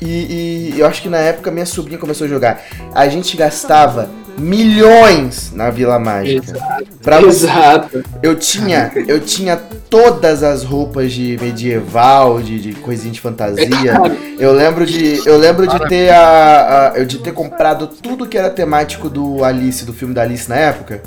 e, 0.04 0.74
e 0.76 0.80
eu 0.80 0.86
acho 0.86 1.02
que 1.02 1.10
na 1.10 1.18
época 1.20 1.52
minha 1.52 1.66
sobrinha 1.66 2.00
começou 2.00 2.26
a 2.26 2.30
jogar. 2.30 2.62
A 2.94 3.08
gente 3.08 3.36
gastava 3.38 4.10
milhões 4.38 5.52
na 5.54 5.70
Vila 5.70 6.00
Mágica. 6.00 6.54
Pra 7.02 7.20
você 7.20 7.46
Exato. 7.46 8.04
eu 8.22 8.36
tinha, 8.36 8.92
eu 9.08 9.20
tinha 9.20 9.56
todas 9.90 10.42
as 10.42 10.64
roupas 10.64 11.12
de 11.14 11.38
medieval, 11.40 12.42
de, 12.42 12.60
de 12.60 12.74
coisinha 12.74 13.14
de 13.14 13.22
fantasia. 13.22 13.94
Eu 14.40 14.52
lembro 14.54 14.86
de, 14.86 15.22
eu 15.26 15.38
lembro 15.38 15.68
de 15.68 15.88
ter 15.88 16.10
a, 16.10 16.92
a- 16.94 16.98
eu 16.98 17.06
de 17.06 17.20
ter 17.20 17.32
comprado 17.32 17.88
tudo 17.88 18.26
que 18.28 18.38
era 18.38 18.50
temático 18.50 19.10
do 19.10 19.44
Alice, 19.44 19.86
do 19.86 19.94
filme 19.94 20.14
da 20.14 20.24
Alice 20.24 20.50
na 20.50 20.56
época. 20.56 21.02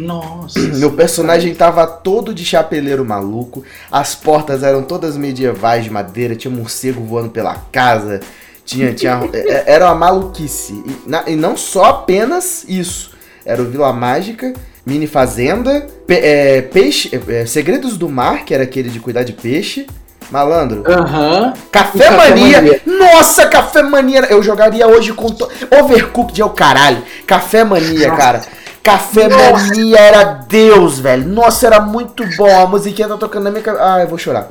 Nossa. 0.00 0.58
Meu 0.60 0.92
personagem 0.92 1.54
tava 1.54 1.86
todo 1.86 2.32
de 2.34 2.44
chapeleiro 2.44 3.04
maluco. 3.04 3.62
As 3.90 4.14
portas 4.14 4.62
eram 4.62 4.82
todas 4.82 5.16
medievais 5.16 5.84
de 5.84 5.90
madeira, 5.90 6.34
tinha 6.34 6.52
morcego 6.54 7.02
voando 7.04 7.30
pela 7.30 7.54
casa. 7.70 8.20
Tinha, 8.64 8.92
tinha, 8.92 9.20
é- 9.32 9.38
é- 9.38 9.64
era 9.66 9.86
uma 9.86 9.94
maluquice. 9.94 10.72
E, 10.86 11.08
na- 11.08 11.24
e 11.26 11.36
não 11.36 11.56
só 11.56 11.84
apenas 11.86 12.64
isso. 12.68 13.10
Era 13.44 13.60
o 13.62 13.66
Vila 13.70 13.92
Mágica, 13.92 14.52
Mini 14.86 15.06
Fazenda, 15.06 15.86
pe- 16.06 16.20
é, 16.22 16.62
Peixe, 16.62 17.10
é, 17.28 17.40
é, 17.42 17.46
Segredos 17.46 17.96
do 17.96 18.08
Mar, 18.08 18.44
que 18.44 18.54
era 18.54 18.62
aquele 18.64 18.88
de 18.90 19.00
cuidar 19.00 19.22
de 19.22 19.32
peixe. 19.32 19.86
Malandro. 20.30 20.84
Aham. 20.86 21.52
Café, 21.72 21.98
Café 22.04 22.10
Mania. 22.16 22.56
Mania. 22.62 22.80
Nossa, 22.86 23.46
Café 23.46 23.82
Mania. 23.82 24.20
Eu 24.30 24.40
jogaria 24.44 24.86
hoje 24.86 25.12
com. 25.12 25.26
To... 25.28 25.48
Overcooked 25.82 26.40
é 26.40 26.44
o 26.44 26.50
caralho. 26.50 27.02
Café 27.26 27.64
Mania, 27.64 28.06
Nossa. 28.08 28.16
cara. 28.22 28.40
Café. 28.82 29.28
Mania 29.28 29.98
era 29.98 30.24
Deus, 30.24 30.98
velho. 30.98 31.28
Nossa, 31.28 31.66
era 31.66 31.80
muito 31.80 32.24
bom. 32.36 32.62
A 32.62 32.66
musiquinha 32.66 33.08
tá 33.08 33.16
tocando 33.16 33.44
na 33.44 33.50
minha 33.50 33.62
cabeça. 33.62 33.84
Ah, 33.84 34.00
eu 34.00 34.08
vou 34.08 34.18
chorar. 34.18 34.50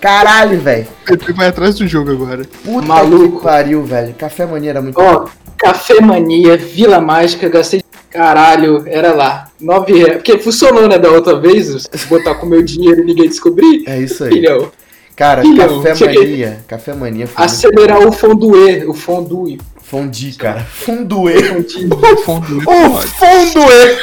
Caralho, 0.00 0.60
velho. 0.60 0.86
Ele 1.08 1.32
vai 1.32 1.48
atrás 1.48 1.74
do 1.76 1.86
jogo 1.86 2.10
agora. 2.10 2.44
Puta 2.64 2.86
Maluco. 2.86 3.38
que 3.38 3.44
pariu, 3.44 3.82
velho. 3.84 4.14
Café 4.14 4.46
Mania 4.46 4.70
era 4.70 4.82
muito 4.82 5.00
Ó, 5.00 5.26
Café 5.56 6.00
Mania, 6.00 6.56
Vila 6.56 7.00
Mágica, 7.00 7.48
gastei. 7.48 7.82
Caralho, 8.10 8.84
era 8.86 9.12
lá. 9.12 9.48
Nove 9.60 9.92
reais. 9.92 10.14
Porque 10.14 10.38
funcionou, 10.38 10.88
né, 10.88 10.98
da 10.98 11.10
outra 11.10 11.38
vez. 11.38 11.86
Se 11.92 12.06
botar 12.06 12.36
com 12.36 12.46
meu 12.46 12.62
dinheiro 12.62 13.02
e 13.02 13.04
ninguém 13.04 13.28
descobrir. 13.28 13.84
É 13.86 13.98
isso 13.98 14.24
aí. 14.24 14.30
Filhão, 14.30 14.70
Cara, 15.18 15.42
Café 15.42 16.06
Mania. 16.06 16.64
Café 16.68 16.94
Mania 16.94 17.26
foi 17.26 17.44
acelerar 17.44 18.06
o 18.06 18.12
fondue. 18.12 18.86
O 18.86 18.94
fondue. 18.94 19.58
Fondi, 19.82 20.30
cara. 20.34 20.60
Funduê. 20.60 21.64
Fundo. 22.24 22.58
O 22.58 23.00
funduê. 23.00 23.98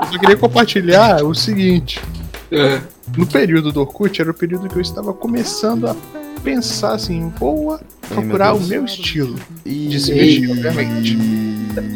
Eu 0.00 0.06
só 0.12 0.18
queria 0.20 0.36
compartilhar 0.36 1.24
o 1.24 1.34
seguinte. 1.34 2.00
É. 2.52 2.80
No 3.16 3.26
período 3.26 3.72
do 3.72 3.80
Orkut, 3.80 4.20
era 4.20 4.30
o 4.30 4.34
período 4.34 4.68
que 4.68 4.76
eu 4.76 4.82
estava 4.82 5.12
começando 5.12 5.88
a 5.88 5.96
pensar 6.44 6.94
assim, 6.94 7.32
vou 7.40 7.80
procurar 8.08 8.52
o 8.52 8.58
Deus. 8.58 8.68
meu 8.68 8.84
estilo. 8.84 9.34
E... 9.66 9.88
De 9.88 9.98
se 9.98 10.14
vestir, 10.14 10.50
obviamente. 10.52 11.18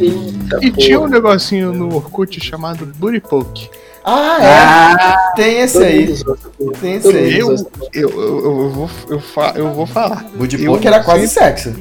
Eita, 0.01 0.59
E 0.61 0.73
tinha 0.73 0.99
um 0.99 1.07
negocinho 1.07 1.73
no 1.73 1.95
Orkut 1.95 2.41
chamado 2.41 2.87
Booty 2.99 3.21
Poke. 3.21 3.71
Ah, 4.09 4.39
é. 4.41 4.47
Ah, 4.47 5.33
Tem 5.35 5.59
esse 5.59 5.83
aí. 5.83 6.17
Tem 6.81 6.95
esse 6.95 7.09
aí. 7.09 7.39
Eu, 7.39 7.57
eu, 7.93 8.11
eu, 8.11 8.45
eu 8.45 8.71
vou, 8.71 8.91
eu, 9.09 9.19
fa, 9.21 9.53
eu 9.57 9.73
vou 9.73 9.85
falar. 9.85 10.25
Eu 10.61 10.77
era 10.81 11.03
quase 11.03 11.27
sexo. 11.27 11.75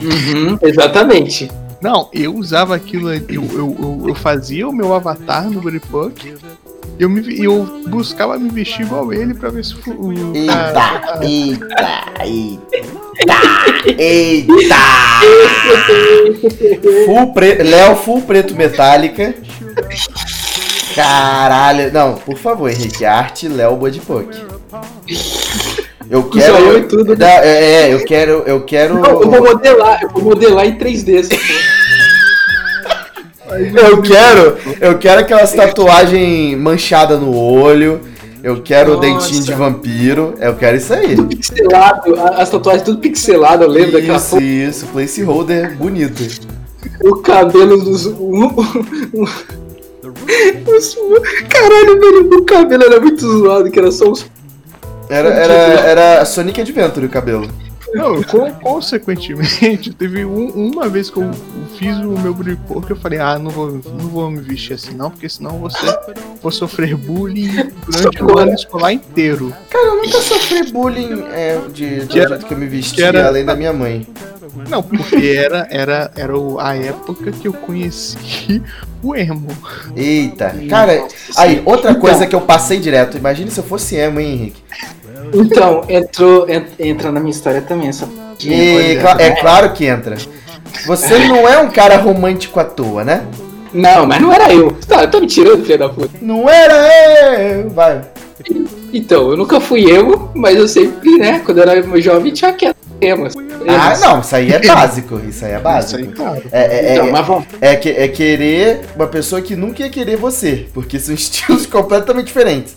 Uhum, 0.00 0.58
exatamente. 0.60 1.50
Não, 1.80 2.10
eu 2.12 2.34
usava 2.34 2.74
aquilo, 2.76 3.10
eu, 3.14 3.22
eu, 3.28 3.44
eu, 3.54 4.04
eu 4.08 4.14
fazia 4.14 4.68
o 4.68 4.72
meu 4.72 4.92
avatar 4.92 5.48
no. 5.48 5.62
E 5.70 7.02
eu, 7.02 7.08
me, 7.08 7.42
eu 7.42 7.64
buscava 7.88 8.38
me 8.38 8.50
vestir 8.50 8.82
igual 8.82 9.10
ele 9.12 9.32
pra 9.32 9.48
ver 9.48 9.64
se 9.64 9.74
o. 9.74 10.12
Eita, 10.34 11.20
eita, 11.22 12.26
eita, 12.26 14.02
eita. 14.02 14.74
Full 17.06 17.32
preto, 17.32 17.62
Léo 17.62 17.96
full 17.96 18.20
preto 18.22 18.54
metálica. 18.54 19.34
Caralho, 20.98 21.92
não, 21.92 22.14
por 22.14 22.36
favor, 22.36 22.68
Henrique, 22.68 23.04
arte 23.04 23.46
Léo 23.46 23.76
Bodypoke. 23.76 24.36
Eu 26.10 26.24
quero. 26.24 26.56
zoião 26.56 26.76
e 26.76 26.82
tudo, 26.82 27.16
né? 27.16 27.24
Não, 27.24 27.26
é, 27.44 27.62
é, 27.62 27.94
eu 27.94 28.04
quero, 28.04 28.42
eu 28.44 28.64
quero. 28.64 28.94
Não, 28.94 29.22
eu 29.22 29.30
vou 29.30 29.40
modelar, 29.40 30.02
eu 30.02 30.08
vou 30.08 30.22
modelar 30.24 30.66
em 30.66 30.76
3D 30.76 31.20
essa 31.20 31.28
porra. 31.28 31.78
Eu 33.80 34.02
quero, 34.02 34.56
eu 34.80 34.98
quero 34.98 35.20
aquelas 35.20 35.52
tatuagens 35.52 36.58
manchadas 36.58 37.20
no 37.20 37.32
olho. 37.32 38.00
Eu 38.42 38.60
quero 38.60 38.94
o 38.94 38.96
Nossa. 38.96 39.08
dentinho 39.08 39.44
de 39.44 39.52
vampiro. 39.52 40.34
Eu 40.40 40.56
quero 40.56 40.78
isso 40.78 40.92
aí. 40.92 41.14
Tudo 41.14 41.28
pixelado, 41.28 42.20
as 42.34 42.50
tatuagens 42.50 42.84
tudo 42.84 42.98
pixelado, 42.98 43.62
eu 43.62 43.68
lembro 43.68 43.92
daquela 43.92 44.16
Isso, 44.16 44.40
isso, 44.40 44.86
placeholder 44.86 45.76
bonito. 45.76 46.24
O 47.04 47.14
cabelo 47.16 47.80
dos. 47.84 48.04
Os- 50.66 50.96
caralho, 51.48 52.00
velho, 52.00 52.38
o 52.38 52.44
cabelo 52.44 52.84
era 52.84 53.00
muito 53.00 53.20
zoado, 53.26 53.70
que 53.70 53.78
era 53.78 53.90
só 53.90 54.10
uns. 54.10 54.26
Era, 55.08 55.28
era, 55.30 55.52
era 55.54 56.24
Sonic 56.24 56.60
Adventure 56.60 57.06
o 57.06 57.08
cabelo. 57.08 57.48
Não, 57.94 58.22
con- 58.22 58.52
consequentemente, 58.62 59.92
teve 59.96 60.22
um- 60.22 60.50
uma 60.50 60.86
vez 60.90 61.08
que 61.08 61.16
eu 61.16 61.30
fiz 61.78 61.96
o 61.96 62.10
meu 62.18 62.34
bripor 62.34 62.82
que 62.84 62.92
eu 62.92 62.96
falei, 62.96 63.18
ah, 63.18 63.38
não 63.38 63.50
vou, 63.50 63.72
não 63.72 64.08
vou 64.10 64.30
me 64.30 64.40
vestir 64.40 64.74
assim 64.74 64.94
não, 64.94 65.10
porque 65.10 65.26
senão 65.26 65.58
você 65.58 65.78
vou 66.42 66.52
sofrer 66.52 66.94
bullying 66.94 67.70
durante 67.86 68.22
o 68.22 68.38
ano 68.38 68.52
escolar 68.52 68.92
inteiro. 68.92 69.54
Cara, 69.70 69.86
eu 69.86 69.96
nunca 69.96 70.20
sofri 70.20 70.70
bullying 70.70 71.24
é, 71.32 71.58
de, 71.72 72.00
do 72.04 72.18
era- 72.18 72.28
jeito 72.28 72.44
que 72.46 72.52
eu 72.52 72.58
me 72.58 72.66
vestia, 72.66 73.06
era- 73.06 73.26
além 73.26 73.46
da 73.46 73.56
minha 73.56 73.72
mãe. 73.72 74.06
Não, 74.68 74.82
porque 74.82 75.36
era, 75.36 75.66
era, 75.70 76.10
era 76.16 76.36
o- 76.38 76.58
a 76.58 76.74
época 76.76 77.30
que 77.32 77.48
eu 77.48 77.52
conheci 77.52 78.62
o 79.02 79.14
emo. 79.14 79.46
Eita, 79.96 80.54
cara, 80.68 81.06
aí, 81.36 81.62
outra 81.64 81.94
coisa 81.94 82.26
que 82.26 82.34
eu 82.34 82.40
passei 82.40 82.78
direto. 82.78 83.16
Imagina 83.16 83.50
se 83.50 83.58
eu 83.58 83.64
fosse 83.64 83.96
emo, 83.96 84.20
hein, 84.20 84.32
Henrique? 84.32 84.62
Então, 85.34 85.84
entrou, 85.88 86.48
en- 86.48 86.64
entra 86.78 87.12
na 87.12 87.20
minha 87.20 87.30
história 87.30 87.60
também 87.60 87.88
essa. 87.88 88.08
E, 88.42 88.96
é 89.18 89.30
claro 89.40 89.72
que 89.72 89.84
entra. 89.84 90.16
Você 90.86 91.18
não 91.28 91.46
é 91.48 91.58
um 91.58 91.70
cara 91.70 91.96
romântico 91.96 92.58
à 92.60 92.64
toa, 92.64 93.04
né? 93.04 93.24
Não, 93.72 94.06
mas 94.06 94.20
não 94.22 94.32
era 94.32 94.52
eu. 94.54 94.72
Tá, 94.86 95.06
tá 95.06 95.20
me 95.20 95.26
tirando, 95.26 95.64
filho 95.64 95.78
da 95.78 95.88
puta. 95.90 96.10
Não 96.22 96.48
era 96.48 96.74
eu! 97.52 97.68
Vai. 97.70 98.00
Então, 98.92 99.30
eu 99.30 99.36
nunca 99.36 99.60
fui 99.60 99.90
emo, 99.90 100.30
mas 100.34 100.56
eu 100.56 100.66
sempre, 100.66 101.18
né, 101.18 101.40
quando 101.44 101.58
eu 101.58 101.64
era 101.68 102.00
jovem 102.00 102.32
tinha 102.32 102.52
quieto 102.52 102.77
Ah, 103.66 103.98
não, 103.98 104.20
isso 104.20 104.34
aí 104.36 104.50
é 104.52 104.58
básico. 104.66 105.20
Isso 105.28 105.44
aí 105.44 105.52
é 105.52 105.54
Isso 105.54 105.62
básico. 105.64 106.00
aí, 106.00 106.08
claro. 106.08 106.42
É, 106.50 106.62
é, 106.62 106.92
Então, 106.94 107.06
é, 107.06 107.10
mas 107.12 107.26
vamos. 107.26 107.44
é, 107.60 107.76
que- 107.76 107.90
é 107.90 108.08
querer 108.08 108.80
uma 108.96 109.06
pessoa 109.06 109.40
que 109.40 109.54
nunca 109.56 109.82
ia 109.82 109.90
querer 109.90 110.16
você, 110.16 110.66
porque 110.74 110.98
são 110.98 111.14
estilos 111.14 111.66
completamente 111.66 112.26
diferentes. 112.26 112.76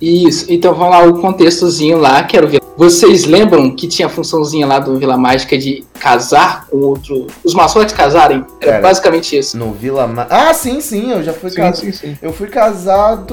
Isso, 0.00 0.46
então 0.52 0.74
vamos 0.74 0.90
lá, 0.90 1.04
o 1.04 1.20
contextozinho 1.20 1.98
lá, 1.98 2.22
quero 2.24 2.48
ver. 2.48 2.60
Vocês 2.76 3.24
lembram 3.24 3.70
que 3.74 3.86
tinha 3.86 4.06
a 4.06 4.10
funçãozinha 4.10 4.66
lá 4.66 4.80
do 4.80 4.98
Vila 4.98 5.16
Mágica 5.16 5.56
de 5.56 5.84
casar 6.00 6.66
com 6.66 6.78
outro. 6.78 7.28
Os 7.44 7.54
mascotes 7.54 7.94
casarem? 7.94 8.44
Era 8.60 8.72
Era. 8.72 8.82
basicamente 8.82 9.38
isso. 9.38 9.56
No 9.56 9.72
Vila 9.72 10.08
Ma... 10.08 10.26
Ah, 10.28 10.52
sim, 10.52 10.80
sim, 10.80 11.12
eu 11.12 11.22
já 11.22 11.32
fui 11.32 11.50
Sim, 11.50 11.56
casado. 11.56 11.76
sim, 11.76 11.92
sim. 11.92 12.18
Eu 12.20 12.32
fui 12.32 12.48
casado. 12.48 13.32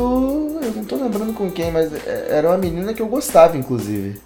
Eu 0.62 0.72
não 0.76 0.86
tô 0.86 0.96
lembrando 0.96 1.34
com 1.34 1.50
quem, 1.50 1.72
mas 1.72 1.92
é- 1.92 2.28
era 2.30 2.50
uma 2.50 2.58
menina 2.60 2.94
que 2.94 3.02
eu 3.02 3.08
gostava, 3.08 3.58
inclusive. 3.58 4.22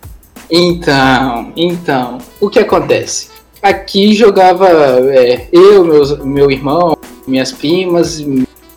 Então, 0.50 1.52
então, 1.56 2.18
o 2.40 2.50
que 2.50 2.60
acontece? 2.60 3.30
Aqui 3.62 4.14
jogava 4.14 4.68
é, 4.70 5.48
eu, 5.52 5.84
meus, 5.84 6.18
meu 6.20 6.52
irmão, 6.52 6.96
minhas 7.28 7.52
primas, 7.52 8.24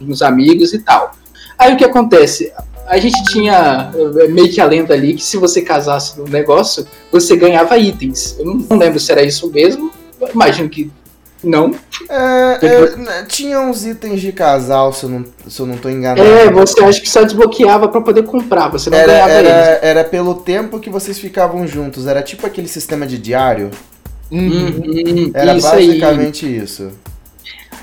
meus 0.01 0.23
amigos 0.23 0.73
e 0.73 0.79
tal. 0.79 1.13
Aí 1.59 1.75
o 1.75 1.77
que 1.77 1.85
acontece? 1.85 2.53
A 2.87 2.97
gente 2.97 3.23
tinha 3.25 3.91
é, 3.95 4.29
meio 4.29 4.51
que 4.51 4.61
a 4.61 4.65
lenda 4.65 4.95
ali 4.95 5.15
que 5.15 5.23
se 5.23 5.37
você 5.37 5.61
casasse 5.61 6.19
no 6.19 6.27
negócio, 6.27 6.87
você 7.13 7.37
ganhava 7.37 7.77
itens. 7.77 8.37
Eu 8.39 8.47
não, 8.47 8.55
não 8.55 8.79
lembro 8.79 8.99
se 8.99 9.13
era 9.13 9.23
isso 9.23 9.51
mesmo. 9.51 9.91
Imagino 10.33 10.69
que 10.69 10.91
não. 11.43 11.75
É, 12.09 12.59
é, 12.67 12.97
né, 12.97 13.25
tinha 13.29 13.61
uns 13.61 13.85
itens 13.87 14.21
de 14.21 14.33
casal, 14.33 14.93
se 14.93 15.05
eu 15.05 15.11
não, 15.11 15.25
se 15.49 15.61
eu 15.61 15.67
não 15.67 15.77
tô 15.77 15.89
enganado. 15.89 16.27
É, 16.27 16.51
você 16.51 16.83
acha 16.85 17.01
que 17.01 17.09
só 17.09 17.23
desbloqueava 17.23 17.89
pra 17.89 18.01
poder 18.01 18.23
comprar, 18.25 18.69
você 18.69 18.89
não 18.91 18.99
Era, 18.99 19.07
ganhava 19.13 19.33
eles. 19.35 19.51
era, 19.51 19.79
era 19.87 20.05
pelo 20.05 20.35
tempo 20.37 20.79
que 20.81 20.91
vocês 20.91 21.19
ficavam 21.19 21.67
juntos. 21.67 22.07
Era 22.07 22.23
tipo 22.23 22.47
aquele 22.47 22.69
sistema 22.69 23.07
de 23.07 23.19
diário. 23.19 23.71
Uhum, 24.31 25.31
Era 25.35 25.57
isso 25.57 25.67
aí. 25.69 25.87
basicamente 25.89 26.47
isso. 26.57 26.91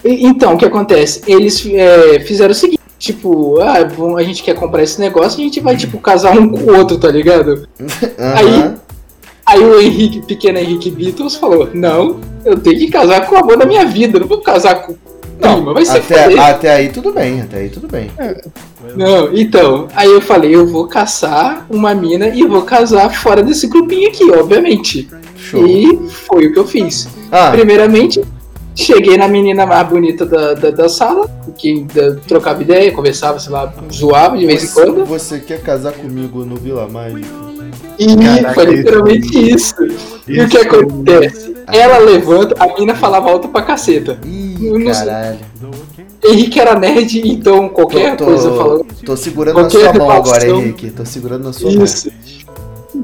E- 0.03 0.26
Então, 0.28 0.53
o 0.53 0.58
que 0.58 0.66
acontece? 0.66 1.22
Eles 1.28 1.66
é, 1.74 2.20
fizeram 2.20 2.51
o 2.51 2.56
seguinte, 2.56 2.80
tipo, 2.99 3.60
ah, 3.62 3.78
a 4.18 4.24
gente 4.24 4.43
quer 4.43 4.56
comprar 4.56 4.84
esse 4.84 4.99
negócio, 4.99 5.39
a 5.39 5.43
gente 5.43 5.60
vai, 5.60 5.76
tipo, 5.76 5.97
casar 5.99 6.38
um 6.38 6.47
com 6.49 6.72
o 6.72 6.78
outro, 6.78 6.97
tá 6.99 7.10
ligado? 7.10 7.68
Aí- 8.36 8.45
Aham. 8.60 8.76
Aí 9.56 9.64
o 9.64 9.80
Henrique, 9.80 10.22
pequeno 10.22 10.60
Henrique 10.60 10.91
Beatles, 10.91 11.36
falou, 11.36 11.70
não, 11.74 12.20
eu 12.43 12.58
tenho 12.60 12.78
que 12.78 12.88
casar 12.91 13.26
com 13.26 13.36
o 13.36 13.38
amor 13.38 13.58
da 13.58 13.66
minha 13.66 13.86
vida, 13.86 14.18
eu 14.18 14.22
não 14.22 14.28
vou 14.28 14.39
casar 14.41 14.86
com 14.86 14.93
prima, 14.93 15.56
Não, 15.58 15.74
vai 15.74 15.86
ser 15.86 15.97
até, 15.97 16.38
até 16.39 16.74
aí 16.74 16.89
tudo 16.89 17.12
bem, 17.12 17.41
até 17.41 17.58
aí 17.58 17.70
tudo 17.70 17.88
bem. 17.88 18.10
Não, 18.95 19.34
então, 19.34 19.88
aí 19.95 20.10
eu 20.10 20.22
falei, 20.22 20.53
eu 20.56 20.66
vou 20.68 20.88
caçar 20.88 21.66
uma 21.70 21.93
mina 21.93 22.28
e 22.30 22.45
vou 22.45 22.62
casar 22.64 23.10
fora 23.14 23.41
desse 23.43 23.68
grupinho 23.68 24.10
aqui, 24.10 24.30
obviamente. 24.32 25.10
Show. 25.38 25.66
E 25.66 26.08
foi 26.10 26.47
o 26.47 26.53
que 26.53 26.60
eu 26.60 26.66
fiz. 26.68 27.08
Ah, 27.32 27.51
Primeiramente, 27.51 28.22
cheguei 28.76 29.18
na 29.18 29.28
menina 29.28 29.66
mais 29.66 29.88
bonita 29.88 30.26
da, 30.26 30.53
da, 30.53 30.70
da 30.72 30.89
sala, 30.89 31.30
que 31.58 31.84
da- 31.93 32.16
trocava 32.28 32.62
ideia, 32.62 32.91
conversava, 32.91 33.39
sei 33.39 33.51
lá, 33.51 33.74
zoava 33.91 34.38
de 34.38 34.45
vez 34.45 34.64
em 34.64 34.68
você, 34.68 34.74
quando. 34.74 35.06
você 35.06 35.39
quer 35.39 35.62
casar 35.62 35.93
comigo 35.93 36.43
no 36.45 36.56
Vila 36.56 36.88
Mágica? 36.88 37.28
E 37.98 38.16
Caraca, 38.16 38.54
foi 38.54 38.66
literalmente 38.66 39.54
isso. 39.54 39.76
E 40.28 40.41
o 40.41 40.50
que 40.50 40.58
Isso. 40.58 40.68
acontece? 40.68 41.56
Ela 41.68 41.98
levanta, 42.00 42.56
a 42.60 42.78
mina 42.78 42.96
falava 42.96 43.30
alto 43.30 43.48
pra 43.48 43.62
caceta. 43.62 44.20
Ih, 44.26 44.58
Eu 44.66 44.80
sei. 44.93 45.06
caralho. 45.06 45.39
Henrique 46.24 46.60
era 46.60 46.80
nerd, 46.80 47.22
então 47.26 47.70
qualquer 47.70 48.18
tô, 48.18 48.26
coisa 48.26 48.50
tô, 48.50 48.58
falando. 48.58 48.86
tô 49.06 49.16
segurando 49.18 49.62
na 49.62 49.70
sua 49.70 49.93
mão 49.93 50.10
agora, 50.10 50.48
Henrique. 50.48 50.89
Tô 50.89 51.06
segurando 51.06 51.43
na 51.46 51.54
sua 51.54 51.72
mão. 51.72 51.84
Isso. 51.84 52.12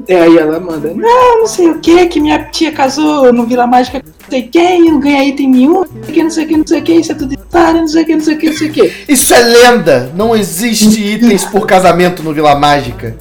E 0.08 0.14
aí 0.14 0.36
ela 0.38 0.58
manda, 0.58 0.92
não, 0.94 1.40
não 1.40 1.46
sei 1.46 1.70
o 1.70 1.78
que, 1.78 2.06
que 2.06 2.18
minha 2.18 2.44
tia 2.50 2.72
casou 2.72 3.32
no 3.32 3.46
Vila 3.46 3.66
Mágica 3.66 4.02
não 4.04 4.12
sei 4.28 4.42
quem, 4.48 4.90
não 4.90 4.98
ganha 4.98 5.22
item 5.22 5.50
nenhum, 5.50 5.84
não 5.84 5.86
sei 5.86 6.02
o 6.02 6.12
que, 6.12 6.22
não 6.22 6.30
sei 6.30 6.44
o 6.44 6.48
que, 6.48 6.56
não 6.56 6.66
sei 6.66 6.78
o 6.80 6.82
que, 6.82 6.92
isso 6.94 7.12
é 7.12 7.14
tudo 7.14 7.34
história, 7.34 7.80
não 7.80 7.88
sei 7.88 8.02
o 8.02 8.06
que, 8.06 8.14
não 8.14 8.20
sei 8.22 8.34
o 8.34 8.38
que, 8.38 8.46
não 8.46 8.56
sei 8.56 8.68
o 8.68 8.72
que. 8.72 8.92
Isso 9.08 9.34
é 9.34 9.40
lenda! 9.40 10.10
Não 10.16 10.34
existe 10.34 10.98
itens 11.04 11.44
por 11.44 11.66
casamento 11.66 12.22
no 12.22 12.32
Vila 12.32 12.54
Mágica. 12.54 13.14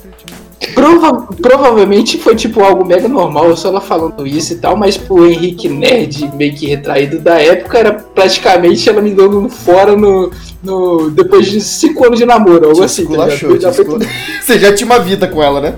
Prova- 0.75 1.27
provavelmente 1.41 2.17
foi 2.19 2.35
tipo 2.35 2.61
algo 2.63 2.85
mega 2.85 3.07
normal, 3.07 3.57
só 3.57 3.69
ela 3.69 3.81
falando 3.81 4.27
isso 4.27 4.53
e 4.53 4.57
tal, 4.57 4.75
mas 4.77 4.95
pro 4.95 5.25
Henrique 5.27 5.67
Nerd, 5.67 6.29
meio 6.35 6.53
que 6.53 6.67
retraído 6.67 7.17
da 7.19 7.41
época, 7.41 7.79
era 7.79 7.91
praticamente 7.93 8.87
ela 8.87 9.01
me 9.01 9.09
dando 9.11 9.39
um 9.39 9.49
fora 9.49 9.95
no, 9.97 10.31
no, 10.63 11.09
depois 11.09 11.47
de 11.49 11.59
cinco 11.61 12.05
anos 12.05 12.19
de 12.19 12.25
namoro, 12.25 12.67
algo 12.69 12.83
assim. 12.85 13.05
tá 13.07 13.29
Já 13.59 13.69
escula- 13.71 13.99
Você 14.41 14.59
já 14.59 14.73
tinha 14.75 14.85
uma 14.85 14.99
vida 14.99 15.27
com 15.27 15.41
ela, 15.41 15.59
né? 15.61 15.73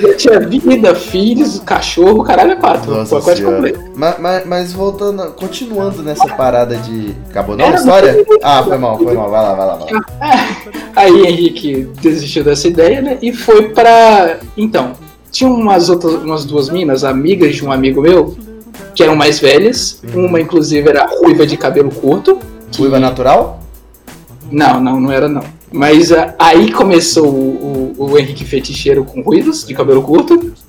Já 0.00 0.14
tinha 0.16 0.40
vida, 0.40 0.94
filhos, 0.94 1.58
cachorro, 1.60 2.22
caralho, 2.24 2.52
é 2.52 2.56
quatro. 2.56 2.90
Nossa 2.92 3.16
pacote 3.16 3.38
senhora. 3.38 3.56
completo. 3.56 3.80
Mas, 3.94 4.18
mas, 4.18 4.46
mas 4.46 4.72
voltando, 4.72 5.22
continuando 5.32 6.02
nessa 6.02 6.26
parada 6.34 6.76
de. 6.76 7.14
Acabou 7.30 7.56
não 7.56 7.66
a 7.66 7.74
história? 7.74 8.24
Ah, 8.42 8.62
foi 8.62 8.78
mal, 8.78 8.96
foi 8.98 9.14
mal. 9.14 9.30
Vai 9.30 9.42
lá, 9.42 9.54
vai 9.54 9.66
lá, 9.66 9.74
vai 9.76 9.92
lá. 9.92 10.04
Aí 10.96 11.22
Henrique 11.26 11.88
desistiu 12.00 12.42
dessa 12.44 12.66
ideia, 12.68 13.00
né? 13.02 13.18
E 13.22 13.32
foi 13.32 13.68
pra. 13.70 14.38
Então, 14.56 14.92
tinha 15.30 15.48
umas 15.50 15.88
outras, 15.88 16.14
umas 16.14 16.44
duas 16.44 16.68
minas, 16.68 17.04
amigas 17.04 17.54
de 17.54 17.64
um 17.64 17.70
amigo 17.72 18.00
meu, 18.02 18.36
que 18.94 19.02
eram 19.02 19.14
mais 19.16 19.38
velhas. 19.38 20.00
Uma, 20.14 20.40
inclusive, 20.40 20.88
era 20.88 21.06
ruiva 21.06 21.46
de 21.46 21.56
cabelo 21.56 21.90
curto. 21.90 22.38
que- 22.70 22.78
Ruiva 22.80 22.98
natural? 23.00 23.60
Não, 24.50 24.80
não, 24.80 25.00
não 25.00 25.12
era 25.12 25.28
não. 25.28 25.44
Mas 25.72 26.12
ah, 26.12 26.34
aí 26.38 26.72
começou 26.72 27.28
o, 27.28 27.94
o, 27.96 28.10
o 28.10 28.18
Henrique 28.18 28.44
feticheiro 28.44 29.04
com 29.04 29.22
ruivas 29.22 29.64
de 29.64 29.74
cabelo 29.74 30.02
curto. 30.02 30.52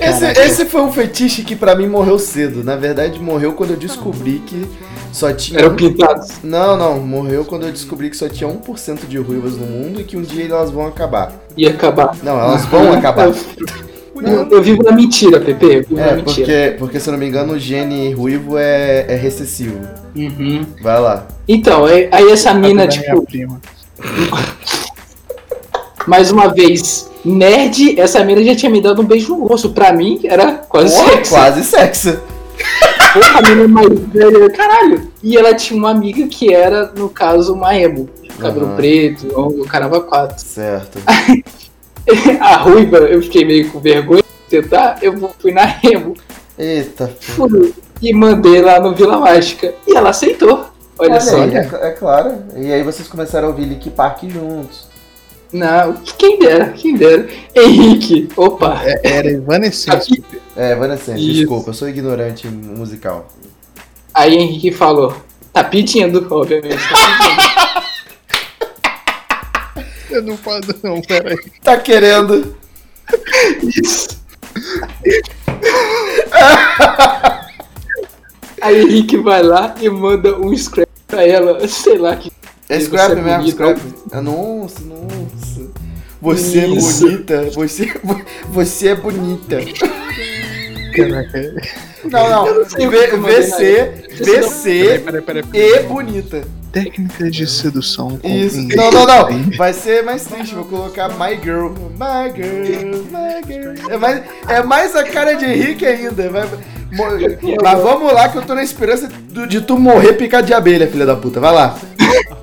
Esse, 0.00 0.24
esse 0.40 0.64
foi 0.64 0.82
um 0.82 0.90
fetiche 0.90 1.44
que 1.44 1.54
pra 1.54 1.76
mim 1.76 1.86
morreu 1.86 2.18
cedo. 2.18 2.64
Na 2.64 2.74
verdade, 2.74 3.20
morreu 3.20 3.52
quando 3.52 3.70
eu 3.70 3.76
descobri 3.76 4.42
que 4.44 4.66
só 5.12 5.32
tinha. 5.32 5.60
Eram 5.60 5.76
pintados. 5.76 6.42
Não, 6.42 6.76
não, 6.76 6.98
morreu 6.98 7.44
quando 7.44 7.66
eu 7.66 7.72
descobri 7.72 8.10
que 8.10 8.16
só 8.16 8.28
tinha 8.28 8.50
1% 8.50 9.06
de 9.06 9.18
ruivas 9.18 9.56
no 9.56 9.64
mundo 9.64 10.00
e 10.00 10.04
que 10.04 10.16
um 10.16 10.22
dia 10.22 10.46
elas 10.46 10.70
vão 10.70 10.86
acabar. 10.86 11.32
Ia 11.56 11.70
acabar. 11.70 12.16
Não, 12.22 12.36
elas 12.36 12.64
vão 12.66 12.92
acabar. 12.92 13.32
Eu, 14.24 14.48
eu 14.50 14.62
vivo 14.62 14.82
na 14.82 14.92
mentira, 14.92 15.40
Pepe. 15.40 15.64
Eu 15.64 15.70
vivo 15.82 15.96
na 15.96 16.02
É, 16.06 16.16
mentira. 16.16 16.22
porque, 16.24 16.74
porque 16.78 17.00
se 17.00 17.08
eu 17.08 17.12
não 17.12 17.18
me 17.18 17.26
engano, 17.26 17.54
o 17.54 17.58
gene 17.58 18.12
ruivo 18.12 18.56
é, 18.58 19.06
é 19.08 19.14
recessivo. 19.16 19.78
Uhum. 20.14 20.64
Vai 20.82 21.00
lá. 21.00 21.26
Então, 21.48 21.84
aí 21.84 22.08
aí 22.12 22.30
essa 22.30 22.52
mina, 22.54 22.86
Da 22.86 22.96
minha 22.96 23.14
tipo, 23.26 23.60
mais 26.06 26.30
uma 26.32 26.48
vez, 26.48 27.08
nerd, 27.24 27.98
essa 28.00 28.24
mina 28.24 28.42
já 28.42 28.54
tinha 28.54 28.70
me 28.70 28.80
dado 28.80 29.02
um 29.02 29.04
beijo 29.04 29.36
no 29.36 29.46
rosto. 29.46 29.70
Pra 29.70 29.92
mim, 29.92 30.20
era 30.24 30.54
quase 30.54 30.94
Porra, 30.96 31.10
sexo. 31.12 31.30
quase 31.32 31.64
sexo. 31.64 32.20
Porra, 33.14 33.38
a 33.38 33.42
mina 33.48 33.68
mais 33.68 33.88
velha, 34.12 34.50
caralho. 34.50 35.08
E 35.22 35.36
ela 35.36 35.54
tinha 35.54 35.78
uma 35.78 35.90
amiga 35.90 36.26
que 36.26 36.52
era, 36.52 36.90
no 36.96 37.08
caso, 37.08 37.54
uma 37.54 37.74
emo. 37.76 38.08
Cabelo 38.38 38.66
Aham. 38.66 38.76
preto, 38.76 39.28
longo, 39.32 39.64
caramba, 39.66 40.00
quatro. 40.00 40.42
Certo. 40.44 40.98
A 42.40 42.56
ruiva, 42.56 42.98
eu 42.98 43.22
fiquei 43.22 43.44
meio 43.44 43.70
com 43.70 43.80
vergonha 43.80 44.22
de 44.22 44.60
tentar, 44.60 44.98
eu 45.02 45.16
fui 45.38 45.52
na 45.52 45.78
emo. 45.82 46.14
Eita. 46.58 47.14
Fui 47.20 47.74
e 48.02 48.12
mandei 48.12 48.60
lá 48.60 48.80
no 48.80 48.94
Vila 48.94 49.18
Mágica. 49.18 49.74
E 49.86 49.96
ela 49.96 50.10
aceitou. 50.10 50.66
Olha, 50.98 51.12
Olha 51.12 51.20
só. 51.20 51.42
aí, 51.42 51.54
é, 51.54 51.68
é 51.82 51.90
claro. 51.92 52.44
E 52.56 52.72
aí 52.72 52.82
vocês 52.82 53.08
começaram 53.08 53.48
a 53.48 53.50
ouvir 53.50 53.64
Link 53.64 53.88
Park 53.90 54.24
juntos. 54.24 54.90
Não, 55.52 55.94
quem 56.18 56.38
dera, 56.38 56.70
quem 56.70 56.96
dera. 56.96 57.28
Henrique, 57.54 58.28
opa. 58.36 58.82
É, 58.84 59.18
Era 59.18 59.30
Evanescence. 59.30 60.24
É, 60.56 60.74
Vanessa, 60.74 61.12
Isso. 61.12 61.32
desculpa, 61.32 61.70
eu 61.70 61.74
sou 61.74 61.88
ignorante 61.88 62.48
musical. 62.48 63.28
Aí 64.14 64.34
Henrique 64.34 64.72
falou, 64.72 65.14
tá 65.52 65.62
pedindo, 65.62 66.26
obviamente. 66.30 66.76
Tá 66.76 67.84
Eu 70.12 70.22
não 70.22 70.36
falo 70.36 70.60
não, 70.82 71.00
peraí. 71.02 71.36
Tá 71.62 71.76
querendo? 71.78 72.56
Isso. 73.62 74.20
Aí 78.60 78.80
Henrique 78.80 79.16
vai 79.16 79.42
lá 79.42 79.74
e 79.80 79.88
manda 79.88 80.38
um 80.38 80.56
scrap 80.56 80.88
pra 81.06 81.26
ela, 81.26 81.66
sei 81.66 81.98
lá 81.98 82.14
que. 82.16 82.30
É 82.68 82.78
scrap 82.78 83.12
é 83.12 83.14
mesmo, 83.16 83.38
bonita. 83.38 83.50
scrap. 83.56 83.80
Ah, 84.12 84.20
Nossa, 84.22 84.80
nossa. 84.84 85.70
Você 86.20 86.60
é 86.60 86.66
Isso. 86.68 87.00
bonita. 87.06 87.50
Você, 87.50 87.92
você 88.48 88.88
é 88.88 88.94
bonita. 88.94 89.58
Caraca. 90.94 91.54
Não, 92.04 92.54
não. 92.54 92.68
sei 92.70 92.86
o 92.86 92.90
V- 92.90 93.08
que 93.08 93.14
eu 93.14 93.18
mandei 93.18 93.38
na 93.48 93.56
VC, 93.56 93.92
VC 94.20 95.02
e 95.54 95.82
bonita. 95.84 96.44
Técnicas 96.72 97.34
de 97.34 97.46
sedução 97.46 98.18
com 98.18 98.28
Isso. 98.28 98.58
inglês. 98.58 98.80
Não, 98.80 98.90
não, 98.90 99.06
não. 99.06 99.50
Vai 99.58 99.72
ser 99.74 100.02
mais 100.02 100.24
triste. 100.24 100.54
Vou 100.54 100.64
colocar 100.64 101.08
My 101.10 101.38
Girl. 101.42 101.68
My 101.98 102.32
Girl. 102.34 103.02
My 103.10 103.46
Girl. 103.46 103.74
É 103.92 103.96
mais, 103.98 104.22
é 104.48 104.62
mais 104.62 104.96
a 104.96 105.04
cara 105.04 105.34
de 105.34 105.44
Henrique 105.44 105.84
ainda. 105.84 106.30
Vai, 106.30 106.48
mas 107.62 107.82
vamos 107.82 108.12
lá 108.12 108.28
que 108.28 108.38
eu 108.38 108.42
tô 108.42 108.54
na 108.54 108.62
esperança 108.62 109.08
do- 109.30 109.46
de 109.46 109.60
tu 109.60 109.78
morrer 109.78 110.14
picado 110.14 110.46
de 110.46 110.54
abelha, 110.54 110.86
filha 110.86 111.06
da 111.06 111.16
puta. 111.16 111.40
Vai 111.40 111.52
lá. 111.52 111.76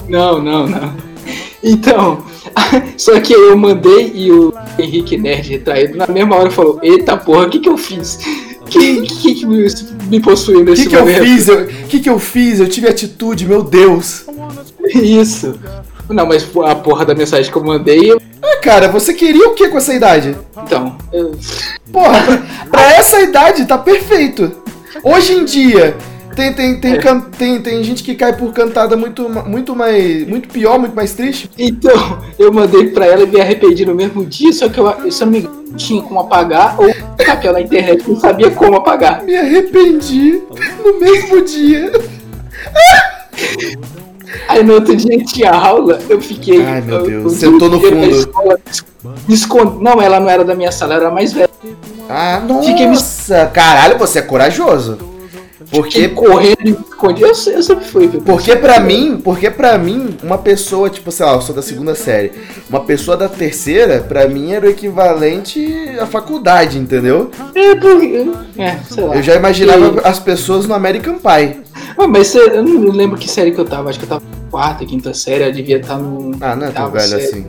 Não, 0.08 0.42
não, 0.42 0.68
não. 0.68 0.94
Então, 1.64 2.24
só 2.98 3.20
que 3.20 3.34
eu 3.34 3.56
mandei 3.58 4.12
e 4.16 4.32
o 4.32 4.54
Henrique 4.78 5.18
Nerd 5.18 5.50
retraído 5.50 5.98
na 5.98 6.08
mesma 6.08 6.36
hora 6.36 6.50
falou: 6.52 6.80
Eita 6.82 7.18
porra, 7.18 7.46
o 7.46 7.50
que 7.50 7.60
que 7.60 7.70
eu 7.70 7.78
fiz? 7.78 8.18
Que 8.68 9.02
que, 9.02 9.36
que 9.36 9.46
me, 9.46 9.66
me 10.10 10.20
possuiu 10.20 10.62
O 10.62 10.64
nesse 10.64 10.84
que, 10.84 10.90
que 10.90 10.96
eu 10.96 11.00
momento? 11.02 11.24
fiz? 11.24 11.48
O 11.48 11.66
que, 11.88 12.00
que 12.00 12.10
eu 12.10 12.20
fiz? 12.20 12.60
Eu 12.60 12.68
tive 12.70 12.88
atitude, 12.88 13.46
meu 13.46 13.62
Deus. 13.64 14.26
Isso. 14.96 15.58
Não, 16.10 16.26
mas 16.26 16.48
a 16.66 16.76
porra 16.76 17.06
da 17.06 17.14
mensagem 17.14 17.52
que 17.52 17.58
eu 17.58 17.64
mandei, 17.64 18.12
eu- 18.12 18.22
Ah, 18.42 18.58
cara, 18.62 18.88
você 18.88 19.14
queria 19.14 19.48
o 19.48 19.54
que 19.54 19.68
com 19.70 19.78
essa 19.78 19.94
idade? 19.94 20.36
então, 20.66 20.96
eu- 21.14 21.36
Porra, 21.92 22.20
pra, 22.24 22.38
pra 22.72 22.94
essa 22.94 23.22
idade 23.22 23.66
tá 23.66 23.78
perfeito. 23.78 24.52
Hoje 25.04 25.34
em 25.34 25.46
dia, 25.46 25.96
tem, 26.40 26.54
tem, 26.54 26.80
tem, 26.80 26.94
É. 26.94 26.98
can- 26.98 27.20
tem, 27.38 27.62
tem 27.62 27.84
gente 27.84 28.02
que 28.02 28.16
cai 28.16 28.32
por 28.36 28.54
cantada 28.54 28.96
muito, 28.96 29.28
muito 29.28 29.76
mais. 29.76 30.26
muito 30.26 30.48
pior, 30.48 30.80
muito 30.80 30.96
mais 30.96 31.14
triste. 31.14 31.50
então, 31.58 32.20
eu 32.40 32.52
mandei 32.54 32.88
pra 32.88 33.06
ela 33.06 33.24
e 33.24 33.28
me 33.28 33.42
arrependi 33.42 33.86
no 33.86 33.94
mesmo 33.94 34.26
dia, 34.26 34.54
só 34.54 34.70
que 34.70 34.80
eu, 34.80 35.12
se 35.12 35.22
eu 35.22 35.26
não 35.26 35.34
me 35.34 35.40
engano, 35.40 35.64
tinha 35.76 36.02
como 36.02 36.20
apagar, 36.22 36.80
ou 36.80 36.90
papel 37.26 37.52
na 37.54 37.62
internet 37.62 38.04
não 38.08 38.18
sabia 38.20 38.50
como 38.52 38.78
apagar. 38.78 39.22
Me 39.24 39.36
arrependi 39.36 40.42
no 40.84 41.00
mesmo 41.00 41.42
dia. 41.44 41.92
Aí 44.48 44.64
no 44.64 44.74
outro 44.76 44.96
dia 44.96 45.18
tinha 45.26 45.52
aula, 45.52 46.00
eu 46.10 46.22
fiquei. 46.22 46.64
Ai, 46.64 46.82
meu 46.82 47.00
eu- 47.00 47.06
Deus, 47.06 47.24
eu- 47.44 47.52
sentou 47.52 47.70
no 47.70 47.80
fundo. 47.82 48.06
escola, 48.10 48.60
me 49.28 49.34
escondi- 49.36 49.84
Não, 49.84 50.02
ela 50.02 50.20
não 50.20 50.30
era 50.30 50.44
da 50.46 50.56
minha 50.56 50.72
sala, 50.72 50.94
ela 50.96 51.04
era 51.06 51.14
mais 51.14 51.34
velha. 51.34 51.50
Ah, 52.10 52.42
Fiquei 52.64 52.88
nossa. 52.88 53.46
Caralho, 53.54 53.98
você 53.98 54.20
é 54.20 54.22
corajoso. 54.22 54.98
Porque, 55.72 55.92
Fiquei 56.02 56.10
correndo 56.10 56.58
e. 56.66 56.70
Eu, 57.22 57.28
eu 57.28 57.36
sempre 57.64 57.86
fui. 57.86 58.08
viu? 58.08 58.22
porque 58.22 58.56
pra 58.56 58.80
mim, 58.80 59.20
porque 59.24 59.50
pra 59.50 59.78
mim, 59.78 60.18
uma 60.24 60.38
pessoa, 60.38 60.90
tipo, 60.90 61.12
sei 61.12 61.26
lá, 61.26 61.34
eu 61.34 61.42
sou 61.42 61.54
da 61.54 61.62
segunda 61.62 61.96
série. 61.96 62.32
Uma 62.70 62.80
pessoa 62.82 63.18
da 63.18 63.28
terceira, 63.28 64.00
pra 64.00 64.28
mim, 64.28 64.52
era 64.54 64.66
o 64.66 64.70
equivalente 64.70 65.68
à 66.00 66.06
faculdade, 66.06 66.78
entendeu? 66.78 67.30
É, 67.54 67.76
porque. 67.76 68.30
É, 68.58 68.78
sei 68.90 69.04
lá. 69.04 69.16
Eu 69.16 69.24
já 69.24 69.36
imaginava 69.36 69.96
E- 69.98 70.08
as 70.08 70.20
pessoas 70.20 70.66
no 70.66 70.74
American 70.74 71.16
Pie. 71.16 71.62
Ah, 71.98 72.08
mas 72.08 72.34
eu 72.36 72.64
não 72.64 72.92
lembro 72.92 73.18
que 73.18 73.30
série 73.30 73.52
que 73.52 73.60
eu 73.60 73.66
tava. 73.66 73.90
Acho 73.90 74.00
que 74.00 74.06
eu 74.06 74.10
tava 74.10 74.24
na 74.24 74.50
quarta, 74.52 74.86
quinta 74.86 75.14
série. 75.14 75.44
Eu 75.46 75.52
devia 75.52 75.78
estar 75.78 75.98
no. 75.98 76.32
Ah, 76.40 76.56
não 76.56 76.68
é 76.68 76.72
tão 76.72 76.90
velho 76.90 77.08
sério. 77.08 77.26
assim. 77.26 77.46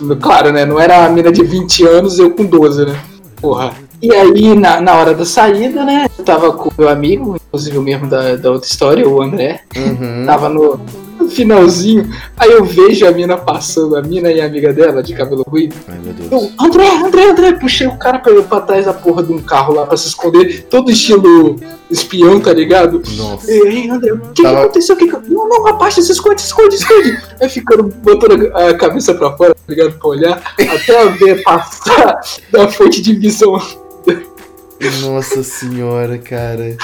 Não, 0.00 0.16
claro, 0.18 0.50
né? 0.52 0.64
Não 0.64 0.80
era 0.80 1.04
a 1.04 1.08
mina 1.10 1.30
de 1.30 1.44
20 1.44 1.86
anos, 1.86 2.18
eu 2.18 2.30
com 2.30 2.44
12, 2.44 2.86
né? 2.86 2.98
Porra. 3.40 3.72
E 4.02 4.12
aí, 4.14 4.54
na, 4.54 4.80
na 4.80 4.94
hora 4.94 5.12
da 5.14 5.24
saída, 5.26 5.84
né? 5.84 6.06
Eu 6.18 6.24
tava 6.24 6.52
com 6.52 6.70
o 6.70 6.72
meu 6.78 6.88
amigo, 6.88 7.36
inclusive 7.48 7.76
o 7.76 7.82
mesmo 7.82 8.08
da, 8.08 8.34
da 8.36 8.50
outra 8.50 8.66
história, 8.68 9.06
o 9.08 9.20
André. 9.20 9.60
Uhum. 9.76 10.24
Tava 10.24 10.48
no, 10.48 10.80
no 11.18 11.28
finalzinho. 11.28 12.08
Aí 12.34 12.50
eu 12.50 12.64
vejo 12.64 13.06
a 13.06 13.10
mina 13.10 13.36
passando, 13.36 13.96
a 13.96 14.02
mina 14.02 14.32
e 14.32 14.40
a 14.40 14.46
amiga 14.46 14.72
dela, 14.72 15.02
de 15.02 15.12
cabelo 15.12 15.42
ruivo. 15.46 15.74
Ai, 15.86 15.98
meu 16.02 16.14
Deus. 16.14 16.32
Eu, 16.32 16.50
André, 16.66 16.88
André, 17.04 17.30
André, 17.30 17.52
puxei 17.52 17.86
o 17.88 17.96
cara 17.98 18.18
pra, 18.20 18.42
pra 18.42 18.60
trás 18.62 18.86
da 18.86 18.94
porra 18.94 19.22
de 19.22 19.32
um 19.34 19.38
carro 19.38 19.74
lá 19.74 19.84
pra 19.84 19.98
se 19.98 20.08
esconder, 20.08 20.62
todo 20.70 20.90
estilo 20.90 21.56
espião, 21.90 22.40
tá 22.40 22.54
ligado? 22.54 23.02
Nossa. 23.18 23.52
E 23.52 23.66
aí, 23.66 23.90
André, 23.90 24.12
o 24.12 24.18
que, 24.18 24.32
que 24.34 24.42
Tava- 24.42 24.60
aconteceu? 24.62 24.94
O 24.94 24.98
que 24.98 25.08
que... 25.08 25.28
Não, 25.30 25.46
não, 25.46 25.62
rapaz, 25.64 25.92
se 25.94 26.00
esconde, 26.10 26.40
se 26.40 26.46
esconde, 26.46 26.74
esconde. 26.76 27.18
Aí 27.38 27.48
ficando, 27.50 27.82
botando 28.02 28.50
a 28.56 28.72
cabeça 28.72 29.12
pra 29.12 29.36
fora, 29.36 29.54
tá 29.54 29.60
ligado? 29.68 29.92
Pra 29.98 30.08
olhar, 30.08 30.40
até 30.58 31.02
eu 31.02 31.12
ver 31.12 31.42
passar 31.42 32.18
da 32.50 32.66
fonte 32.68 33.02
de 33.02 33.14
visão. 33.14 33.60
Nossa 35.02 35.42
senhora, 35.42 36.18
cara. 36.18 36.76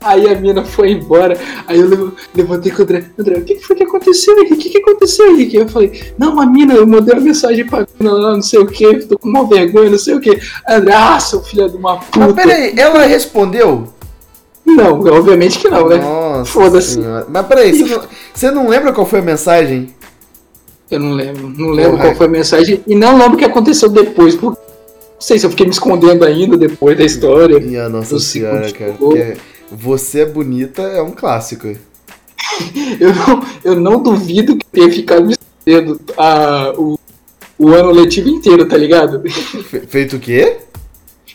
Aí 0.00 0.28
a 0.28 0.38
mina 0.38 0.62
foi 0.64 0.92
embora. 0.92 1.38
Aí 1.66 1.80
eu 1.80 2.12
levantei 2.34 2.70
com 2.70 2.80
o 2.80 2.82
André. 2.82 3.06
André, 3.18 3.38
o 3.38 3.44
que 3.44 3.58
foi 3.60 3.74
que 3.74 3.84
aconteceu, 3.84 4.38
Henrique? 4.38 4.54
O 4.54 4.58
que 4.58 4.70
que 4.70 4.78
aconteceu, 4.78 5.30
Henrique? 5.30 5.56
Eu 5.56 5.68
falei, 5.68 6.12
não, 6.18 6.38
a 6.38 6.44
mina, 6.44 6.74
eu 6.74 6.86
mandei 6.86 7.14
uma 7.14 7.22
mensagem 7.22 7.66
pra 7.66 7.86
mina 7.98 8.12
lá, 8.12 8.34
não 8.34 8.42
sei 8.42 8.58
o 8.58 8.66
que, 8.66 9.06
tô 9.06 9.18
com 9.18 9.30
uma 9.30 9.48
vergonha, 9.48 9.88
não 9.88 9.98
sei 9.98 10.14
o 10.14 10.20
que. 10.20 10.38
André, 10.68 10.92
ah, 10.94 11.18
seu 11.18 11.42
filho 11.42 11.70
de 11.70 11.76
uma 11.76 11.96
puta. 11.96 12.18
Mas 12.18 12.32
peraí, 12.34 12.74
ela 12.76 13.06
respondeu? 13.06 13.88
Não, 14.64 15.00
obviamente 15.00 15.58
que 15.58 15.68
não, 15.68 15.88
né? 15.88 15.96
Nossa 15.96 16.50
Foda-se. 16.50 16.98
Mas 17.28 17.46
peraí, 17.46 17.72
você 17.72 17.94
não, 17.94 18.02
você 18.34 18.50
não 18.50 18.68
lembra 18.68 18.92
qual 18.92 19.06
foi 19.06 19.20
a 19.20 19.22
mensagem? 19.22 19.94
Eu 20.90 21.00
não 21.00 21.12
lembro, 21.12 21.48
não 21.48 21.70
lembro 21.70 21.92
Porra. 21.92 22.04
qual 22.04 22.14
foi 22.14 22.26
a 22.26 22.30
mensagem 22.30 22.82
e 22.86 22.94
não 22.94 23.16
lembro 23.16 23.34
o 23.34 23.36
que 23.38 23.44
aconteceu 23.44 23.88
depois. 23.88 24.34
Porque 24.34 24.63
sei 25.24 25.38
se 25.38 25.46
eu 25.46 25.50
fiquei 25.50 25.66
me 25.66 25.72
escondendo 25.72 26.24
ainda 26.24 26.56
depois 26.56 26.96
da 26.98 27.04
história. 27.04 27.58
Minha 27.60 27.88
nossa 27.88 28.14
Do 28.14 28.20
senhora, 28.20 28.70
cara. 28.72 28.94
você 29.72 30.20
é 30.20 30.26
bonita 30.26 30.82
é 30.82 31.00
um 31.02 31.10
clássico. 31.12 31.68
Eu 33.00 33.12
não, 33.14 33.44
eu 33.64 33.74
não 33.80 34.00
duvido 34.02 34.56
que 34.56 34.64
tenha 34.70 34.88
ficado 34.90 35.26
me 35.26 35.34
escondendo 35.34 36.00
a, 36.16 36.72
o, 36.76 36.96
o 37.58 37.68
ano 37.70 37.90
letivo 37.90 38.28
inteiro, 38.28 38.64
tá 38.68 38.76
ligado? 38.76 39.22
Fe- 39.68 39.80
feito 39.88 40.16
o 40.16 40.20
quê? 40.20 40.58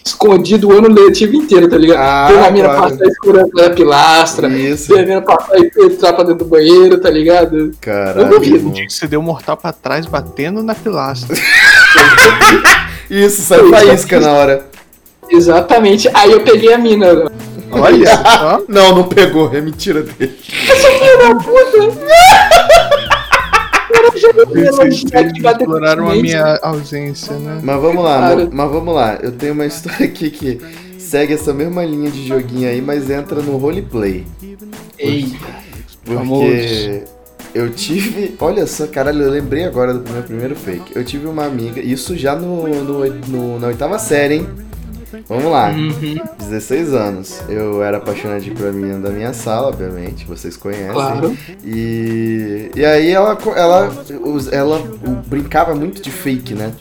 Escondido 0.06 0.70
o 0.70 0.72
ano 0.72 0.88
letivo 0.88 1.36
inteiro, 1.36 1.68
tá 1.70 1.78
ligado? 1.78 2.00
Ah, 2.00 2.28
Vendo 2.32 2.46
a 2.46 2.52
mina 2.52 2.70
claro. 2.70 2.82
passar 2.92 3.06
escurando 3.06 3.50
pela 3.50 3.70
pilastra, 3.72 4.48
Isso. 4.48 4.88
vendo 4.88 5.00
a 5.02 5.06
mina 5.08 5.22
passar 5.22 5.58
e 5.60 5.72
entrar 5.86 6.14
pra 6.14 6.24
dentro 6.24 6.46
do 6.46 6.50
banheiro, 6.50 6.98
tá 7.02 7.10
ligado? 7.10 7.72
Caralho. 7.82 8.22
Eu 8.22 8.30
duvido. 8.30 8.56
irmão. 8.56 8.74
Você 8.88 9.06
deu 9.08 9.20
um 9.20 9.24
mortal 9.24 9.58
pra 9.58 9.74
trás 9.74 10.06
batendo 10.06 10.64
na 10.64 10.74
pilastra. 10.74 11.36
Isso, 13.10 13.42
saiu 13.42 13.70
faísca 13.70 14.20
na 14.20 14.32
hora. 14.32 14.66
Exatamente. 15.30 16.10
Aí 16.14 16.32
eu 16.32 16.42
peguei 16.42 16.74
a 16.74 16.78
mina. 16.78 17.32
Olha 17.72 18.18
só. 18.18 18.64
Não, 18.68 18.96
não 18.96 19.04
pegou, 19.04 19.54
é 19.54 19.62
mentira 19.62 20.04
dele. 20.04 20.38
Vocês 24.12 25.04
exploraram 25.04 26.10
a 26.10 26.16
minha 26.16 26.60
ausência, 26.62 27.34
né? 27.38 27.60
Mas 27.64 27.82
vamos 27.82 28.04
lá, 28.04 28.36
mas, 28.36 28.50
mas 28.50 28.72
vamos 28.72 28.94
lá. 28.94 29.18
Eu 29.22 29.32
tenho 29.32 29.54
uma 29.54 29.66
história 29.66 30.06
aqui 30.06 30.30
que 30.30 30.60
segue 30.98 31.34
essa 31.34 31.54
mesma 31.54 31.86
linha 31.86 32.10
de 32.12 32.28
joguinho 32.28 32.70
aí, 32.70 32.82
mas 32.82 33.10
entra 33.10 33.42
no 33.42 33.58
roleplay. 33.58 34.26
Eita. 34.98 35.38
Porque 36.04 36.18
Famoso. 36.18 37.19
Eu 37.54 37.70
tive. 37.70 38.36
Olha 38.40 38.66
só, 38.68 38.88
caralho, 38.88 39.22
eu 39.24 39.32
lembrei 39.32 39.66
agora 39.66 39.94
do 39.94 40.10
meu 40.12 40.24
primeiro 40.24 40.56
fake. 40.56 40.96
Eu 40.96 41.04
tive 41.04 41.28
uma 41.28 41.46
amiga, 41.46 41.80
isso 41.82 42.16
já 42.18 42.36
no, 42.36 42.68
no, 42.68 43.06
no- 43.28 43.60
na 43.60 43.68
oitava 43.68 43.98
série, 44.00 44.36
hein? 44.36 44.48
Vamos 45.28 45.46
lá, 45.52 45.70
Uhum, 45.72 46.20
16 46.38 46.94
anos. 46.94 47.42
Eu 47.50 47.82
era 47.84 47.98
apaixonadinho 47.98 48.56
por 48.56 48.72
menina 48.72 49.00
da 49.00 49.10
minha 49.10 49.34
sala, 49.34 49.68
obviamente, 49.70 50.24
vocês 50.26 50.56
conhecem. 50.56 50.92
claro. 50.94 51.36
E, 51.66 52.70
e 52.76 52.86
aí 52.86 53.10
ela, 53.10 53.36
ela, 53.56 53.92
us- 54.24 54.52
ela 54.52 54.80
brincava 55.28 55.74
muito 55.74 56.02
de 56.02 56.12
fake, 56.12 56.54
né? 56.54 56.72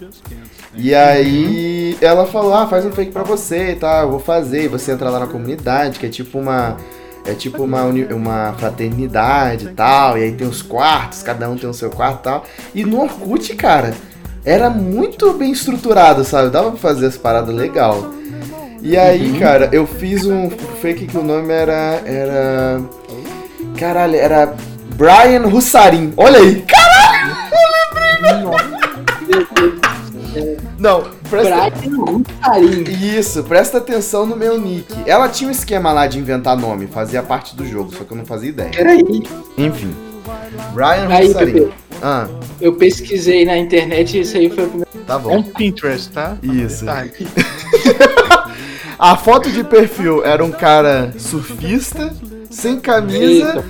E 0.74 0.94
aí 0.94 1.96
ela 2.00 2.26
falou, 2.26 2.52
ah, 2.54 2.66
faz 2.66 2.84
um 2.84 2.92
fake 2.92 3.10
pra 3.12 3.22
você 3.22 3.72
e 3.72 3.76
tal, 3.76 4.02
eu 4.04 4.10
vou 4.10 4.20
fazer. 4.20 4.64
E 4.64 4.68
você 4.68 4.92
entra 4.92 5.08
lá 5.10 5.20
na 5.20 5.26
comunidade, 5.26 5.98
que 5.98 6.06
é 6.06 6.08
tipo 6.10 6.38
uma. 6.38 6.76
É 7.24 7.34
tipo 7.34 7.62
uma, 7.62 7.82
uma 7.84 8.54
fraternidade 8.58 9.66
e 9.66 9.68
tal. 9.68 10.16
E 10.18 10.24
aí 10.24 10.32
tem 10.32 10.46
os 10.46 10.62
quartos, 10.62 11.22
cada 11.22 11.48
um 11.48 11.56
tem 11.56 11.68
o 11.68 11.74
seu 11.74 11.90
quarto 11.90 12.20
e 12.20 12.22
tal. 12.22 12.44
E 12.74 12.84
no 12.84 13.00
Orkut, 13.02 13.54
cara, 13.54 13.94
era 14.44 14.70
muito 14.70 15.32
bem 15.34 15.52
estruturado, 15.52 16.24
sabe? 16.24 16.50
Dava 16.50 16.70
pra 16.70 16.80
fazer 16.80 17.06
as 17.06 17.16
paradas 17.16 17.54
legal. 17.54 18.12
E 18.80 18.96
aí, 18.96 19.38
cara, 19.38 19.68
eu 19.72 19.86
fiz 19.86 20.24
um 20.24 20.48
fake 20.80 21.06
que 21.06 21.18
o 21.18 21.22
nome 21.22 21.52
era. 21.52 22.00
Era. 22.06 22.80
Caralho, 23.78 24.16
era 24.16 24.54
Brian 24.96 25.46
Hussarin. 25.46 26.12
Olha 26.16 26.38
aí! 26.38 26.64
Não, 30.78 31.04
presta. 31.28 31.72
Isso, 33.18 33.42
presta 33.44 33.78
atenção 33.78 34.26
no 34.26 34.36
meu 34.36 34.58
nick. 34.58 34.94
Ela 35.06 35.28
tinha 35.28 35.48
um 35.48 35.52
esquema 35.52 35.92
lá 35.92 36.06
de 36.06 36.18
inventar 36.18 36.56
nome, 36.56 36.86
fazia 36.86 37.22
parte 37.22 37.54
do 37.56 37.66
jogo, 37.66 37.92
só 37.96 38.04
que 38.04 38.12
eu 38.12 38.16
não 38.16 38.24
fazia 38.26 38.48
ideia. 38.50 38.70
Peraí. 38.70 39.02
Enfim. 39.56 39.94
Brian 40.72 41.08
Aí, 41.08 41.32
Ah, 42.02 42.26
eu 42.60 42.74
pesquisei 42.74 43.44
na 43.44 43.56
internet 43.56 44.16
e 44.16 44.20
isso 44.20 44.36
aí 44.36 44.48
foi 44.50 44.64
o 44.64 44.68
primeiro. 44.68 44.90
tá 45.06 45.14
É 45.14 45.18
bom. 45.18 45.36
um 45.38 45.42
Pinterest, 45.42 46.10
tá? 46.10 46.36
Isso. 46.42 46.84
Detalhe. 46.84 47.12
A 48.98 49.16
foto 49.16 49.50
de 49.50 49.62
perfil 49.62 50.24
era 50.24 50.44
um 50.44 50.50
cara 50.50 51.12
surfista, 51.18 52.12
sem 52.50 52.80
camisa, 52.80 53.48
Eita. 53.48 53.64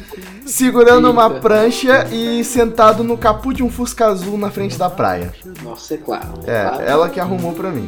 Segurando 0.48 1.10
uma 1.10 1.28
prancha 1.30 2.08
e 2.10 2.42
sentado 2.42 3.04
no 3.04 3.16
capô 3.16 3.52
de 3.52 3.62
um 3.62 3.70
Fusca 3.70 4.06
azul 4.06 4.38
na 4.38 4.50
frente 4.50 4.78
da 4.78 4.88
praia. 4.88 5.32
Nossa, 5.62 5.94
é 5.94 5.96
claro. 5.98 6.40
É, 6.46 6.62
claro. 6.62 6.82
ela 6.82 7.08
que 7.08 7.20
arrumou 7.20 7.52
pra 7.52 7.70
mim. 7.70 7.86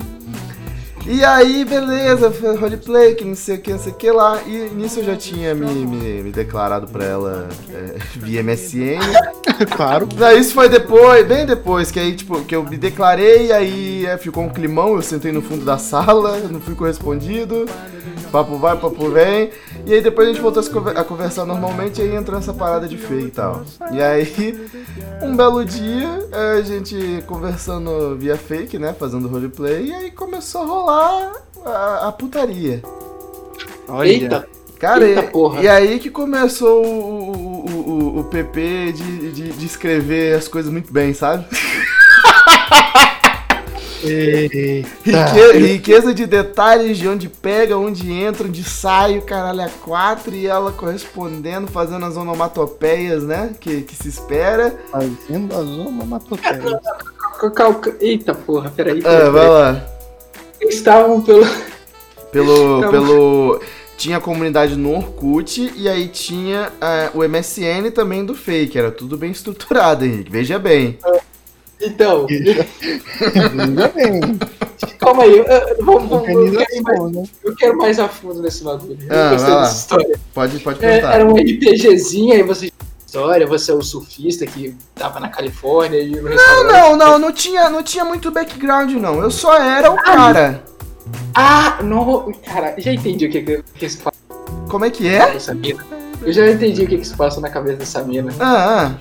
E 1.06 1.24
aí, 1.24 1.64
beleza, 1.64 2.32
roleplay, 2.60 3.14
que 3.14 3.24
não 3.24 3.34
sei 3.34 3.56
o 3.56 3.60
que, 3.60 3.72
não 3.72 3.78
sei 3.78 3.92
o 3.92 3.94
que 3.94 4.10
lá. 4.10 4.40
E 4.46 4.70
nisso 4.74 5.00
eu 5.00 5.04
já 5.04 5.16
tinha 5.16 5.54
me, 5.54 5.66
me, 5.66 6.22
me 6.22 6.30
declarado 6.30 6.86
pra 6.86 7.04
ela 7.04 7.48
é, 7.72 7.96
via 8.18 8.42
MSN. 8.42 9.00
claro. 9.74 10.06
Daí 10.06 10.38
isso 10.38 10.52
foi 10.52 10.68
depois, 10.68 11.26
bem 11.26 11.46
depois, 11.46 11.90
que 11.90 11.98
aí, 11.98 12.14
tipo, 12.14 12.42
que 12.44 12.54
eu 12.54 12.62
me 12.62 12.76
declarei, 12.76 13.50
aí 13.50 14.06
é, 14.06 14.18
ficou 14.18 14.44
um 14.44 14.50
climão, 14.50 14.94
eu 14.94 15.02
sentei 15.02 15.32
no 15.32 15.40
fundo 15.40 15.64
da 15.64 15.78
sala, 15.78 16.38
não 16.50 16.60
fui 16.60 16.74
correspondido. 16.74 17.66
Papo 18.30 18.56
vai, 18.58 18.76
papo 18.76 19.10
vem. 19.10 19.50
E 19.84 19.94
aí 19.94 20.00
depois 20.00 20.28
a 20.28 20.32
gente 20.32 20.40
voltou 20.40 20.62
a 20.94 21.02
conversar 21.02 21.44
normalmente 21.44 22.00
e 22.00 22.04
aí 22.04 22.14
entrou 22.14 22.38
essa 22.38 22.52
parada 22.52 22.86
de 22.86 22.96
feio 22.96 23.26
e 23.26 23.30
tal. 23.30 23.62
E 23.90 24.00
aí, 24.00 24.68
um 25.22 25.34
belo 25.34 25.64
dia, 25.64 26.06
a 26.32 26.60
gente 26.60 27.24
conversando 27.26 28.16
via 28.16 28.36
fake, 28.36 28.78
né? 28.78 28.92
Fazendo 28.92 29.26
roleplay, 29.26 29.86
e 29.86 29.94
aí 29.94 30.10
começou 30.12 30.62
a 30.62 30.66
rolar 30.66 30.89
a, 31.64 32.08
a 32.08 32.12
putaria. 32.12 32.82
Olha. 33.88 34.08
Eita, 34.08 34.48
Cara, 34.78 35.04
Eita 35.06 35.20
e, 35.24 35.28
porra. 35.28 35.60
e 35.62 35.68
aí 35.68 35.98
que 35.98 36.08
começou 36.10 36.84
o, 36.84 37.30
o, 37.30 37.66
o, 37.66 38.20
o- 38.20 38.24
PP 38.24 38.92
de, 38.92 39.30
de, 39.32 39.48
de 39.52 39.66
escrever 39.66 40.34
as 40.36 40.48
coisas 40.48 40.72
muito 40.72 40.90
bem, 40.92 41.12
sabe? 41.12 41.44
Eita. 44.02 44.88
Rique- 45.04 45.58
riqueza 45.58 46.14
de 46.14 46.24
detalhes 46.26 46.96
de 46.96 47.06
onde 47.06 47.28
pega, 47.28 47.76
onde 47.76 48.10
entra, 48.10 48.46
onde 48.46 48.64
sai, 48.64 49.18
o 49.18 49.22
caralho 49.22 49.60
a 49.62 49.68
quatro, 49.68 50.34
e 50.34 50.46
ela 50.46 50.72
correspondendo, 50.72 51.66
fazendo 51.68 52.06
as 52.06 52.16
onomatopeias, 52.16 53.22
né? 53.24 53.50
Que, 53.60 53.82
que 53.82 53.94
se 53.94 54.08
espera. 54.08 54.74
Fazendo 54.90 55.52
as 55.54 55.66
onomatopeias. 55.66 56.80
Eita 58.00 58.34
porra, 58.34 58.70
peraí. 58.70 59.00
Ah, 59.00 59.02
peraí, 59.02 59.30
vai 59.30 59.32
peraí. 59.32 59.48
lá. 59.50 59.82
Eles 60.60 60.74
estavam 60.74 61.20
pelo. 61.22 61.46
Pelo. 62.32 62.78
Então- 62.78 62.90
pelo 62.90 63.60
tinha 63.96 64.16
a 64.16 64.20
comunidade 64.20 64.76
no 64.76 64.96
Orkut 64.96 65.74
e 65.76 65.86
aí 65.86 66.08
tinha 66.08 66.72
ah, 66.80 67.10
o 67.12 67.22
MSN 67.22 67.90
também 67.94 68.24
do 68.24 68.34
Fake. 68.34 68.78
Era 68.78 68.90
tudo 68.90 69.14
bem 69.18 69.30
estruturado, 69.30 70.06
Henrique. 70.06 70.30
Veja 70.30 70.58
bem. 70.58 70.98
Então, 71.82 72.26
Ainda 73.60 73.88
bem. 73.88 74.20
calma 74.98 75.24
aí. 75.24 75.36
eu- 75.36 75.44
eu- 75.44 75.84
Vamos, 75.84 76.08
vamos, 76.08 76.28
eu, 76.28 76.56
quero 76.66 76.82
mais, 76.82 77.12
né? 77.12 77.22
eu 77.44 77.54
quero 77.56 77.76
mais 77.76 77.98
a 77.98 78.08
fundo 78.08 78.40
nesse 78.40 78.64
bagulho. 78.64 78.96
Eu 79.06 79.14
Ah, 79.18 79.30
gostei 79.32 79.54
dessa 79.54 79.76
história. 79.78 80.20
Pode, 80.32 80.58
pode 80.60 80.82
É, 80.84 80.96
contar. 80.96 81.14
era 81.14 81.26
um 81.26 81.34
RPGzinho, 81.36 82.32
aí 82.34 82.42
você. 82.42 82.70
História, 83.10 83.44
você 83.44 83.72
é 83.72 83.74
o 83.74 83.82
surfista 83.82 84.46
que 84.46 84.72
tava 84.94 85.18
na 85.18 85.28
Califórnia 85.28 86.00
e 86.00 86.10
no 86.10 86.28
restaurante. 86.28 86.72
Não, 86.72 86.96
não, 86.96 87.18
não 87.18 87.32
tinha, 87.32 87.68
não 87.68 87.82
tinha 87.82 88.04
muito 88.04 88.30
background, 88.30 88.92
não. 88.92 89.20
Eu 89.20 89.32
só 89.32 89.58
era 89.58 89.90
o 89.90 89.96
cara. 89.96 90.62
Ah, 91.34 91.80
não. 91.82 92.32
Cara, 92.46 92.76
já 92.78 92.92
entendi 92.92 93.26
o 93.26 93.30
que, 93.32 93.42
que, 93.42 93.64
que 93.74 93.88
se 93.88 93.98
passa 93.98 94.16
Como 94.68 94.84
é 94.84 94.90
que 94.90 95.08
é? 95.08 95.32
nessa 95.32 95.52
mina. 95.52 95.84
Eu 96.22 96.32
já 96.32 96.48
entendi 96.48 96.84
o 96.84 96.86
que, 96.86 96.98
que 96.98 97.04
se 97.04 97.16
passa 97.16 97.40
na 97.40 97.50
cabeça 97.50 97.78
dessa 97.78 98.00
mina. 98.04 98.32
Ah, 98.38 98.86
ah. 98.86 98.94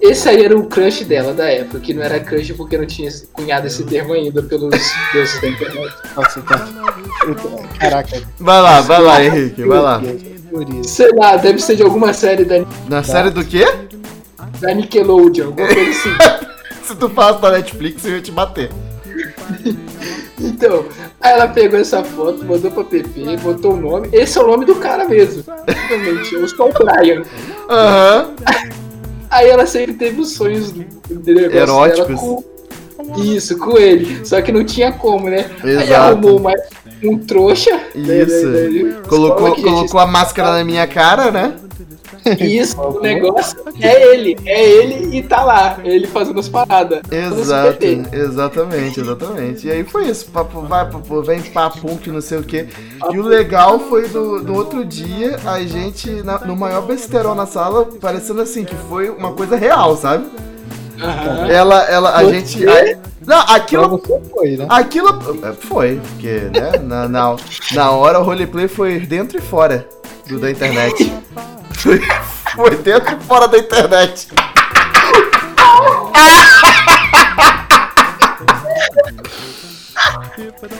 Esse 0.00 0.28
aí 0.28 0.44
era 0.44 0.56
o 0.56 0.68
crush 0.68 1.02
dela 1.04 1.34
da 1.34 1.50
época, 1.50 1.80
que 1.80 1.92
não 1.92 2.04
era 2.04 2.20
crush 2.20 2.52
porque 2.52 2.78
não 2.78 2.86
tinha 2.86 3.10
cunhado 3.32 3.66
esse 3.66 3.82
termo 3.82 4.12
ainda 4.12 4.44
pelos 4.44 4.70
deuses 5.12 5.40
da 5.40 5.48
internet. 5.48 5.92
Nossa, 6.14 6.40
tá. 6.42 6.68
Caraca. 7.80 8.22
Vai 8.38 8.62
lá, 8.62 8.80
vai 8.80 9.02
lá, 9.02 9.24
Henrique, 9.24 9.64
vai 9.64 9.80
lá. 9.80 10.00
Sei 10.84 11.10
lá, 11.14 11.36
deve 11.36 11.58
ser 11.60 11.76
de 11.76 11.82
alguma 11.82 12.12
série 12.12 12.44
da, 12.44 12.64
Na 12.88 13.02
série 13.02 13.30
do 13.30 13.44
quê? 13.44 13.64
da 14.60 14.72
Nickelodeon, 14.72 15.46
alguma 15.46 15.66
coisa 15.68 15.90
assim. 15.90 16.44
Se 16.84 16.94
tu 16.96 17.08
faz 17.08 17.40
da 17.40 17.50
Netflix, 17.50 18.04
eu 18.04 18.12
ia 18.16 18.22
te 18.22 18.30
bater. 18.32 18.70
Então, 20.40 20.84
aí 21.20 21.32
ela 21.32 21.48
pegou 21.48 21.78
essa 21.78 22.02
foto, 22.02 22.44
mandou 22.44 22.70
pra 22.70 22.84
PP, 22.84 23.36
botou 23.42 23.74
o 23.74 23.76
nome. 23.76 24.08
Esse 24.12 24.36
é 24.36 24.42
o 24.42 24.46
nome 24.46 24.66
do 24.66 24.74
cara 24.74 25.08
mesmo. 25.08 25.42
Realmente, 25.88 26.34
eu 26.34 26.46
sou 26.48 26.68
o 26.68 26.72
Brian. 26.72 27.22
Aham. 27.70 28.34
Aí 29.30 29.48
ela 29.48 29.64
sempre 29.66 29.94
teve 29.94 30.20
os 30.20 30.32
sonhos 30.32 30.72
negócio 30.72 31.56
Eróticos. 31.56 32.06
dela 32.06 32.18
com. 32.18 32.44
Isso, 33.20 33.58
com 33.58 33.78
ele. 33.78 34.24
Só 34.26 34.40
que 34.42 34.52
não 34.52 34.64
tinha 34.64 34.92
como, 34.92 35.30
né? 35.30 35.50
Aí 35.62 35.70
Exato. 35.70 35.94
arrumou 35.94 36.38
mais 36.40 36.60
um 37.08 37.18
trouxa. 37.18 37.70
né, 37.94 38.22
Isso. 38.22 39.02
Colocou, 39.08 39.54
que 39.54 39.62
já 39.62 39.68
colocou 39.68 40.00
a 40.00 40.06
máscara 40.06 40.52
na 40.52 40.64
minha 40.64 40.86
cara, 40.86 41.30
né? 41.30 41.54
Isso, 42.40 42.80
o 42.80 43.00
negócio 43.00 43.58
é 43.82 44.14
ele, 44.14 44.38
é 44.46 44.66
ele 44.66 45.18
e 45.18 45.22
tá 45.22 45.44
lá, 45.44 45.78
ele 45.84 46.06
fazendo 46.06 46.40
as 46.40 46.48
paradas. 46.48 47.00
Exato, 47.10 47.84
exatamente, 48.12 49.00
exatamente. 49.00 49.66
E 49.66 49.70
aí 49.70 49.84
foi 49.84 50.06
isso, 50.08 50.26
papo 50.30 50.62
vai, 50.62 50.88
papo 50.88 51.22
vem, 51.22 51.42
papo 51.42 51.98
que 51.98 52.10
não 52.10 52.22
sei 52.22 52.38
o 52.38 52.42
quê. 52.42 52.66
E 53.12 53.18
o 53.18 53.22
legal 53.22 53.78
foi 53.78 54.08
do, 54.08 54.40
do 54.42 54.54
outro 54.54 54.84
dia, 54.86 55.38
a 55.44 55.60
gente, 55.60 56.10
na- 56.22 56.38
no 56.38 56.56
maior 56.56 56.82
besterol 56.86 57.34
na 57.34 57.44
sala, 57.44 57.84
parecendo 58.00 58.40
assim, 58.40 58.64
que 58.64 58.74
foi 58.88 59.10
uma 59.10 59.32
coisa 59.32 59.56
real, 59.56 59.94
sabe? 59.96 60.24
Ela, 61.50 61.82
ela, 61.84 62.16
a 62.16 62.24
gente. 62.24 62.66
a- 62.68 62.96
não, 63.26 63.38
aquilo. 63.40 63.88
você 63.98 64.20
foi, 64.30 64.56
né? 64.56 64.66
Aquilo. 64.68 65.20
Foi, 65.60 66.00
porque, 66.00 66.50
né? 66.52 66.72
Na, 66.82 67.08
na, 67.08 67.36
na 67.72 67.90
hora 67.90 68.20
o 68.20 68.22
roleplay 68.22 68.68
foi 68.68 69.00
dentro 69.00 69.38
e 69.38 69.40
fora 69.40 69.86
do, 70.28 70.38
da 70.38 70.50
internet. 70.50 71.12
Foi, 71.74 72.00
foi 72.54 72.76
dentro 72.76 73.16
e 73.16 73.20
fora 73.24 73.48
da 73.48 73.58
internet. 73.58 74.28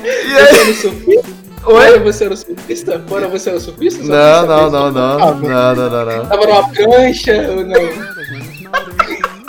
E 0.04 0.30
Você 0.30 0.36
aí? 0.36 0.58
era 0.60 0.74
surfista? 0.74 1.44
Oi? 1.66 1.86
Fora 1.86 1.98
você 2.00 2.24
era 2.24 2.36
surfista? 2.36 3.04
Fora 3.08 3.28
você 3.28 3.50
era 3.50 3.60
surfista? 3.60 4.02
Não, 4.04 4.46
não, 4.46 4.70
não, 4.70 4.90
não. 4.90 5.18
Não, 5.18 5.74
não, 5.74 5.90
não, 5.90 6.04
não. 6.04 6.26
Tava 6.26 6.46
numa 6.46 6.68
prancha 6.68 7.32
ou 7.50 7.64
não? 7.64 8.53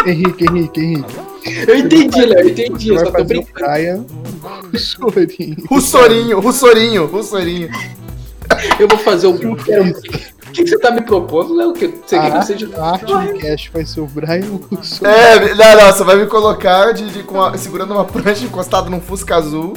Henrique, 0.06 0.46
Henrique, 0.46 0.80
Henrique. 0.82 1.16
Eu 1.68 1.76
entendi, 1.78 2.26
Léo, 2.26 2.40
eu 2.40 2.50
entendi. 2.50 2.90
Eu 2.90 3.00
só 3.06 3.12
tô 3.12 3.24
brincando. 3.24 4.06
Chorinho. 4.78 5.56
Russorinho, 5.70 6.40
russorinho, 6.40 7.06
russorinho. 7.06 7.70
Eu 8.80 8.88
vou 8.88 8.98
fazer 9.00 9.28
o. 9.28 9.32
O 9.36 9.56
que, 10.56 10.64
que 10.64 10.70
você 10.70 10.80
tá 10.80 10.90
me 10.92 11.02
propondo, 11.02 11.54
Léo? 11.54 11.74
Que 11.74 11.88
Você 11.88 12.18
quer 12.18 12.32
que 12.32 12.38
eu 12.38 12.42
seja. 12.44 12.70
A 12.78 12.92
arte 12.92 13.06
do 13.06 13.34
cast 13.40 13.72
vai 13.72 13.86
ser 13.86 14.00
o 14.00 14.06
Brian 14.06 14.60
Russo. 14.72 15.06
É, 15.06 15.54
não, 15.54 15.76
não, 15.82 15.92
você 15.92 16.04
vai 16.04 16.16
me 16.16 16.28
colocar 16.28 16.94
de, 16.94 17.10
de- 17.10 17.24
com 17.24 17.42
a- 17.42 17.58
segurando 17.58 17.94
uma 17.94 18.06
prancha 18.06 18.46
encostado 18.46 18.90
num 18.90 19.02
Fusca 19.02 19.36
azul 19.36 19.74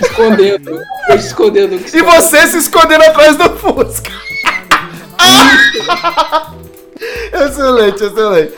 escondendo. 0.00 0.80
Eu 1.08 1.16
escondendo. 1.16 1.74
e 1.74 2.02
você 2.02 2.46
se 2.46 2.58
escondendo 2.58 3.02
atrás 3.02 3.36
do 3.36 3.50
Fusca. 3.56 4.10
excelente, 7.32 8.04
excelente. 8.04 8.52